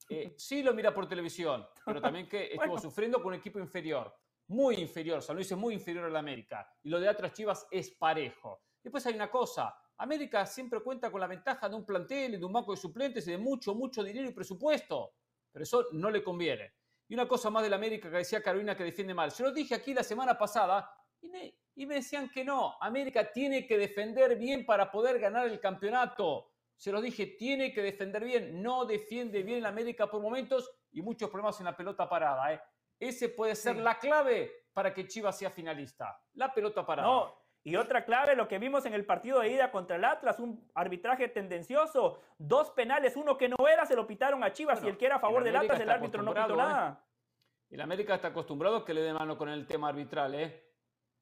Eh, 0.08 0.34
sí 0.36 0.62
lo 0.62 0.74
mira 0.74 0.92
por 0.92 1.06
televisión, 1.06 1.66
pero 1.84 2.00
también 2.00 2.28
que 2.28 2.52
estuvo 2.52 2.78
sufriendo 2.78 3.18
con 3.22 3.28
un 3.28 3.38
equipo 3.38 3.58
inferior. 3.58 4.14
Muy 4.48 4.76
inferior. 4.76 5.22
San 5.22 5.36
Luis 5.36 5.50
es 5.50 5.56
muy 5.56 5.74
inferior 5.74 6.04
al 6.06 6.16
América. 6.16 6.68
Y 6.82 6.90
lo 6.90 7.00
de 7.00 7.08
Atlas 7.08 7.32
Chivas 7.32 7.66
es 7.70 7.90
parejo. 7.92 8.62
Después 8.82 9.06
hay 9.06 9.14
una 9.14 9.30
cosa. 9.30 9.74
América 9.98 10.44
siempre 10.44 10.80
cuenta 10.80 11.10
con 11.10 11.20
la 11.20 11.26
ventaja 11.26 11.68
de 11.68 11.76
un 11.76 11.86
plantel 11.86 12.34
y 12.34 12.36
de 12.36 12.44
un 12.44 12.52
banco 12.52 12.72
de 12.72 12.76
suplentes 12.76 13.26
y 13.28 13.30
de 13.30 13.38
mucho, 13.38 13.74
mucho 13.74 14.02
dinero 14.02 14.28
y 14.28 14.32
presupuesto. 14.32 15.14
Pero 15.50 15.62
eso 15.62 15.86
no 15.92 16.10
le 16.10 16.22
conviene. 16.22 16.74
Y 17.08 17.14
una 17.14 17.28
cosa 17.28 17.50
más 17.50 17.62
de 17.62 17.70
la 17.70 17.76
América 17.76 18.10
que 18.10 18.16
decía 18.16 18.42
Carolina 18.42 18.76
que 18.76 18.84
defiende 18.84 19.14
mal. 19.14 19.30
Se 19.30 19.42
lo 19.42 19.52
dije 19.52 19.74
aquí 19.74 19.92
la 19.92 20.02
semana 20.02 20.38
pasada 20.38 20.90
y 21.20 21.28
me, 21.28 21.54
y 21.74 21.86
me 21.86 21.96
decían 21.96 22.30
que 22.30 22.44
no. 22.44 22.76
América 22.80 23.30
tiene 23.30 23.66
que 23.66 23.76
defender 23.76 24.36
bien 24.36 24.64
para 24.64 24.90
poder 24.90 25.18
ganar 25.18 25.46
el 25.46 25.60
campeonato. 25.60 26.50
Se 26.76 26.90
lo 26.92 27.00
dije, 27.00 27.26
tiene 27.38 27.72
que 27.72 27.82
defender 27.82 28.24
bien. 28.24 28.62
No 28.62 28.84
defiende 28.84 29.42
bien 29.42 29.62
la 29.62 29.68
América 29.68 30.10
por 30.10 30.20
momentos 30.20 30.70
y 30.92 31.02
muchos 31.02 31.30
problemas 31.30 31.58
en 31.60 31.66
la 31.66 31.76
pelota 31.76 32.08
parada. 32.08 32.52
¿eh? 32.52 32.60
Ese 32.98 33.28
puede 33.28 33.54
ser 33.54 33.76
la 33.76 33.98
clave 33.98 34.68
para 34.72 34.92
que 34.92 35.06
Chivas 35.06 35.38
sea 35.38 35.50
finalista. 35.50 36.20
La 36.34 36.52
pelota 36.52 36.84
parada. 36.84 37.08
No. 37.08 37.43
Y 37.66 37.76
otra 37.76 38.04
clave, 38.04 38.36
lo 38.36 38.46
que 38.46 38.58
vimos 38.58 38.84
en 38.84 38.92
el 38.92 39.06
partido 39.06 39.40
de 39.40 39.48
ida 39.48 39.70
contra 39.70 39.96
el 39.96 40.04
Atlas, 40.04 40.38
un 40.38 40.70
arbitraje 40.74 41.28
tendencioso, 41.28 42.20
dos 42.36 42.70
penales, 42.70 43.16
uno 43.16 43.38
que 43.38 43.48
no 43.48 43.56
era, 43.66 43.86
se 43.86 43.96
lo 43.96 44.06
pitaron 44.06 44.44
a 44.44 44.52
Chivas 44.52 44.84
y 44.84 44.88
el 44.88 44.98
que 44.98 45.06
era 45.06 45.16
a 45.16 45.18
favor 45.18 45.42
del 45.42 45.56
Atlas, 45.56 45.80
el 45.80 45.90
árbitro 45.90 46.22
no 46.22 46.34
pitó 46.34 46.54
nada. 46.54 47.02
El 47.70 47.80
América 47.80 48.14
está 48.14 48.28
acostumbrado 48.28 48.76
a 48.76 48.84
que 48.84 48.92
le 48.92 49.00
dé 49.00 49.14
mano 49.14 49.38
con 49.38 49.48
el 49.48 49.66
tema 49.66 49.88
arbitral, 49.88 50.34
¿eh? 50.34 50.62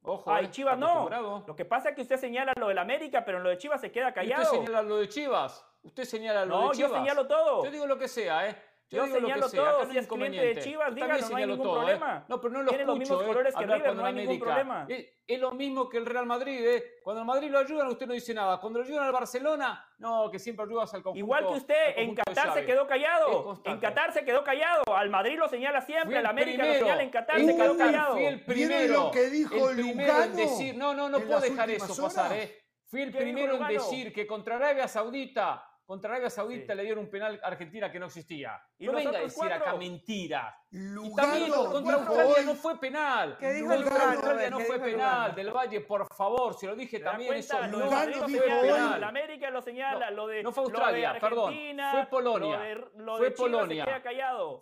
Ojo, 0.03 0.33
Ay, 0.33 0.47
eh, 0.47 0.51
Chivas 0.51 0.77
no. 0.77 1.09
Lo 1.47 1.55
que 1.55 1.65
pasa 1.65 1.91
es 1.91 1.95
que 1.95 2.03
usted 2.03 2.17
señala 2.17 2.53
lo 2.59 2.67
del 2.67 2.79
América, 2.79 3.25
pero 3.25 3.39
en 3.39 3.45
lo 3.45 3.51
de 3.51 3.59
Chivas 3.59 3.81
se 3.81 3.93
queda 3.93 4.13
callado. 4.13 4.43
usted 4.43 4.59
señala 4.59 4.83
lo 4.83 4.97
de 4.97 5.09
Chivas. 5.09 5.65
Usted 5.83 6.05
señala 6.05 6.45
lo 6.45 6.57
de 6.57 6.77
Chivas. 6.77 6.91
No, 6.91 6.97
yo 6.97 7.03
señalo 7.03 7.27
todo. 7.29 7.65
Yo 7.65 7.71
digo 7.71 7.87
lo 7.87 7.97
que 7.97 8.09
sea, 8.09 8.49
¿eh? 8.49 8.57
Yo, 8.93 9.07
señalo 9.07 9.51
todo, 9.51 9.91
si 9.91 9.99
es 9.99 10.07
cliente 10.07 10.39
de 10.39 10.61
Chivas, 10.61 10.95
dígalo, 10.95 11.29
no 11.29 11.37
hay 11.37 11.47
ningún 11.47 11.63
todo, 11.63 11.77
¿eh? 11.77 11.97
problema. 11.97 12.25
No, 12.29 12.41
pero 12.41 12.53
no 12.53 12.63
lo 12.63 12.69
Tiene 12.69 12.85
los 12.85 12.99
mismos 12.99 13.23
¿eh? 13.23 13.27
colores 13.27 13.55
que 13.55 13.67
River, 13.67 13.95
no 13.97 14.05
hay 14.05 14.15
ningún 14.15 14.39
problema. 14.39 14.87
Es, 14.89 15.41
lo 15.41 15.53
mismo 15.53 15.89
que 15.89 15.97
el 15.97 16.05
Real 16.05 16.27
Madrid, 16.27 16.61
¿eh? 16.63 16.85
Cuando 17.03 17.23
el 17.23 17.27
Madrid 17.27 17.51
lo 17.51 17.59
ayudan, 17.59 17.89
usted 17.89 18.07
no 18.07 18.13
dice 18.13 18.35
nada. 18.35 18.61
Cuando 18.61 18.81
lo 18.81 18.85
ayudan 18.85 19.05
al 19.05 19.13
Barcelona, 19.13 19.91
no, 19.99 20.31
que 20.31 20.39
siempre 20.39 20.67
ayudas 20.67 20.93
al 20.93 21.03
conjunto. 21.03 21.19
Igual 21.19 21.47
que 21.47 21.55
usted, 21.55 21.95
en 21.97 22.15
Qatar 22.15 22.53
se 22.53 22.67
quedó 22.67 22.87
callado. 22.87 23.63
En 23.65 23.79
Qatar 23.79 24.13
se 24.13 24.25
quedó 24.27 24.45
callado. 24.45 24.83
Al 24.95 25.09
Madrid 25.09 25.39
lo 25.39 25.49
señala 25.49 25.81
siempre, 25.81 26.19
al 26.19 26.27
América 26.27 26.67
lo 26.67 26.75
señala, 26.75 27.03
en 27.03 27.11
Qatar 27.11 27.41
se 27.41 27.57
quedó 27.57 27.77
callado. 27.79 28.15
Fui 28.15 28.27
el 28.27 28.45
primero. 28.45 29.05
lo 29.05 29.11
que 29.11 29.31
dijo 29.31 29.71
el 29.71 29.77
primero 29.77 30.23
en 30.23 30.37
decir, 30.37 30.77
no, 30.77 30.93
no, 30.93 31.09
no 31.09 31.19
puedo 31.21 31.41
dejar 31.41 31.71
eso 31.71 32.03
pasar, 32.03 32.33
¿eh? 32.37 32.59
Fui 32.85 33.01
el 33.01 33.11
primero 33.11 33.55
en 33.55 33.69
decir 33.69 34.13
que 34.13 34.27
contra 34.27 34.57
Arabia 34.57 34.87
Saudita 34.87 35.72
contra 35.93 36.13
Arabia 36.13 36.31
Saudita 36.31 36.75
le 36.75 36.85
dieron 36.85 37.05
un 37.05 37.11
penal 37.11 37.39
a 37.45 37.49
Argentina 37.49 37.93
que 37.93 37.99
no 37.99 38.07
existía. 38.07 38.59
¿Y 38.79 38.87
no 38.87 38.93
venga 38.93 39.11
a 39.11 39.21
decir 39.21 39.53
acá 39.53 39.77
mentira. 39.77 40.59
y 40.71 41.15
también 41.15 41.53
contra 41.53 41.97
Australia 41.97 42.43
no 42.47 42.55
fue 42.55 42.81
penal. 42.81 43.37
¿Qué 43.39 43.53
dijo 43.53 43.69
Contra 43.69 44.13
Australia 44.13 44.51
no 44.51 44.61
fue 44.61 44.79
penal. 44.81 45.35
Del 45.35 45.51
Valle, 45.51 45.83
por 45.83 46.07
favor, 46.15 46.55
si 46.55 46.65
lo 46.67 46.75
dije 46.75 46.99
también. 46.99 47.35
Eso 47.35 47.59
no 47.67 47.91
fue 47.91 48.41
penal. 48.41 49.01
La 49.03 49.09
América 49.09 49.51
lo 49.51 49.61
señala, 49.61 50.11
lo 50.11 50.27
de. 50.29 50.43
No 50.43 50.51
fue 50.51 50.65
Australia, 50.65 51.19
perdón. 51.21 51.55
Fue 51.91 52.07
Polonia. 52.07 52.89
fue 53.19 53.31
Polonia. 53.33 54.03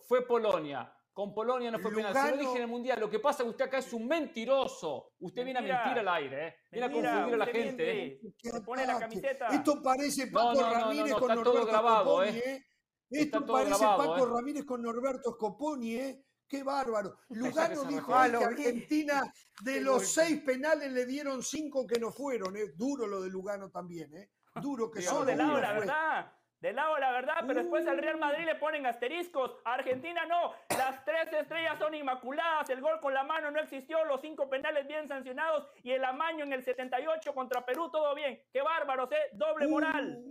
Fue 0.09 0.27
Polonia. 0.27 0.93
Con 1.21 1.35
Polonia 1.35 1.71
no 1.71 1.79
fue 1.79 1.93
penal. 1.93 2.15
Se 2.15 2.31
lo 2.31 2.37
dije 2.39 2.57
en 2.57 2.63
el 2.63 2.69
Mundial. 2.69 2.99
Lo 2.99 3.11
que 3.11 3.19
pasa 3.19 3.43
es 3.43 3.45
que 3.45 3.51
usted 3.51 3.65
acá 3.67 3.77
es 3.77 3.93
un 3.93 4.07
mentiroso. 4.09 5.13
Usted 5.19 5.45
viene 5.45 5.59
a 5.59 5.63
mentir 5.63 5.99
al 5.99 6.09
aire, 6.09 6.47
¿eh? 6.47 6.55
Viene 6.71 6.87
a 6.87 6.91
confundir 6.91 7.35
a 7.35 7.37
la 7.37 7.47
gente, 7.47 8.07
¿eh? 8.07 8.21
Se 8.39 8.61
pone 8.63 8.87
la 8.87 8.99
camiseta. 8.99 9.49
Esto 9.49 9.83
parece 9.83 10.29
Paco 10.29 10.63
Ramírez 10.63 11.13
con 11.13 11.29
Norberto 11.29 11.67
grabado, 11.67 12.23
Scoponi, 12.23 12.39
¿eh? 12.39 12.67
Esto 13.11 13.45
parece 13.45 13.85
Paco 13.85 14.17
¿eh? 14.17 14.31
Ramírez 14.31 14.65
con 14.65 14.81
Norberto 14.81 15.33
Scoponi, 15.33 15.95
¿eh? 15.97 16.25
Qué 16.49 16.63
bárbaro. 16.63 17.19
Lugano 17.29 17.85
dijo 17.85 18.09
que 18.09 18.43
Argentina 18.43 19.23
de 19.63 19.83
los 19.83 20.11
seis 20.11 20.41
penales 20.41 20.91
le 20.91 21.05
dieron 21.05 21.43
cinco 21.43 21.87
que 21.87 22.01
no 22.01 22.13
fueron. 22.13 22.57
¿eh? 22.57 22.73
Duro 22.75 23.07
lo 23.07 23.21
de 23.21 23.29
Lugano 23.29 23.69
también, 23.69 24.17
¿eh? 24.17 24.31
Duro 24.55 24.91
que 24.91 25.03
son. 25.03 25.27
de 25.27 25.37
lado, 25.37 25.61
la 25.61 25.73
verdad. 25.75 26.33
Del 26.61 26.77
lado 26.77 26.95
de 26.95 27.01
la 27.01 27.11
verdad, 27.11 27.37
pero 27.47 27.61
después 27.61 27.87
al 27.87 27.99
Real 27.99 28.19
Madrid 28.19 28.45
le 28.45 28.55
ponen 28.57 28.85
asteriscos. 28.85 29.57
A 29.65 29.75
Argentina 29.75 30.27
no. 30.27 30.53
Las 30.69 31.05
tres 31.05 31.33
estrellas 31.33 31.79
son 31.79 31.95
inmaculadas. 31.95 32.69
El 32.69 32.83
gol 32.83 33.01
con 33.01 33.15
la 33.15 33.23
mano 33.23 33.51
no 33.51 33.61
existió. 33.61 34.05
Los 34.05 34.21
cinco 34.21 34.49
penales 34.51 34.87
bien 34.87 35.09
sancionados. 35.09 35.67
Y 35.83 35.93
el 35.93 36.05
amaño 36.05 36.45
en 36.45 36.53
el 36.53 36.63
78 36.63 37.35
contra 37.35 37.65
Perú, 37.65 37.91
todo 37.91 38.15
bien. 38.15 38.43
Qué 38.53 38.61
bárbaros, 38.61 39.11
¿eh? 39.13 39.31
Doble 39.33 39.69
moral. 39.69 40.23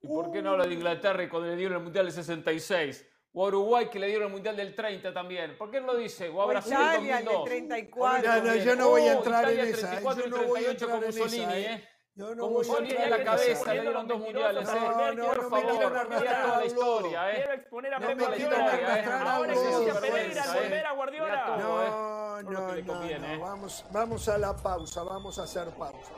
¿Y 0.00 0.08
por 0.08 0.32
qué 0.32 0.40
no 0.40 0.52
habla 0.52 0.66
de 0.66 0.74
Inglaterra 0.74 1.28
cuando 1.28 1.48
le 1.48 1.56
dieron 1.56 1.76
el 1.76 1.84
Mundial 1.84 2.06
del 2.06 2.14
66? 2.14 3.06
O 3.32 3.44
a 3.44 3.48
Uruguay 3.48 3.88
que 3.90 3.98
le 3.98 4.06
dieron 4.06 4.28
el 4.28 4.32
Mundial 4.32 4.56
del 4.56 4.74
30 4.74 5.12
también. 5.12 5.56
¿Por 5.58 5.70
qué 5.70 5.80
no 5.82 5.88
lo 5.88 5.96
dice? 5.96 6.30
O 6.30 6.40
a 6.40 6.46
Brasil 6.46 6.76
del 6.76 7.44
34. 7.44 8.26
No, 8.26 8.42
no, 8.42 8.54
yo 8.56 8.74
no 8.74 8.88
voy 8.88 9.02
a 9.02 9.12
entrar 9.12 9.50
en 9.50 9.60
esa. 9.60 10.00
Yo 10.00 10.26
no 10.28 10.44
voy 10.44 10.64
a 10.64 10.70
entrar 10.70 11.04
en 11.04 11.10
esa. 11.10 11.58
¿eh? 11.58 11.89
Yo 12.14 12.34
no 12.34 12.42
Como 12.42 12.62
voy 12.62 12.96
a 12.96 13.08
la 13.08 13.24
cabeza, 13.24 13.72
le 13.72 13.80
dieron 13.80 14.06
dos 14.08 14.18
mundiales. 14.18 14.68
¿eh? 14.68 14.72
No, 14.74 15.14
no, 15.14 15.26
por 15.26 15.50
favor, 15.50 16.08
mira 16.08 16.42
toda 16.42 16.58
la 16.58 16.66
historia. 16.66 17.30
¿eh? 17.30 17.34
Quiero 17.36 17.52
exponer 17.54 17.94
a 17.94 17.98
Pep 18.00 18.18
Guardiola. 18.18 19.32
Ahora 19.34 19.54
que 19.54 20.00
Pereira 20.00 20.42
al 20.42 20.62
volver 20.62 20.86
a 20.86 20.92
Guardiola. 20.92 21.56
No, 21.56 22.42
no, 22.42 22.76
no. 22.76 23.40
Vamos, 23.40 23.86
vamos 23.92 24.28
a 24.28 24.38
la 24.38 24.56
pausa, 24.56 25.02
vamos 25.04 25.38
a 25.38 25.44
hacer 25.44 25.68
pausa. 25.76 26.12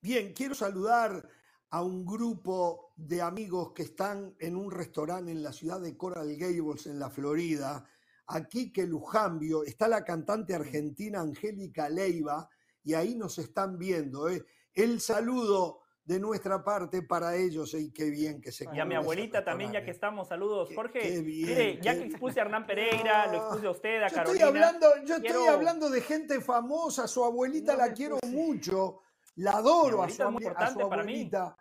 Bien, 0.00 0.32
quiero 0.32 0.54
saludar 0.54 1.28
a 1.70 1.82
un 1.82 2.04
grupo 2.04 2.92
de 2.96 3.20
amigos 3.20 3.72
que 3.72 3.82
están 3.82 4.34
en 4.38 4.56
un 4.56 4.70
restaurante 4.70 5.32
en 5.32 5.42
la 5.42 5.52
ciudad 5.52 5.80
de 5.80 5.96
Coral 5.96 6.34
Gables, 6.36 6.86
en 6.86 6.98
la 6.98 7.10
Florida. 7.10 7.84
Aquí 8.28 8.72
que 8.72 8.86
Lujambio, 8.86 9.64
está 9.64 9.88
la 9.88 10.04
cantante 10.04 10.54
argentina 10.54 11.20
Angélica 11.20 11.88
Leiva 11.88 12.48
y 12.82 12.94
ahí 12.94 13.14
nos 13.14 13.38
están 13.38 13.78
viendo. 13.78 14.28
¿eh? 14.28 14.44
El 14.74 15.00
saludo 15.00 15.82
de 16.06 16.20
nuestra 16.20 16.62
parte 16.62 17.02
para 17.02 17.34
ellos 17.34 17.74
y 17.74 17.92
qué 17.92 18.10
bien 18.10 18.40
que 18.40 18.52
se 18.52 18.64
Y 18.72 18.78
a 18.78 18.84
mi 18.84 18.94
abuelita 18.94 19.44
también, 19.44 19.72
ya 19.72 19.84
que 19.84 19.90
estamos, 19.90 20.28
saludos. 20.28 20.70
Jorge, 20.72 21.20
mire, 21.20 21.80
ya 21.82 21.94
que 21.94 22.04
expuse 22.04 22.38
a 22.38 22.44
Hernán 22.44 22.64
Pereira, 22.64 23.26
lo 23.26 23.38
expuse 23.38 23.66
a 23.66 23.70
usted, 23.70 24.02
a 24.04 24.08
Carolina. 24.08 24.32
Estoy 24.32 24.40
hablando, 24.42 24.86
yo 25.04 25.16
estoy 25.16 25.48
hablando 25.48 25.90
de 25.90 26.00
gente 26.00 26.40
famosa, 26.40 27.08
su 27.08 27.24
abuelita 27.24 27.76
la 27.76 27.92
quiero 27.92 28.18
mucho. 28.28 29.00
La 29.36 29.52
adoro 29.52 30.02
a 30.02 30.08
su, 30.08 30.22
abuelita. 30.22 31.56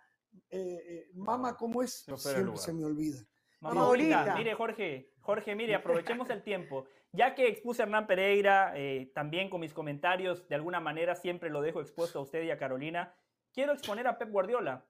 Eh, 0.49 0.83
eh, 0.87 1.09
mamá, 1.13 1.55
¿cómo 1.55 1.81
es? 1.81 2.05
Siempre 2.17 2.57
se 2.57 2.73
me 2.73 2.85
olvida. 2.85 3.19
Mamá 3.59 3.91
mire 4.37 4.53
Jorge, 4.53 5.11
Jorge, 5.21 5.55
mire, 5.55 5.75
aprovechemos 5.75 6.29
el 6.29 6.43
tiempo. 6.43 6.85
Ya 7.11 7.33
que 7.33 7.47
expuse 7.47 7.81
a 7.81 7.85
Hernán 7.85 8.07
Pereira, 8.07 8.73
eh, 8.75 9.11
también 9.13 9.49
con 9.49 9.61
mis 9.61 9.73
comentarios, 9.73 10.47
de 10.47 10.55
alguna 10.55 10.79
manera 10.79 11.15
siempre 11.15 11.49
lo 11.49 11.61
dejo 11.61 11.81
expuesto 11.81 12.19
a 12.19 12.21
usted 12.21 12.43
y 12.43 12.51
a 12.51 12.57
Carolina, 12.57 13.15
quiero 13.53 13.71
exponer 13.73 14.07
a 14.07 14.17
Pep 14.17 14.29
Guardiola. 14.29 14.85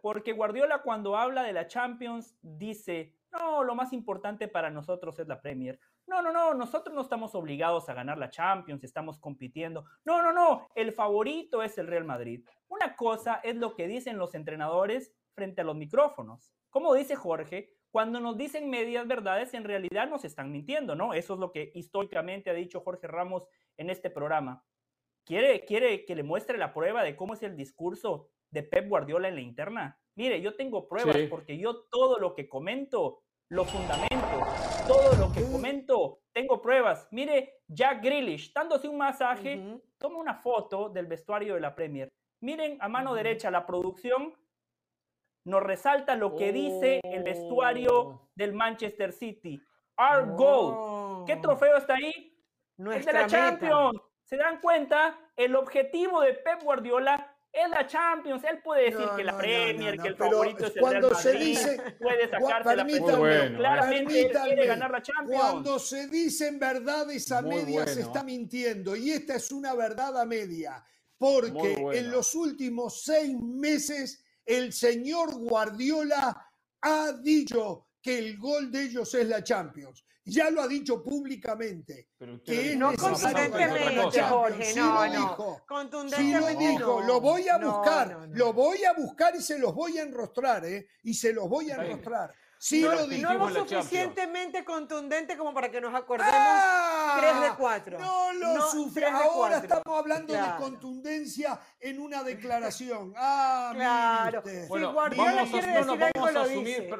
Porque 0.00 0.32
Guardiola 0.32 0.82
cuando 0.82 1.16
habla 1.16 1.42
de 1.42 1.52
la 1.52 1.66
Champions 1.66 2.36
dice, 2.42 3.12
no, 3.38 3.64
lo 3.64 3.74
más 3.74 3.92
importante 3.92 4.48
para 4.48 4.70
nosotros 4.70 5.18
es 5.18 5.26
la 5.26 5.40
Premier. 5.40 5.78
No, 6.06 6.22
no, 6.22 6.32
no, 6.32 6.54
nosotros 6.54 6.94
no 6.94 7.02
estamos 7.02 7.34
obligados 7.34 7.88
a 7.88 7.94
ganar 7.94 8.18
la 8.18 8.30
Champions, 8.30 8.84
estamos 8.84 9.18
compitiendo. 9.18 9.84
No, 10.04 10.22
no, 10.22 10.32
no, 10.32 10.68
el 10.74 10.92
favorito 10.92 11.62
es 11.62 11.76
el 11.78 11.86
Real 11.86 12.04
Madrid. 12.04 12.46
Una 12.68 12.96
cosa 12.96 13.40
es 13.42 13.56
lo 13.56 13.74
que 13.74 13.86
dicen 13.86 14.18
los 14.18 14.34
entrenadores 14.34 15.12
frente 15.34 15.60
a 15.60 15.64
los 15.64 15.76
micrófonos. 15.76 16.52
Como 16.70 16.94
dice 16.94 17.16
Jorge, 17.16 17.70
cuando 17.90 18.18
nos 18.18 18.36
dicen 18.36 18.70
medias 18.70 19.06
verdades, 19.06 19.54
en 19.54 19.64
realidad 19.64 20.08
nos 20.08 20.24
están 20.24 20.50
mintiendo, 20.50 20.96
¿no? 20.96 21.14
Eso 21.14 21.34
es 21.34 21.40
lo 21.40 21.52
que 21.52 21.70
históricamente 21.74 22.50
ha 22.50 22.54
dicho 22.54 22.80
Jorge 22.80 23.06
Ramos 23.06 23.46
en 23.76 23.90
este 23.90 24.10
programa. 24.10 24.64
¿Quiere, 25.24 25.64
quiere 25.64 26.04
que 26.04 26.16
le 26.16 26.22
muestre 26.22 26.58
la 26.58 26.74
prueba 26.74 27.02
de 27.02 27.16
cómo 27.16 27.34
es 27.34 27.42
el 27.42 27.56
discurso 27.56 28.28
de 28.50 28.62
Pep 28.62 28.88
Guardiola 28.88 29.28
en 29.28 29.36
la 29.36 29.40
interna? 29.40 30.00
Mire, 30.16 30.40
yo 30.40 30.54
tengo 30.54 30.88
pruebas 30.88 31.16
porque 31.28 31.58
yo 31.58 31.84
todo 31.90 32.18
lo 32.18 32.34
que 32.34 32.48
comento 32.48 33.22
lo 33.50 33.64
fundamento. 33.64 34.14
Todo 34.86 35.14
lo 35.16 35.32
que 35.32 35.42
comento, 35.50 36.20
tengo 36.32 36.60
pruebas. 36.60 37.08
Mire, 37.10 37.62
Jack 37.68 38.02
Grealish, 38.02 38.52
dándose 38.52 38.88
un 38.88 38.98
masaje, 38.98 39.80
toma 39.98 40.18
una 40.18 40.34
foto 40.34 40.88
del 40.88 41.06
vestuario 41.06 41.54
de 41.54 41.60
la 41.60 41.74
Premier. 41.74 42.08
Miren 42.40 42.76
a 42.80 42.88
mano 42.88 43.14
derecha 43.14 43.50
la 43.50 43.64
producción 43.64 44.34
nos 45.46 45.62
resalta 45.62 46.16
lo 46.16 46.36
que 46.36 46.52
dice 46.52 47.00
el 47.04 47.22
vestuario 47.22 48.00
oh. 48.00 48.30
del 48.34 48.54
Manchester 48.54 49.12
City. 49.12 49.60
Our 49.98 50.34
goal. 50.34 51.24
¿Qué 51.26 51.34
oh. 51.34 51.40
trofeo 51.40 51.76
está 51.76 51.94
ahí? 51.94 52.36
es 52.92 53.06
de 53.06 53.12
la 53.12 53.26
Champions. 53.26 54.00
¿Se 54.24 54.36
dan 54.36 54.60
cuenta? 54.60 55.18
El 55.36 55.54
objetivo 55.54 56.22
de 56.22 56.32
Pep 56.32 56.62
Guardiola 56.62 57.33
es 57.54 57.70
la 57.70 57.86
Champions. 57.86 58.42
Él 58.44 58.60
puede 58.62 58.90
decir 58.90 59.08
que 59.16 59.24
la 59.24 59.36
Premier, 59.36 59.96
que 59.98 60.08
el 60.08 60.16
favorito 60.16 60.66
es 60.66 60.76
el 60.76 60.82
Real 60.82 61.02
Madrid. 61.02 61.16
Se 61.18 61.32
dice, 61.32 61.96
puede 62.00 62.28
sacarse 62.28 62.76
la 62.76 63.16
bueno, 63.16 63.58
Claramente 63.58 64.20
él 64.20 64.32
quiere 64.32 64.66
ganar 64.66 64.90
la 64.90 65.02
Champions. 65.02 65.40
Cuando 65.40 65.78
se 65.78 66.08
dicen 66.08 66.58
verdades 66.58 67.30
a 67.30 67.42
media 67.42 67.86
se 67.86 68.00
está 68.00 68.24
mintiendo. 68.24 68.96
Y 68.96 69.12
esta 69.12 69.36
es 69.36 69.52
una 69.52 69.74
verdad 69.74 70.20
a 70.20 70.26
media. 70.26 70.84
Porque 71.16 71.74
en 71.92 72.10
los 72.10 72.34
últimos 72.34 73.02
seis 73.04 73.38
meses 73.40 74.24
el 74.44 74.72
señor 74.72 75.34
Guardiola 75.34 76.50
ha 76.82 77.12
dicho 77.12 77.86
que 78.02 78.18
el 78.18 78.36
gol 78.36 78.70
de 78.70 78.82
ellos 78.82 79.14
es 79.14 79.26
la 79.28 79.42
Champions 79.42 80.04
ya 80.24 80.50
lo 80.50 80.62
ha 80.62 80.68
dicho 80.68 81.02
públicamente. 81.02 82.08
que 82.44 82.76
no 82.76 82.94
contundentemente, 82.94 84.22
Jorge, 84.22 84.74
no, 84.74 85.06
no. 85.08 85.62
Contundentemente. 85.66 86.40
lo 86.40 86.58
dijo, 86.58 87.00
lo 87.02 87.20
voy 87.20 87.48
a 87.48 87.58
buscar, 87.58 88.28
lo 88.30 88.52
voy 88.52 88.84
a 88.84 88.92
buscar 88.94 89.34
y 89.36 89.42
se 89.42 89.58
los 89.58 89.74
voy 89.74 89.98
a 89.98 90.02
enrostrar, 90.02 90.64
¿eh? 90.64 90.86
Y 91.02 91.14
se 91.14 91.32
los 91.32 91.48
voy 91.48 91.70
a 91.70 91.76
enrostrar. 91.76 92.34
Sí 92.58 92.80
lo 92.80 93.06
dijo. 93.06 93.30
No 93.30 93.50
lo 93.50 93.66
suficientemente 93.66 94.64
contundente 94.64 95.36
como 95.36 95.52
para 95.52 95.70
que 95.70 95.82
nos 95.82 95.94
acordemos 95.94 96.32
ah, 96.34 97.18
3 97.20 97.50
de 97.50 97.56
4. 97.58 97.98
No 97.98 98.32
lo 98.32 98.70
suficiente. 98.70 99.22
Ahora 99.22 99.58
estamos 99.58 99.98
hablando 99.98 100.32
de 100.32 100.56
contundencia 100.56 101.60
en 101.78 102.00
una 102.00 102.22
declaración. 102.22 103.12
Ah, 103.16 103.72
claro. 103.74 104.42
Bueno, 104.68 104.88
si 104.88 104.94
Guardiola 104.94 105.44
quiere 105.44 105.66
decir 105.66 105.86
no 105.86 105.92
algo, 105.92 106.30
lo 106.30 106.48
dice. 106.48 106.90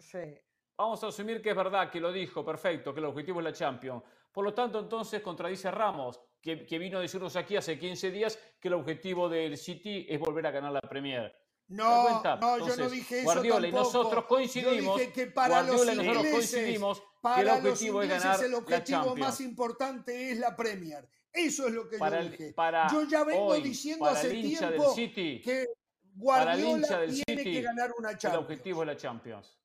Sí. 0.00 0.45
Vamos 0.78 1.02
a 1.02 1.06
asumir 1.06 1.40
que 1.40 1.50
es 1.50 1.56
verdad, 1.56 1.90
que 1.90 2.00
lo 2.00 2.12
dijo, 2.12 2.44
perfecto, 2.44 2.92
que 2.92 3.00
el 3.00 3.06
objetivo 3.06 3.40
es 3.40 3.44
la 3.44 3.52
Champions. 3.52 4.02
Por 4.30 4.44
lo 4.44 4.52
tanto, 4.52 4.78
entonces 4.78 5.22
contradice 5.22 5.68
a 5.68 5.70
Ramos, 5.70 6.20
que, 6.42 6.78
vino 6.78 6.98
a 6.98 7.00
decirnos 7.00 7.34
aquí 7.36 7.56
hace 7.56 7.78
15 7.78 8.10
días 8.10 8.38
que 8.60 8.68
el 8.68 8.74
objetivo 8.74 9.28
del 9.28 9.56
City 9.56 10.06
es 10.08 10.20
volver 10.20 10.46
a 10.46 10.50
ganar 10.50 10.72
la 10.72 10.82
Premier. 10.82 11.34
No, 11.68 12.22
no, 12.22 12.58
yo 12.58 12.76
no 12.76 12.88
dije 12.88 13.16
eso 13.20 13.24
Guardiola 13.24 13.66
y 13.66 13.72
nosotros 13.72 14.26
coincidimos. 14.26 15.00
que 15.12 15.26
para 15.26 15.62
los 15.62 15.84
ingleses, 15.88 16.78
para 17.20 17.40
el 17.40 17.48
objetivo 17.48 18.02
es 18.02 18.08
ganar 18.08 18.44
el 18.44 18.54
objetivo 18.54 19.16
más 19.16 19.40
importante 19.40 20.30
es 20.30 20.38
la 20.38 20.54
Premier. 20.54 21.08
Eso 21.32 21.66
es 21.66 21.74
lo 21.74 21.88
que 21.88 21.98
yo 21.98 22.22
dije. 22.22 22.54
yo 22.92 23.04
ya 23.08 23.24
vengo 23.24 23.54
diciendo 23.54 24.06
hace 24.06 24.30
tiempo 24.30 24.94
que 24.94 25.66
Guardiola 26.14 27.06
tiene 27.26 27.42
que 27.42 27.62
ganar 27.62 27.90
una 27.98 28.10
Champions. 28.10 28.34
El 28.34 28.40
objetivo 28.40 28.82
es 28.82 28.86
la 28.86 28.96
Champions. 28.96 29.58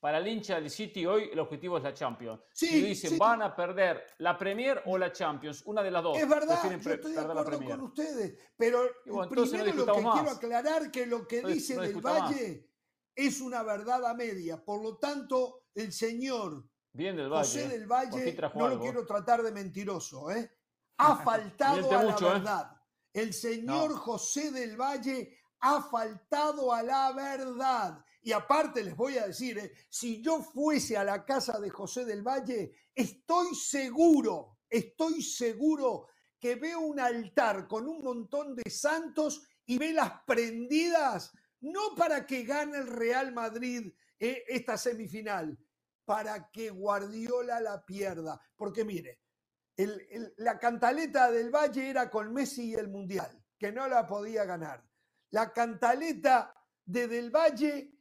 Para 0.00 0.18
el 0.18 0.28
hincha 0.28 0.56
del 0.56 0.70
City 0.70 1.06
hoy 1.06 1.30
el 1.32 1.38
objetivo 1.38 1.78
es 1.78 1.84
la 1.84 1.94
Champions. 1.94 2.40
si 2.52 2.82
dicen 2.82 3.18
van 3.18 3.42
a 3.42 3.56
perder 3.56 4.04
la 4.18 4.36
Premier 4.36 4.82
o 4.86 4.98
la 4.98 5.10
Champions, 5.10 5.62
una 5.66 5.82
de 5.82 5.90
las 5.90 6.02
dos. 6.02 6.18
Es 6.18 6.28
verdad, 6.28 6.62
yo 6.70 6.90
estoy 6.90 7.12
de 7.12 7.20
acuerdo 7.20 7.64
con 7.64 7.80
ustedes, 7.80 8.38
pero 8.56 8.82
primero 9.04 9.74
lo 9.74 9.86
que 9.86 9.92
quiero 9.92 10.30
aclarar 10.30 10.90
que 10.90 11.06
lo 11.06 11.26
que 11.26 11.42
dice 11.42 11.76
del 11.78 12.00
Valle 12.00 12.70
es 13.14 13.40
una 13.40 13.62
verdad 13.62 14.04
a 14.04 14.14
media. 14.14 14.62
Por 14.62 14.82
lo 14.82 14.98
tanto, 14.98 15.64
el 15.74 15.92
señor 15.92 16.68
Bien 16.92 17.14
del 17.14 17.28
Valle, 17.28 17.44
José 17.44 17.68
del 17.68 17.86
Valle, 17.86 18.36
no 18.54 18.68
lo 18.68 18.80
quiero 18.80 19.04
tratar 19.04 19.42
de 19.42 19.52
mentiroso, 19.52 20.30
¿eh? 20.30 20.50
ha 20.98 21.16
faltado 21.16 21.90
a 21.92 22.02
la 22.02 22.12
¿eh? 22.12 22.22
verdad. 22.22 22.70
El 23.12 23.34
señor 23.34 23.94
José 23.96 24.50
del 24.50 24.76
Valle 24.76 25.38
ha 25.60 25.82
faltado 25.82 26.72
a 26.72 26.82
la 26.82 27.12
verdad. 27.12 28.04
Y 28.26 28.32
aparte 28.32 28.82
les 28.82 28.96
voy 28.96 29.16
a 29.18 29.28
decir, 29.28 29.56
eh, 29.56 29.72
si 29.88 30.20
yo 30.20 30.42
fuese 30.42 30.96
a 30.96 31.04
la 31.04 31.24
casa 31.24 31.60
de 31.60 31.70
José 31.70 32.04
del 32.04 32.24
Valle, 32.24 32.72
estoy 32.92 33.54
seguro, 33.54 34.58
estoy 34.68 35.22
seguro 35.22 36.08
que 36.40 36.56
veo 36.56 36.80
un 36.80 36.98
altar 36.98 37.68
con 37.68 37.86
un 37.86 38.02
montón 38.02 38.56
de 38.56 38.68
santos 38.68 39.46
y 39.64 39.78
velas 39.78 40.24
prendidas, 40.26 41.30
no 41.60 41.94
para 41.96 42.26
que 42.26 42.42
gane 42.42 42.78
el 42.78 42.88
Real 42.88 43.32
Madrid 43.32 43.92
eh, 44.18 44.42
esta 44.48 44.76
semifinal, 44.76 45.56
para 46.04 46.50
que 46.50 46.70
Guardiola 46.70 47.60
la 47.60 47.86
pierda. 47.86 48.40
Porque 48.56 48.84
mire, 48.84 49.20
la 50.38 50.58
cantaleta 50.58 51.30
del 51.30 51.50
Valle 51.50 51.90
era 51.90 52.10
con 52.10 52.32
Messi 52.32 52.70
y 52.70 52.74
el 52.74 52.88
Mundial, 52.88 53.40
que 53.56 53.70
no 53.70 53.86
la 53.86 54.04
podía 54.04 54.44
ganar. 54.44 54.84
La 55.30 55.52
cantaleta 55.52 56.52
de 56.84 57.06
Del 57.06 57.30
Valle 57.30 57.95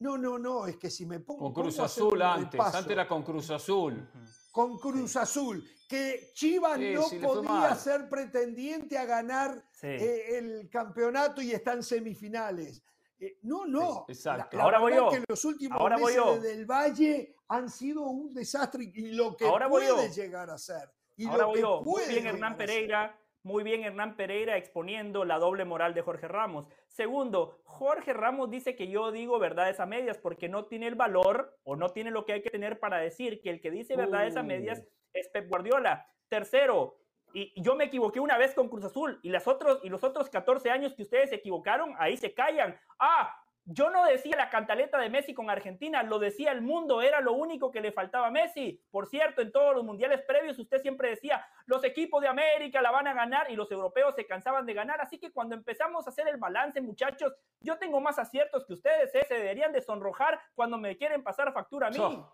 No, 0.00 0.16
no, 0.16 0.38
no, 0.38 0.66
es 0.66 0.76
que 0.76 0.90
si 0.90 1.06
me 1.06 1.20
pongo. 1.20 1.52
Con 1.52 1.64
Cruz 1.64 1.78
Azul 1.80 2.22
antes, 2.22 2.60
antes 2.60 2.90
era 2.90 3.08
con 3.08 3.22
Cruz 3.22 3.50
Azul. 3.50 4.08
Con 4.52 4.78
Cruz 4.78 5.16
Azul, 5.16 5.64
que 5.88 6.30
Chivas 6.34 6.78
no 6.78 7.08
podía 7.20 7.74
ser 7.74 8.08
pretendiente 8.08 8.96
a 8.96 9.04
ganar 9.04 9.64
eh, 9.82 10.38
el 10.38 10.68
campeonato 10.70 11.42
y 11.42 11.52
está 11.52 11.72
en 11.72 11.82
semifinales. 11.82 12.82
Eh, 13.18 13.38
no, 13.42 13.66
no. 13.66 14.04
exacto. 14.08 14.60
Ahora 14.60 14.78
voy 14.78 14.94
yo. 14.94 15.08
que 15.10 15.24
los 15.28 15.44
últimos 15.44 15.80
Ahora 15.80 15.96
meses 15.98 16.42
del 16.42 16.64
Valle 16.66 17.34
han 17.48 17.68
sido 17.68 18.02
un 18.02 18.32
desastre 18.32 18.92
y 18.94 19.12
lo 19.12 19.36
que 19.36 19.46
puede 19.68 20.10
llegar 20.10 20.50
a 20.50 20.58
ser. 20.58 20.88
Y 21.16 21.26
Ahora 21.26 21.46
voy 21.46 21.60
yo. 21.60 21.82
Muy 21.82 22.04
bien, 22.06 22.26
Hernán 22.26 22.56
Pereira. 22.56 23.18
Muy 23.42 23.62
bien, 23.62 23.84
Hernán 23.84 24.16
Pereira 24.16 24.56
exponiendo 24.56 25.24
la 25.24 25.38
doble 25.38 25.64
moral 25.64 25.94
de 25.94 26.02
Jorge 26.02 26.28
Ramos. 26.28 26.66
Segundo, 26.86 27.60
Jorge 27.64 28.12
Ramos 28.12 28.50
dice 28.50 28.74
que 28.74 28.88
yo 28.88 29.12
digo 29.12 29.38
verdades 29.38 29.80
a 29.80 29.86
medias 29.86 30.18
porque 30.18 30.48
no 30.48 30.66
tiene 30.66 30.86
el 30.86 30.96
valor 30.96 31.56
o 31.62 31.76
no 31.76 31.90
tiene 31.90 32.10
lo 32.10 32.26
que 32.26 32.34
hay 32.34 32.42
que 32.42 32.50
tener 32.50 32.78
para 32.78 32.98
decir 32.98 33.40
que 33.40 33.50
el 33.50 33.60
que 33.60 33.70
dice 33.70 33.96
verdades 33.96 34.36
a 34.36 34.42
medias 34.42 34.80
uh. 34.80 34.88
es 35.12 35.28
Pep 35.28 35.48
Guardiola. 35.48 36.06
Tercero, 36.28 36.98
y 37.32 37.60
yo 37.62 37.74
me 37.74 37.84
equivoqué 37.84 38.20
una 38.20 38.38
vez 38.38 38.54
con 38.54 38.68
Cruz 38.68 38.84
Azul 38.84 39.18
y, 39.22 39.30
las 39.30 39.46
otros, 39.46 39.80
y 39.82 39.88
los 39.88 40.02
otros 40.02 40.28
14 40.28 40.70
años 40.70 40.94
que 40.94 41.02
ustedes 41.02 41.30
se 41.30 41.36
equivocaron, 41.36 41.94
ahí 41.98 42.16
se 42.16 42.34
callan. 42.34 42.78
Ah, 42.98 43.34
yo 43.70 43.90
no 43.90 44.06
decía 44.06 44.34
la 44.34 44.48
cantaleta 44.48 44.98
de 44.98 45.10
Messi 45.10 45.34
con 45.34 45.50
Argentina, 45.50 46.02
lo 46.02 46.18
decía 46.18 46.52
el 46.52 46.62
mundo, 46.62 47.02
era 47.02 47.20
lo 47.20 47.34
único 47.34 47.70
que 47.70 47.82
le 47.82 47.92
faltaba 47.92 48.28
a 48.28 48.30
Messi. 48.30 48.82
Por 48.90 49.06
cierto, 49.06 49.42
en 49.42 49.52
todos 49.52 49.74
los 49.74 49.84
mundiales 49.84 50.22
previos 50.22 50.58
usted 50.58 50.80
siempre 50.80 51.10
decía, 51.10 51.46
los 51.66 51.84
equipos 51.84 52.22
de 52.22 52.28
América 52.28 52.80
la 52.80 52.90
van 52.90 53.06
a 53.06 53.12
ganar 53.12 53.50
y 53.50 53.56
los 53.56 53.70
europeos 53.70 54.14
se 54.14 54.26
cansaban 54.26 54.64
de 54.64 54.72
ganar. 54.72 55.02
Así 55.02 55.18
que 55.18 55.32
cuando 55.32 55.54
empezamos 55.54 56.06
a 56.06 56.10
hacer 56.10 56.26
el 56.28 56.38
balance, 56.38 56.80
muchachos, 56.80 57.34
yo 57.60 57.76
tengo 57.76 58.00
más 58.00 58.18
aciertos 58.18 58.64
que 58.64 58.72
ustedes, 58.72 59.14
¿eh? 59.14 59.26
se 59.28 59.34
deberían 59.34 59.70
de 59.70 59.82
sonrojar 59.82 60.40
cuando 60.54 60.78
me 60.78 60.96
quieren 60.96 61.22
pasar 61.22 61.52
factura 61.52 61.88
a 61.88 61.90
mí. 61.90 62.24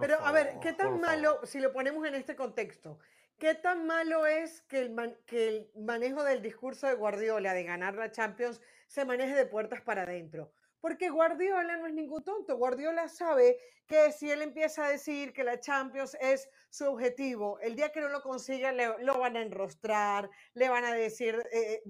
Pero 0.00 0.18
a 0.24 0.32
ver, 0.32 0.58
¿qué 0.62 0.72
tan 0.72 0.98
malo, 0.98 1.40
si 1.44 1.60
lo 1.60 1.74
ponemos 1.74 2.06
en 2.06 2.14
este 2.14 2.34
contexto, 2.36 2.98
qué 3.38 3.54
tan 3.54 3.86
malo 3.86 4.24
es 4.24 4.62
que 4.62 4.80
el, 4.80 5.18
que 5.26 5.48
el 5.48 5.70
manejo 5.76 6.24
del 6.24 6.40
discurso 6.40 6.86
de 6.86 6.94
Guardiola 6.94 7.52
de 7.52 7.64
ganar 7.64 7.94
la 7.96 8.10
Champions 8.10 8.62
se 8.86 9.04
maneje 9.04 9.34
de 9.34 9.46
puertas 9.46 9.80
para 9.82 10.02
adentro. 10.02 10.52
Porque 10.80 11.10
Guardiola 11.10 11.76
no 11.76 11.86
es 11.86 11.94
ningún 11.94 12.22
tonto. 12.22 12.56
Guardiola 12.56 13.08
sabe 13.08 13.58
que 13.86 14.12
si 14.12 14.30
él 14.30 14.42
empieza 14.42 14.84
a 14.84 14.90
decir 14.90 15.32
que 15.32 15.44
la 15.44 15.58
Champions 15.58 16.16
es 16.20 16.48
su 16.70 16.86
objetivo, 16.86 17.58
el 17.60 17.76
día 17.76 17.90
que 17.90 18.00
no 18.00 18.08
lo 18.08 18.20
consiga 18.20 18.72
lo 18.72 19.18
van 19.18 19.36
a 19.36 19.42
enrostrar, 19.42 20.28
le 20.54 20.68
van 20.68 20.84
a 20.84 20.94
decir 20.94 21.42
eh, 21.52 21.82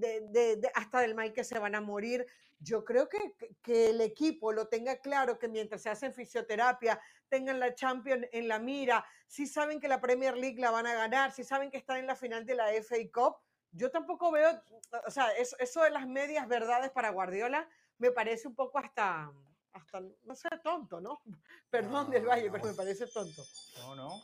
hasta 0.75 1.01
del 1.01 1.15
mal 1.15 1.33
que 1.33 1.45
se 1.45 1.59
van 1.59 1.75
a 1.75 1.81
morir. 1.81 2.27
Yo 2.59 2.85
creo 2.85 3.09
que, 3.09 3.35
que 3.63 3.91
el 3.91 4.01
equipo 4.01 4.53
lo 4.53 4.69
tenga 4.69 4.97
claro, 4.97 5.39
que 5.39 5.49
mientras 5.49 5.83
se 5.83 5.91
hacen 5.91 6.15
fisioterapia, 6.15 6.99
tengan 7.29 7.61
la 7.61 7.75
Champions 7.75 8.27
en 8.33 8.49
la 8.49 8.59
mira, 8.59 9.05
si 9.27 9.47
saben 9.47 9.81
que 9.81 9.89
la 9.89 10.01
Premier 10.01 10.37
League 10.37 10.61
la 10.61 10.71
van 10.71 10.87
a 10.87 10.95
ganar, 10.95 11.33
si 11.33 11.45
saben 11.45 11.71
que 11.71 11.77
están 11.77 11.99
en 11.99 12.07
la 12.07 12.17
final 12.17 12.47
de 12.47 12.55
la 12.55 12.69
FA 12.83 12.97
Cup, 13.13 13.37
yo 13.77 13.91
tampoco 13.91 14.31
veo, 14.31 14.61
o 15.07 15.11
sea, 15.11 15.31
eso, 15.33 15.83
de 15.83 15.91
las 15.91 16.07
medias 16.07 16.49
verdades 16.49 16.91
para 16.91 17.11
Guardiola 17.11 17.69
me 17.99 18.11
parece 18.11 18.49
un 18.49 18.55
poco 18.55 18.79
hasta, 18.79 19.31
hasta 19.73 20.01
no 20.25 20.35
sé, 20.35 20.49
tonto, 20.63 21.01
¿no? 21.01 21.21
Perdón 21.71 22.11
del 22.11 22.27
Valle, 22.27 22.51
pero 22.51 22.65
me 22.65 22.75
parece 22.75 23.07
tonto. 23.07 23.45
No, 23.79 23.95
no. 23.95 24.23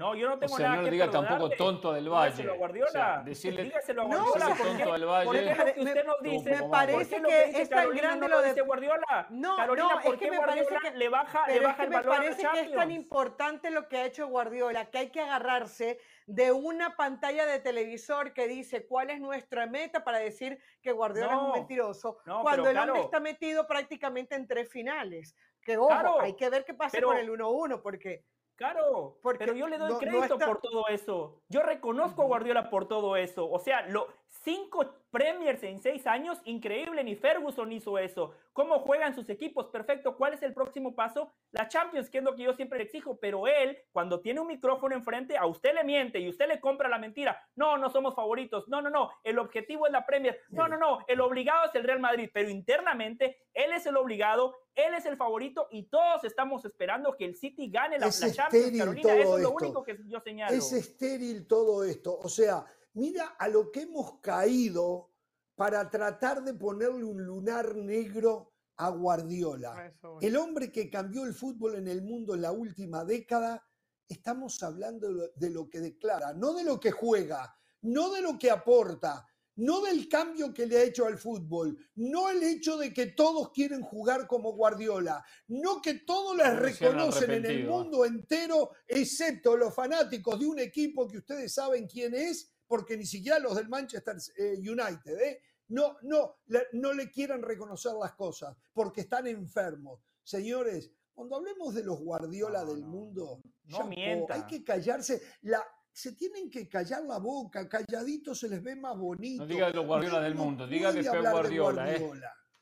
No, 0.00 0.14
yo 0.14 0.30
no 0.30 0.38
tengo 0.38 0.54
o 0.54 0.56
sea, 0.56 0.68
nada 0.68 0.76
no 0.78 0.82
le 0.84 0.90
diga 0.92 1.10
tampoco 1.10 1.50
tonto 1.50 1.92
del 1.92 2.08
Valle. 2.08 2.30
Dígaselo 2.30 2.52
a 2.54 2.56
Guardiola. 2.56 3.22
decirle, 3.22 3.64
dígaselo 3.64 4.00
a 4.00 4.04
Guardiola. 4.06 4.48
No, 4.48 4.56
tonto 4.56 4.92
del 4.94 5.04
Valle. 5.04 5.26
Porque 5.26 5.74
usted 5.76 6.04
nos 6.06 6.22
dice, 6.22 6.50
me 6.50 6.68
parece 6.70 7.22
que, 7.22 7.42
es 7.60 7.68
tan 7.68 7.90
grande 7.90 8.28
lo 8.28 8.40
de 8.40 8.60
Guardiola. 8.62 9.26
No, 9.28 9.56
Carolina, 9.56 9.88
no, 9.88 10.00
¿por 10.00 10.14
es 10.14 10.18
que 10.18 10.24
qué 10.24 10.30
me 10.30 10.38
Guardiola 10.38 10.68
parece 10.70 10.90
que, 10.90 10.98
le 10.98 11.08
baja, 11.10 11.46
le 11.48 11.60
baja 11.60 11.84
el 11.84 11.90
valor 11.90 12.12
me 12.12 12.16
parece 12.16 12.48
que 12.50 12.60
es 12.60 12.72
tan 12.72 12.90
importante 12.90 13.70
lo 13.70 13.88
que 13.88 13.98
ha 13.98 14.06
hecho 14.06 14.26
Guardiola 14.26 14.86
que 14.86 14.96
hay 14.96 15.10
que 15.10 15.20
agarrarse 15.20 15.98
de 16.24 16.50
una 16.50 16.96
pantalla 16.96 17.44
de 17.44 17.58
televisor 17.58 18.32
que 18.32 18.48
dice 18.48 18.86
cuál 18.86 19.10
es 19.10 19.20
nuestra 19.20 19.66
meta 19.66 20.02
para 20.02 20.16
decir 20.16 20.58
que 20.80 20.92
Guardiola 20.92 21.34
es 21.34 21.42
un 21.42 21.52
mentiroso, 21.52 22.16
cuando 22.40 22.70
el 22.70 22.78
hombre 22.78 23.02
está 23.02 23.20
metido 23.20 23.66
prácticamente 23.66 24.34
en 24.34 24.46
tres 24.46 24.70
finales. 24.70 25.36
Que 25.60 25.76
ojo, 25.76 26.20
hay 26.22 26.36
que 26.36 26.48
ver 26.48 26.64
qué 26.64 26.72
pasa 26.72 26.98
con 27.02 27.18
el 27.18 27.28
1-1, 27.28 27.82
porque 27.82 28.24
Claro, 28.60 29.16
pero 29.38 29.54
yo 29.54 29.68
le 29.68 29.78
doy 29.78 29.94
crédito 29.94 30.38
por 30.38 30.60
todo 30.60 30.86
eso. 30.88 31.40
Yo 31.48 31.62
reconozco 31.62 32.20
a 32.20 32.26
Guardiola 32.26 32.68
por 32.68 32.86
todo 32.86 33.16
eso. 33.16 33.50
O 33.50 33.58
sea, 33.58 33.86
lo, 33.86 34.06
cinco 34.30 34.94
Premiers 35.10 35.60
en 35.64 35.80
seis 35.80 36.06
años, 36.06 36.38
increíble, 36.44 37.02
ni 37.02 37.16
Ferguson 37.16 37.72
hizo 37.72 37.98
eso. 37.98 38.32
¿Cómo 38.52 38.78
juegan 38.78 39.12
sus 39.12 39.28
equipos? 39.28 39.66
Perfecto. 39.66 40.16
¿Cuál 40.16 40.34
es 40.34 40.42
el 40.42 40.54
próximo 40.54 40.94
paso? 40.94 41.32
La 41.50 41.66
Champions, 41.66 42.08
que 42.08 42.18
es 42.18 42.24
lo 42.24 42.36
que 42.36 42.44
yo 42.44 42.52
siempre 42.54 42.78
le 42.78 42.84
exijo. 42.84 43.18
Pero 43.18 43.48
él, 43.48 43.76
cuando 43.90 44.20
tiene 44.20 44.38
un 44.38 44.46
micrófono 44.46 44.94
enfrente, 44.94 45.36
a 45.36 45.46
usted 45.46 45.74
le 45.74 45.82
miente 45.82 46.20
y 46.20 46.28
usted 46.28 46.46
le 46.46 46.60
compra 46.60 46.88
la 46.88 46.98
mentira. 46.98 47.42
No, 47.56 47.76
no 47.76 47.90
somos 47.90 48.14
favoritos. 48.14 48.68
No, 48.68 48.80
no, 48.80 48.88
no. 48.88 49.10
El 49.24 49.40
objetivo 49.40 49.86
es 49.86 49.92
la 49.92 50.06
Premier. 50.06 50.38
No, 50.50 50.68
no, 50.68 50.76
no. 50.76 51.00
El 51.08 51.20
obligado 51.20 51.66
es 51.66 51.74
el 51.74 51.82
Real 51.82 51.98
Madrid. 51.98 52.30
Pero 52.32 52.50
internamente, 52.50 53.48
él 53.52 53.72
es 53.72 53.84
el 53.86 53.96
obligado, 53.96 54.54
él 54.76 54.94
es 54.94 55.06
el 55.06 55.16
favorito 55.16 55.66
y 55.72 55.88
todos 55.88 56.22
estamos 56.22 56.64
esperando 56.64 57.16
que 57.16 57.24
el 57.24 57.34
City 57.34 57.68
gane 57.68 57.98
la, 57.98 58.06
la 58.06 58.12
Champions. 58.32 58.78
Carolina, 58.78 59.14
eso 59.16 59.36
es 59.38 59.42
lo 59.42 59.50
único 59.50 59.82
que 59.82 59.98
yo 60.06 60.20
señalo. 60.20 60.56
Es 60.56 60.72
estéril 60.72 61.48
todo 61.48 61.82
esto. 61.82 62.16
O 62.16 62.28
sea, 62.28 62.64
Mira 62.94 63.36
a 63.38 63.48
lo 63.48 63.70
que 63.70 63.82
hemos 63.82 64.20
caído 64.20 65.10
para 65.54 65.88
tratar 65.90 66.42
de 66.42 66.54
ponerle 66.54 67.04
un 67.04 67.24
lunar 67.24 67.76
negro 67.76 68.54
a 68.76 68.88
Guardiola. 68.90 69.94
El 70.20 70.36
hombre 70.36 70.72
que 70.72 70.88
cambió 70.88 71.24
el 71.24 71.34
fútbol 71.34 71.76
en 71.76 71.86
el 71.86 72.02
mundo 72.02 72.34
en 72.34 72.42
la 72.42 72.52
última 72.52 73.04
década, 73.04 73.62
estamos 74.08 74.62
hablando 74.62 75.30
de 75.36 75.50
lo 75.50 75.68
que 75.68 75.80
declara, 75.80 76.32
no 76.32 76.54
de 76.54 76.64
lo 76.64 76.80
que 76.80 76.90
juega, 76.90 77.54
no 77.82 78.10
de 78.10 78.22
lo 78.22 78.38
que 78.38 78.50
aporta, 78.50 79.26
no 79.56 79.82
del 79.82 80.08
cambio 80.08 80.54
que 80.54 80.66
le 80.66 80.78
ha 80.78 80.82
hecho 80.82 81.04
al 81.04 81.18
fútbol, 81.18 81.76
no 81.96 82.30
el 82.30 82.42
hecho 82.42 82.78
de 82.78 82.94
que 82.94 83.08
todos 83.08 83.50
quieren 83.52 83.82
jugar 83.82 84.26
como 84.26 84.54
Guardiola, 84.54 85.22
no 85.48 85.82
que 85.82 85.94
todos 85.94 86.36
les 86.36 86.58
reconocen 86.58 87.30
en 87.32 87.44
el 87.44 87.66
mundo 87.66 88.06
entero, 88.06 88.70
excepto 88.86 89.56
los 89.56 89.74
fanáticos 89.74 90.40
de 90.40 90.46
un 90.46 90.58
equipo 90.58 91.06
que 91.06 91.18
ustedes 91.18 91.52
saben 91.52 91.86
quién 91.86 92.14
es, 92.14 92.50
porque 92.70 92.96
ni 92.96 93.04
siquiera 93.04 93.40
los 93.40 93.56
del 93.56 93.68
Manchester 93.68 94.14
eh, 94.38 94.54
United, 94.58 95.20
¿eh? 95.20 95.42
no, 95.70 95.96
no, 96.02 96.36
no 96.74 96.92
le 96.92 97.10
quieren 97.10 97.42
reconocer 97.42 97.94
las 98.00 98.12
cosas 98.12 98.56
porque 98.72 99.00
están 99.00 99.26
enfermos. 99.26 100.00
Señores, 100.22 100.92
cuando 101.12 101.34
hablemos 101.34 101.74
de 101.74 101.82
los 101.82 101.98
Guardiola 101.98 102.64
del 102.64 102.84
mundo, 102.84 103.42
no 103.64 103.86
mienta. 103.88 104.34
hay 104.34 104.42
que 104.42 104.62
callarse. 104.62 105.20
La, 105.42 105.60
se 105.90 106.12
tienen 106.12 106.48
que 106.48 106.68
callar 106.68 107.02
la 107.02 107.18
boca, 107.18 107.68
calladitos 107.68 108.38
se 108.38 108.48
les 108.48 108.62
ve 108.62 108.76
más 108.76 108.96
bonito. 108.96 109.42
No 109.42 109.48
diga 109.48 109.66
de 109.66 109.74
los 109.74 109.86
Guardiola 109.86 110.20
del 110.20 110.36
mundo, 110.36 110.68
diga 110.68 110.92
de 110.92 111.02
Pep 111.02 111.22
Guardiola. 111.22 111.92
¿eh? 111.92 112.10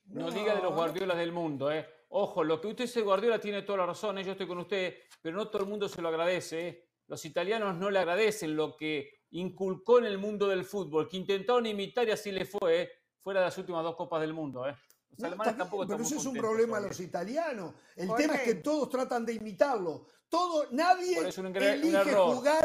No. 0.07 0.31
diga 0.31 0.55
de 0.55 0.63
los 0.63 0.75
Guardiola 0.75 1.15
del 1.17 1.33
mundo. 1.33 1.71
¿eh? 1.71 1.87
Ojo, 2.09 2.43
lo 2.43 2.63
que 2.63 2.69
usted 2.69 2.85
dice 2.85 3.03
Guardiola 3.03 3.39
tiene 3.39 3.61
toda 3.61 3.81
la 3.81 3.87
razón, 3.87 4.17
¿eh? 4.17 4.25
yo 4.25 4.33
estoy 4.33 4.49
con 4.49 4.57
usted, 4.57 4.95
pero 5.21 5.37
no 5.37 5.51
todo 5.51 5.65
el 5.65 5.69
mundo 5.69 5.87
se 5.87 6.01
lo 6.01 6.09
agradece. 6.09 6.69
¿eh? 6.69 6.89
Los 7.09 7.27
italianos 7.27 7.77
no 7.77 7.91
le 7.91 7.99
agradecen 7.99 8.57
lo 8.57 8.75
que 8.75 9.18
inculcó 9.31 9.99
en 9.99 10.07
el 10.07 10.19
mundo 10.19 10.49
del 10.49 10.65
fútbol, 10.65 11.09
que 11.09 11.17
intentaron 11.17 11.67
imitar 11.67 12.07
y 12.09 12.13
así 12.13 12.33
le 12.33 12.45
fue, 12.45 12.83
¿eh? 12.83 12.91
fuera 13.21 13.41
de 13.41 13.47
las 13.47 13.59
últimas 13.59 13.83
dos 13.83 13.97
Copas 13.97 14.21
del 14.21 14.33
Mundo. 14.33 14.67
¿eh? 14.67 14.75
tampoco 15.19 15.87
pero 15.87 16.03
eso 16.03 16.17
es 16.17 16.27
un 16.27 16.35
problema 16.35 16.81
de 16.81 16.89
los 16.89 17.01
italianos. 17.01 17.75
El 17.97 18.15
tema 18.15 18.37
es 18.37 18.43
que 18.43 18.55
todos 18.57 18.89
tratan 18.89 19.27
de 19.27 19.35
imitarlo. 19.35 20.07
Todo, 20.29 20.67
nadie 20.73 21.19
elige 21.19 22.15
jugar 22.15 22.65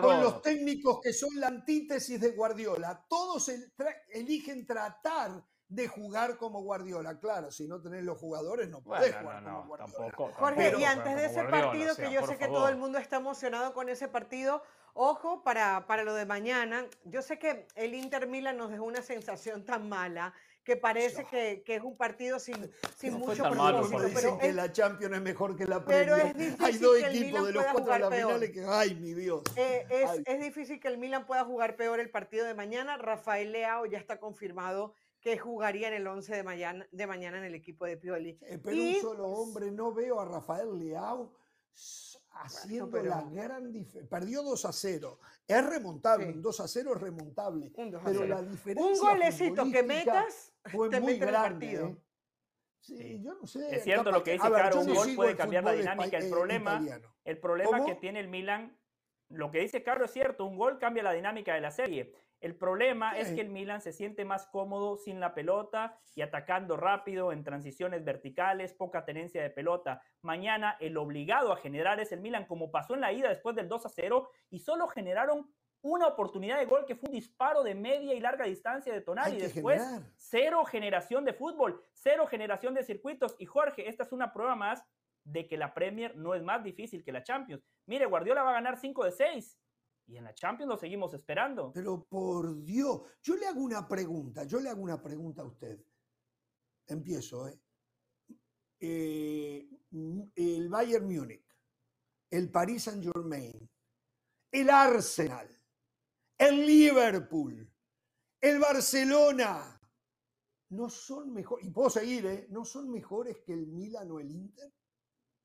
con 0.00 0.22
los 0.22 0.40
técnicos 0.40 1.00
que 1.02 1.12
son 1.12 1.30
la 1.34 1.48
antítesis 1.48 2.20
de 2.20 2.30
Guardiola. 2.30 3.04
Todos 3.08 3.50
eligen 4.10 4.64
tratar 4.64 5.44
de 5.66 5.88
jugar 5.88 6.36
como 6.36 6.62
Guardiola. 6.62 7.18
Claro, 7.18 7.50
si 7.50 7.66
no 7.66 7.80
tenés 7.80 8.04
los 8.04 8.18
jugadores 8.18 8.68
no 8.68 8.82
podés 8.82 9.14
jugar 9.16 9.42
como 9.42 9.66
Guardiola. 9.66 10.32
Jorge, 10.34 10.74
y 10.78 10.84
antes 10.84 11.16
de 11.16 11.24
ese 11.26 11.44
partido, 11.44 11.96
que 11.96 12.12
yo 12.12 12.26
sé 12.26 12.38
que 12.38 12.46
todo 12.46 12.68
el 12.68 12.76
mundo 12.76 12.98
está 12.98 13.16
emocionado 13.16 13.74
con 13.74 13.88
ese 13.88 14.06
partido, 14.06 14.62
Ojo 14.94 15.42
para, 15.42 15.86
para 15.86 16.04
lo 16.04 16.14
de 16.14 16.26
mañana. 16.26 16.86
Yo 17.04 17.22
sé 17.22 17.38
que 17.38 17.66
el 17.76 17.94
Inter 17.94 18.26
Milan 18.26 18.56
nos 18.56 18.70
dejó 18.70 18.84
una 18.84 19.02
sensación 19.02 19.64
tan 19.64 19.88
mala 19.88 20.34
que 20.64 20.76
parece 20.76 21.24
que, 21.24 21.62
que, 21.64 21.76
es 21.76 21.82
un 21.82 21.96
partido 21.96 22.38
sin, 22.38 22.70
sin 22.96 23.14
mucho 23.14 23.42
propósito. 23.50 24.10
Pero 24.14 24.38
que 24.38 24.52
la 24.52 24.70
Champions 24.70 25.16
es 25.16 25.22
mejor 25.22 25.56
que 25.56 25.66
la 25.66 25.84
Premier. 25.84 26.06
Pero 26.06 26.16
es 26.16 26.36
difícil 26.36 26.64
Hay 26.64 26.78
dos 26.78 26.96
equipos 26.98 27.46
de 27.46 27.52
los 27.52 27.64
cuatro 27.64 27.92
de 27.92 27.98
la 27.98 28.10
finales 28.10 28.50
que, 28.50 28.64
ay, 28.64 28.94
mi 28.94 29.12
Dios. 29.14 29.42
Eh, 29.56 29.86
es, 29.90 30.22
es, 30.24 30.40
difícil 30.40 30.78
que 30.78 30.88
el 30.88 30.98
Milan 30.98 31.26
pueda 31.26 31.44
jugar 31.44 31.74
peor 31.74 31.98
el 31.98 32.10
partido 32.10 32.46
de 32.46 32.54
mañana. 32.54 32.96
Rafael 32.96 33.50
Leao 33.50 33.86
ya 33.86 33.98
está 33.98 34.20
confirmado 34.20 34.94
que 35.20 35.38
jugaría 35.38 35.88
en 35.88 35.94
el 35.94 36.06
11 36.06 36.34
de 36.34 36.42
mañana, 36.42 36.86
de 36.90 37.06
mañana 37.06 37.38
en 37.38 37.44
el 37.44 37.54
equipo 37.54 37.84
de 37.86 37.96
Pioli. 37.96 38.38
Eh, 38.42 38.58
pero 38.62 38.76
un 38.76 39.00
solo 39.00 39.26
hombre, 39.28 39.70
no 39.70 39.92
veo 39.92 40.20
a 40.20 40.24
Rafael 40.24 40.78
Leao 40.78 41.32
haciendo 42.34 43.02
la 43.02 43.22
gran 43.22 43.72
diferencia. 43.72 44.08
Perdió 44.08 44.42
2 44.42 44.64
a 44.64 44.72
0. 44.72 45.18
Es 45.46 45.66
remontable, 45.66 46.26
un 46.26 46.42
2 46.42 46.60
a 46.60 46.68
0 46.68 46.92
es 46.94 47.00
remontable. 47.00 47.72
pero 47.74 48.24
la 48.26 48.42
diferencia. 48.42 48.92
Un 48.92 48.98
golecito 48.98 49.70
que 49.70 49.82
metas 49.82 50.52
fue 50.64 51.00
muy 51.00 51.18
grande. 51.18 51.74
¿eh? 51.74 51.96
Sí, 52.80 53.20
yo 53.22 53.34
no 53.34 53.46
sé. 53.46 53.76
Es 53.76 53.84
cierto 53.84 54.10
lo 54.10 54.22
que 54.22 54.32
dice 54.32 54.50
Caro, 54.50 54.80
un 54.80 54.94
gol 54.94 55.14
puede 55.14 55.36
cambiar 55.36 55.64
la 55.64 55.72
dinámica. 55.72 56.18
El 56.18 56.30
problema, 56.30 56.82
el 57.24 57.38
problema 57.38 57.84
que 57.84 57.94
tiene 57.94 58.20
el 58.20 58.28
Milan, 58.28 58.76
lo 59.28 59.50
que 59.50 59.60
dice 59.60 59.82
Caro 59.82 60.04
es 60.04 60.10
cierto, 60.10 60.44
un 60.44 60.56
gol 60.56 60.78
cambia 60.78 61.02
la 61.02 61.12
dinámica 61.12 61.54
de 61.54 61.60
la 61.60 61.70
serie. 61.70 62.14
El 62.42 62.56
problema 62.56 63.16
es 63.16 63.30
que 63.30 63.40
el 63.40 63.50
Milan 63.50 63.80
se 63.80 63.92
siente 63.92 64.24
más 64.24 64.46
cómodo 64.46 64.96
sin 64.96 65.20
la 65.20 65.32
pelota 65.32 65.96
y 66.16 66.22
atacando 66.22 66.76
rápido 66.76 67.30
en 67.30 67.44
transiciones 67.44 68.04
verticales, 68.04 68.74
poca 68.74 69.04
tenencia 69.04 69.40
de 69.40 69.48
pelota. 69.48 70.02
Mañana 70.22 70.76
el 70.80 70.96
obligado 70.96 71.52
a 71.52 71.56
generar 71.56 72.00
es 72.00 72.10
el 72.10 72.20
Milan, 72.20 72.46
como 72.46 72.72
pasó 72.72 72.94
en 72.94 73.00
la 73.00 73.12
ida 73.12 73.28
después 73.28 73.54
del 73.54 73.68
2 73.68 73.86
a 73.86 73.88
0, 73.88 74.28
y 74.50 74.58
solo 74.58 74.88
generaron 74.88 75.54
una 75.82 76.08
oportunidad 76.08 76.58
de 76.58 76.66
gol 76.66 76.84
que 76.84 76.96
fue 76.96 77.10
un 77.10 77.14
disparo 77.14 77.62
de 77.62 77.76
media 77.76 78.12
y 78.12 78.20
larga 78.20 78.44
distancia 78.44 78.92
de 78.92 79.02
Tonali. 79.02 79.36
Y 79.36 79.40
después, 79.40 79.80
cero 80.16 80.64
generación 80.64 81.24
de 81.24 81.34
fútbol, 81.34 81.80
cero 81.92 82.26
generación 82.26 82.74
de 82.74 82.82
circuitos. 82.82 83.36
Y 83.38 83.46
Jorge, 83.46 83.88
esta 83.88 84.02
es 84.02 84.10
una 84.10 84.32
prueba 84.32 84.56
más 84.56 84.84
de 85.24 85.46
que 85.46 85.56
la 85.56 85.74
Premier 85.74 86.16
no 86.16 86.34
es 86.34 86.42
más 86.42 86.64
difícil 86.64 87.04
que 87.04 87.12
la 87.12 87.22
Champions. 87.22 87.64
Mire, 87.86 88.06
Guardiola 88.06 88.42
va 88.42 88.50
a 88.50 88.54
ganar 88.54 88.76
5 88.76 89.04
de 89.04 89.12
6 89.12 89.58
y 90.06 90.16
en 90.16 90.24
la 90.24 90.34
Champions 90.34 90.68
lo 90.68 90.76
seguimos 90.76 91.14
esperando. 91.14 91.72
Pero 91.72 92.04
por 92.04 92.62
Dios, 92.64 93.02
yo 93.22 93.36
le 93.36 93.46
hago 93.46 93.62
una 93.62 93.86
pregunta, 93.86 94.44
yo 94.44 94.60
le 94.60 94.68
hago 94.68 94.82
una 94.82 95.02
pregunta 95.02 95.42
a 95.42 95.46
usted. 95.46 95.78
Empiezo, 96.86 97.48
¿eh? 97.48 97.60
eh 98.80 99.68
el 100.34 100.68
Bayern 100.68 101.06
Múnich, 101.06 101.46
el 102.30 102.50
Paris 102.50 102.84
Saint 102.84 103.04
Germain, 103.04 103.68
el 104.50 104.70
Arsenal, 104.70 105.48
el 106.38 106.66
Liverpool, 106.66 107.70
el 108.40 108.58
Barcelona, 108.58 109.80
no 110.70 110.88
son 110.88 111.32
mejores, 111.32 111.66
y 111.66 111.70
puedo 111.70 111.90
seguir, 111.90 112.26
¿eh? 112.26 112.46
no 112.50 112.64
son 112.64 112.90
mejores 112.90 113.38
que 113.44 113.52
el 113.52 113.66
Milan 113.66 114.10
o 114.10 114.18
el 114.18 114.30
Inter. 114.30 114.72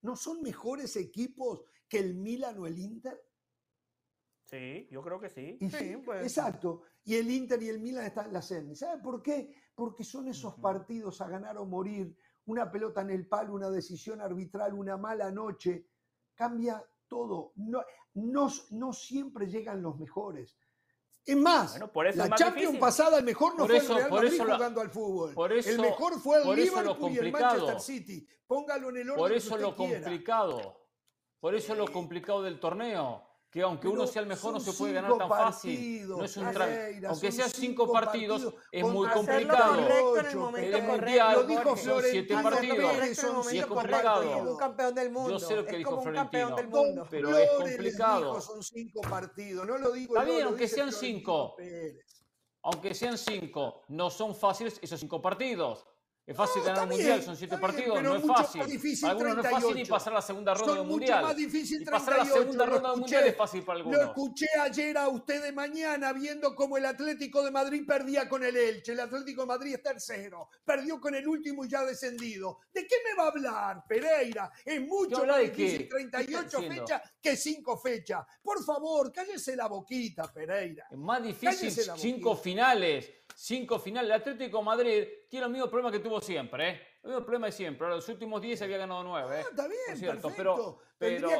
¿No 0.01 0.15
son 0.15 0.41
mejores 0.41 0.95
equipos 0.95 1.65
que 1.89 1.99
el 1.99 2.15
Milan 2.15 2.57
o 2.59 2.67
el 2.67 2.79
Inter? 2.79 3.26
Sí, 4.49 4.87
yo 4.89 5.01
creo 5.01 5.19
que 5.19 5.29
sí. 5.29 5.57
Pues. 6.05 6.23
Exacto. 6.23 6.83
Y 7.03 7.15
el 7.15 7.29
Inter 7.29 7.61
y 7.61 7.69
el 7.69 7.79
Milan 7.79 8.05
están 8.05 8.27
en 8.27 8.33
la 8.33 8.41
semi. 8.41 8.75
¿Sabe 8.75 9.01
por 9.01 9.21
qué? 9.21 9.53
Porque 9.75 10.03
son 10.05 10.27
esos 10.29 10.55
partidos 10.55 11.19
a 11.21 11.27
ganar 11.27 11.57
o 11.57 11.65
morir. 11.65 12.17
Una 12.45 12.71
pelota 12.71 13.01
en 13.01 13.09
el 13.09 13.27
palo, 13.27 13.53
una 13.53 13.69
decisión 13.69 14.21
arbitral, 14.21 14.73
una 14.73 14.95
mala 14.95 15.29
noche. 15.31 15.87
Cambia 16.33 16.81
todo. 17.09 17.51
No, 17.55 17.83
no, 18.13 18.93
siempre 18.93 19.47
llegan 19.47 19.81
los 19.81 19.99
mejores. 19.99 20.57
Es 21.25 21.35
más, 21.35 21.77
la 22.15 22.29
Champions 22.29 22.77
pasada 22.77 23.17
el 23.17 23.25
mejor 23.25 23.57
no 23.57 23.65
fue 23.65 23.79
el 23.79 23.87
Real 23.87 24.09
Madrid 24.09 24.39
jugando 24.39 24.79
al 24.79 24.89
fútbol. 24.89 25.51
el 25.65 25.79
mejor 25.79 26.21
fue 26.21 26.41
el 26.41 26.55
Liverpool 26.55 27.11
y 27.11 27.17
el 27.17 27.31
Manchester 27.33 27.81
City. 27.81 28.27
Póngalo 28.47 28.91
en 28.91 28.97
el 28.97 29.09
orden 29.09 29.17
Por 29.19 29.33
eso 29.33 29.57
lo 29.57 29.75
complicado. 29.75 30.87
Por 31.41 31.53
eso 31.53 31.75
lo 31.75 31.91
complicado 31.91 32.41
del 32.43 32.61
torneo 32.61 33.26
que 33.57 33.63
aunque 33.63 33.87
uno 33.87 34.05
sea 34.05 34.21
el 34.21 34.27
mejor 34.27 34.53
no 34.53 34.59
se 34.59 34.71
puede 34.71 34.93
ganar 34.93 35.17
tan 35.17 35.27
fácil. 35.27 36.07
No 36.07 36.23
es 36.23 36.37
un 36.37 36.45
aunque 37.07 37.31
sean 37.31 37.49
cinco 37.49 37.91
partidos, 37.91 38.53
es 38.71 38.83
muy 38.83 39.09
complicado. 39.09 39.79
En 40.57 40.75
el 40.75 40.83
mundial 40.83 41.33
lo 41.33 41.43
dijo 41.43 41.75
son 41.75 42.03
siete 42.03 42.35
partidos. 42.35 42.93
Y 43.51 43.57
es 43.57 43.65
complicado. 43.65 44.51
Un 44.51 44.57
campeón 44.57 44.93
del 44.93 45.09
mundo. 45.09 45.31
Yo 45.31 45.39
sé 45.39 45.55
lo 45.55 45.65
que 45.65 45.77
dijo 45.77 45.99
Florentino, 45.99 46.55
pero 47.09 47.35
es 47.35 47.49
complicado. 47.49 48.39
Son 48.41 48.61
cinco 48.61 49.01
partidos, 49.01 49.65
no 49.65 49.79
lo 49.79 49.91
digo. 49.91 50.15
Está 50.15 50.29
bien, 50.29 50.45
aunque 50.45 50.67
sean 50.67 50.91
cinco. 50.91 51.55
Aunque 52.61 52.93
sean 52.93 53.17
cinco, 53.17 53.85
no 53.87 54.11
son 54.11 54.35
fáciles 54.35 54.77
esos 54.83 54.99
cinco 54.99 55.19
partidos. 55.19 55.83
Es 56.27 56.35
fácil 56.35 56.61
ganar 56.61 56.83
un 56.83 56.89
mundial, 56.89 57.23
son 57.23 57.37
siete 57.37 57.57
partidos, 57.57 58.03
no 58.03 58.15
es 58.17 58.25
fácil. 58.25 58.61
algunos 59.05 59.35
no 59.37 59.41
es 59.41 59.49
fácil 59.49 59.87
pasar 59.87 60.11
la 60.11 60.21
segunda 60.21 60.53
ronda 60.53 60.73
del 60.73 60.83
mundial. 60.83 61.23
Más 61.23 61.37
difícil 61.37 61.81
y 61.81 61.85
pasar 61.85 62.17
la 62.17 62.25
segunda 62.25 62.65
ronda 62.65 62.89
del 62.89 62.99
mundial 62.99 63.27
es 63.27 63.37
fácil 63.37 63.63
para 63.63 63.77
algunos. 63.79 63.97
Lo 63.97 64.05
escuché 64.07 64.47
ayer 64.59 64.97
a 64.97 65.07
usted 65.07 65.41
de 65.41 65.53
mañana 65.53 66.11
viendo 66.11 66.53
cómo 66.53 66.75
el 66.75 66.85
Atlético 66.85 67.41
de 67.43 67.51
Madrid 67.51 67.83
perdía 67.87 68.27
con 68.27 68.43
el 68.43 68.57
Elche. 68.57 68.91
El 68.91 68.99
Atlético 68.99 69.43
de 69.43 69.47
Madrid 69.47 69.75
es 69.75 69.81
tercero, 69.81 70.49
perdió 70.65 70.99
con 70.99 71.15
el 71.15 71.25
último 71.25 71.63
y 71.63 71.69
ya 71.69 71.85
descendido. 71.85 72.59
¿De 72.73 72.85
qué 72.85 72.95
me 73.05 73.15
va 73.15 73.27
a 73.27 73.31
hablar, 73.31 73.83
Pereira? 73.87 74.51
Es 74.65 74.81
mucho 74.81 75.25
más 75.25 75.39
difícil 75.39 75.87
38 75.87 76.61
fechas 76.63 77.01
que 77.21 77.37
5 77.37 77.77
fechas. 77.77 78.25
Por 78.43 78.61
favor, 78.65 79.13
cállese 79.13 79.55
la 79.55 79.67
boquita, 79.67 80.29
Pereira. 80.33 80.87
Es 80.91 80.97
más 80.97 81.23
difícil 81.23 81.71
5 81.71 82.35
finales 82.35 83.16
cinco 83.35 83.79
finales. 83.79 84.09
El 84.09 84.15
Atlético 84.15 84.61
Madrid 84.61 85.07
tiene 85.29 85.45
el 85.45 85.51
mismo 85.51 85.69
problema 85.69 85.91
que 85.91 85.99
tuvo 85.99 86.19
siempre, 86.21 86.69
¿eh? 86.69 86.81
El 87.03 87.09
mismo 87.11 87.25
problema 87.25 87.47
de 87.47 87.51
siempre. 87.51 87.85
Ahora, 87.85 87.95
los 87.95 88.09
últimos 88.09 88.41
10 88.41 88.61
había 88.63 88.77
ganado 88.77 89.03
9. 89.03 89.39
¿eh? 89.39 89.43
Ah, 89.43 89.47
está 89.49 89.67
bien, 89.67 89.97
cierto, 89.97 90.31
Pero, 90.35 90.79
pero 90.97 91.31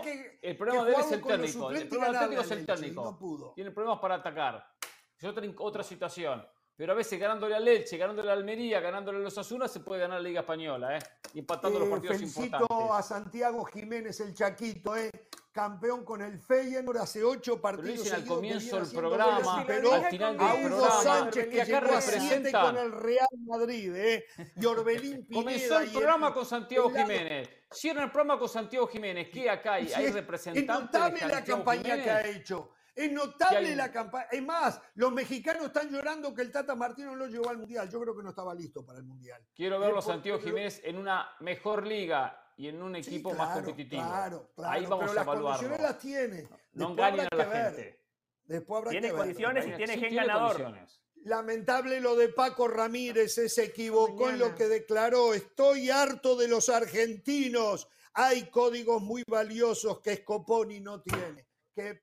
el 0.41 0.57
problema 0.57 0.85
de 0.85 0.93
él 0.93 0.99
es 0.99 1.11
el 1.11 1.21
técnico. 1.21 1.71
El 1.71 1.88
problema 1.88 2.07
del 2.07 2.15
Atlético 2.15 2.41
es 2.41 2.51
el 2.51 2.65
técnico. 2.65 3.53
Tiene 3.55 3.71
problemas 3.71 3.99
para 3.99 4.15
atacar. 4.15 4.73
Es 5.17 5.25
otra, 5.25 5.43
otra 5.59 5.83
situación. 5.83 6.45
Pero 6.77 6.93
a 6.93 6.95
veces 6.95 7.19
ganándole 7.19 7.55
a 7.55 7.59
Leche, 7.59 7.97
ganándole 7.97 8.29
a 8.29 8.33
Almería, 8.33 8.79
ganándole 8.79 9.17
a 9.17 9.21
los 9.21 9.35
Asunas, 9.35 9.71
se 9.71 9.79
puede 9.79 10.01
ganar 10.01 10.21
la 10.21 10.29
Liga 10.29 10.41
Española, 10.41 10.95
¿eh? 10.95 10.99
Y 11.33 11.39
empatando 11.39 11.79
los 11.79 11.88
eh, 11.88 11.91
partidos 11.91 12.17
felicito 12.17 12.93
a 12.93 13.01
Santiago 13.01 13.65
Jiménez, 13.65 14.19
el 14.19 14.35
Chaquito, 14.35 14.95
¿eh? 14.95 15.09
Campeón 15.58 16.05
con 16.05 16.22
el 16.22 16.38
Feyenoord 16.38 16.99
hace 16.99 17.24
ocho 17.24 17.60
partidos 17.60 18.14
al 18.14 18.24
comienzo 18.26 18.80
del 18.80 18.91
programa, 18.91 19.64
pero 19.66 19.91
al 19.91 20.05
final 20.05 20.38
del 20.38 20.68
programa, 20.68 21.01
Sánchez 21.01 21.47
que, 21.47 21.62
acá 21.64 21.80
representa 21.80 22.62
con 22.62 22.78
el 22.78 22.91
Real 22.91 23.28
Madrid, 23.43 23.95
¿eh? 23.95 24.26
Y 24.55 24.66
Orbelín 24.68 25.26
Pineda. 25.28 25.43
Comenzó 25.43 25.80
el 25.80 25.89
programa 25.89 26.32
con 26.32 26.45
Santiago 26.45 26.91
Jiménez. 26.91 27.49
Cierra 27.72 28.03
el 28.03 28.12
programa 28.12 28.38
con 28.38 28.47
Santiago 28.47 28.86
Jiménez. 28.86 29.30
¿Qué 29.34 29.49
acá 29.49 29.74
hay? 29.74 29.91
Hay 29.93 30.12
representantes 30.12 31.22
de 31.22 31.28
la 31.28 31.43
campaña 31.43 32.03
que 32.03 32.12
ha 32.12 32.28
hecho. 32.28 32.74
Es 32.93 33.12
notable 33.12 33.76
la 33.76 33.91
campaña. 33.91 34.28
Es 34.32 34.43
más, 34.43 34.80
los 34.93 35.12
mexicanos 35.12 35.66
están 35.66 35.89
llorando 35.89 36.36
que 36.36 36.43
el 36.43 36.51
Tata 36.51 36.76
Martino 36.76 37.12
no 37.12 37.16
lo 37.16 37.26
llevó 37.26 37.49
al 37.49 37.58
Mundial. 37.58 37.89
Yo 37.89 37.99
creo 37.99 38.16
que 38.16 38.22
no 38.22 38.30
estaba 38.30 38.53
listo 38.53 38.86
para 38.86 38.99
el 38.99 39.05
Mundial. 39.05 39.41
Quiero 39.55 39.80
verlo, 39.80 40.03
Santiago 40.03 40.39
Jiménez, 40.39 40.82
en 40.84 40.99
una 40.99 41.28
mejor 41.39 41.88
liga 41.88 42.43
y 42.58 42.68
en 42.68 42.82
un 42.82 42.95
equipo 42.95 43.34
más 43.36 43.53
competitivo. 43.53 44.01
Claro, 44.01 44.51
claro. 44.55 44.74
Ahí 44.74 44.86
vamos 44.86 45.05
pero 45.10 45.20
a 45.20 45.24
evaluarlo. 45.24 45.49
Las 45.49 45.60
condiciones 45.60 45.82
las 45.82 45.99
tiene. 45.99 46.47
No 46.74 46.89
engañen 46.89 47.28
a 47.32 47.36
la 47.36 47.45
gente. 47.45 47.99
Después 48.45 48.78
habrá 48.80 48.91
tiene 48.91 49.10
que 49.10 49.14
condiciones 49.14 49.68
y 49.68 49.72
tiene 49.74 49.97
gen 49.97 50.16
ganador. 50.16 50.76
Lamentable 51.24 51.99
lo 51.99 52.16
de 52.16 52.30
Paco 52.30 52.68
Ramírez, 52.68 53.34
se 53.34 53.64
equivocó 53.64 54.30
en 54.30 54.39
lo 54.39 54.55
que 54.55 54.68
declaró. 54.68 55.34
Estoy 55.34 55.89
harto 55.89 56.36
de 56.36 56.47
los 56.47 56.70
argentinos. 56.70 57.88
Hay 58.14 58.49
códigos 58.49 59.01
muy 59.01 59.24
valiosos 59.28 59.99
que 59.99 60.16
Scoponi 60.16 60.80
no 60.80 61.01
tiene. 61.01 61.45
Qué 61.76 62.01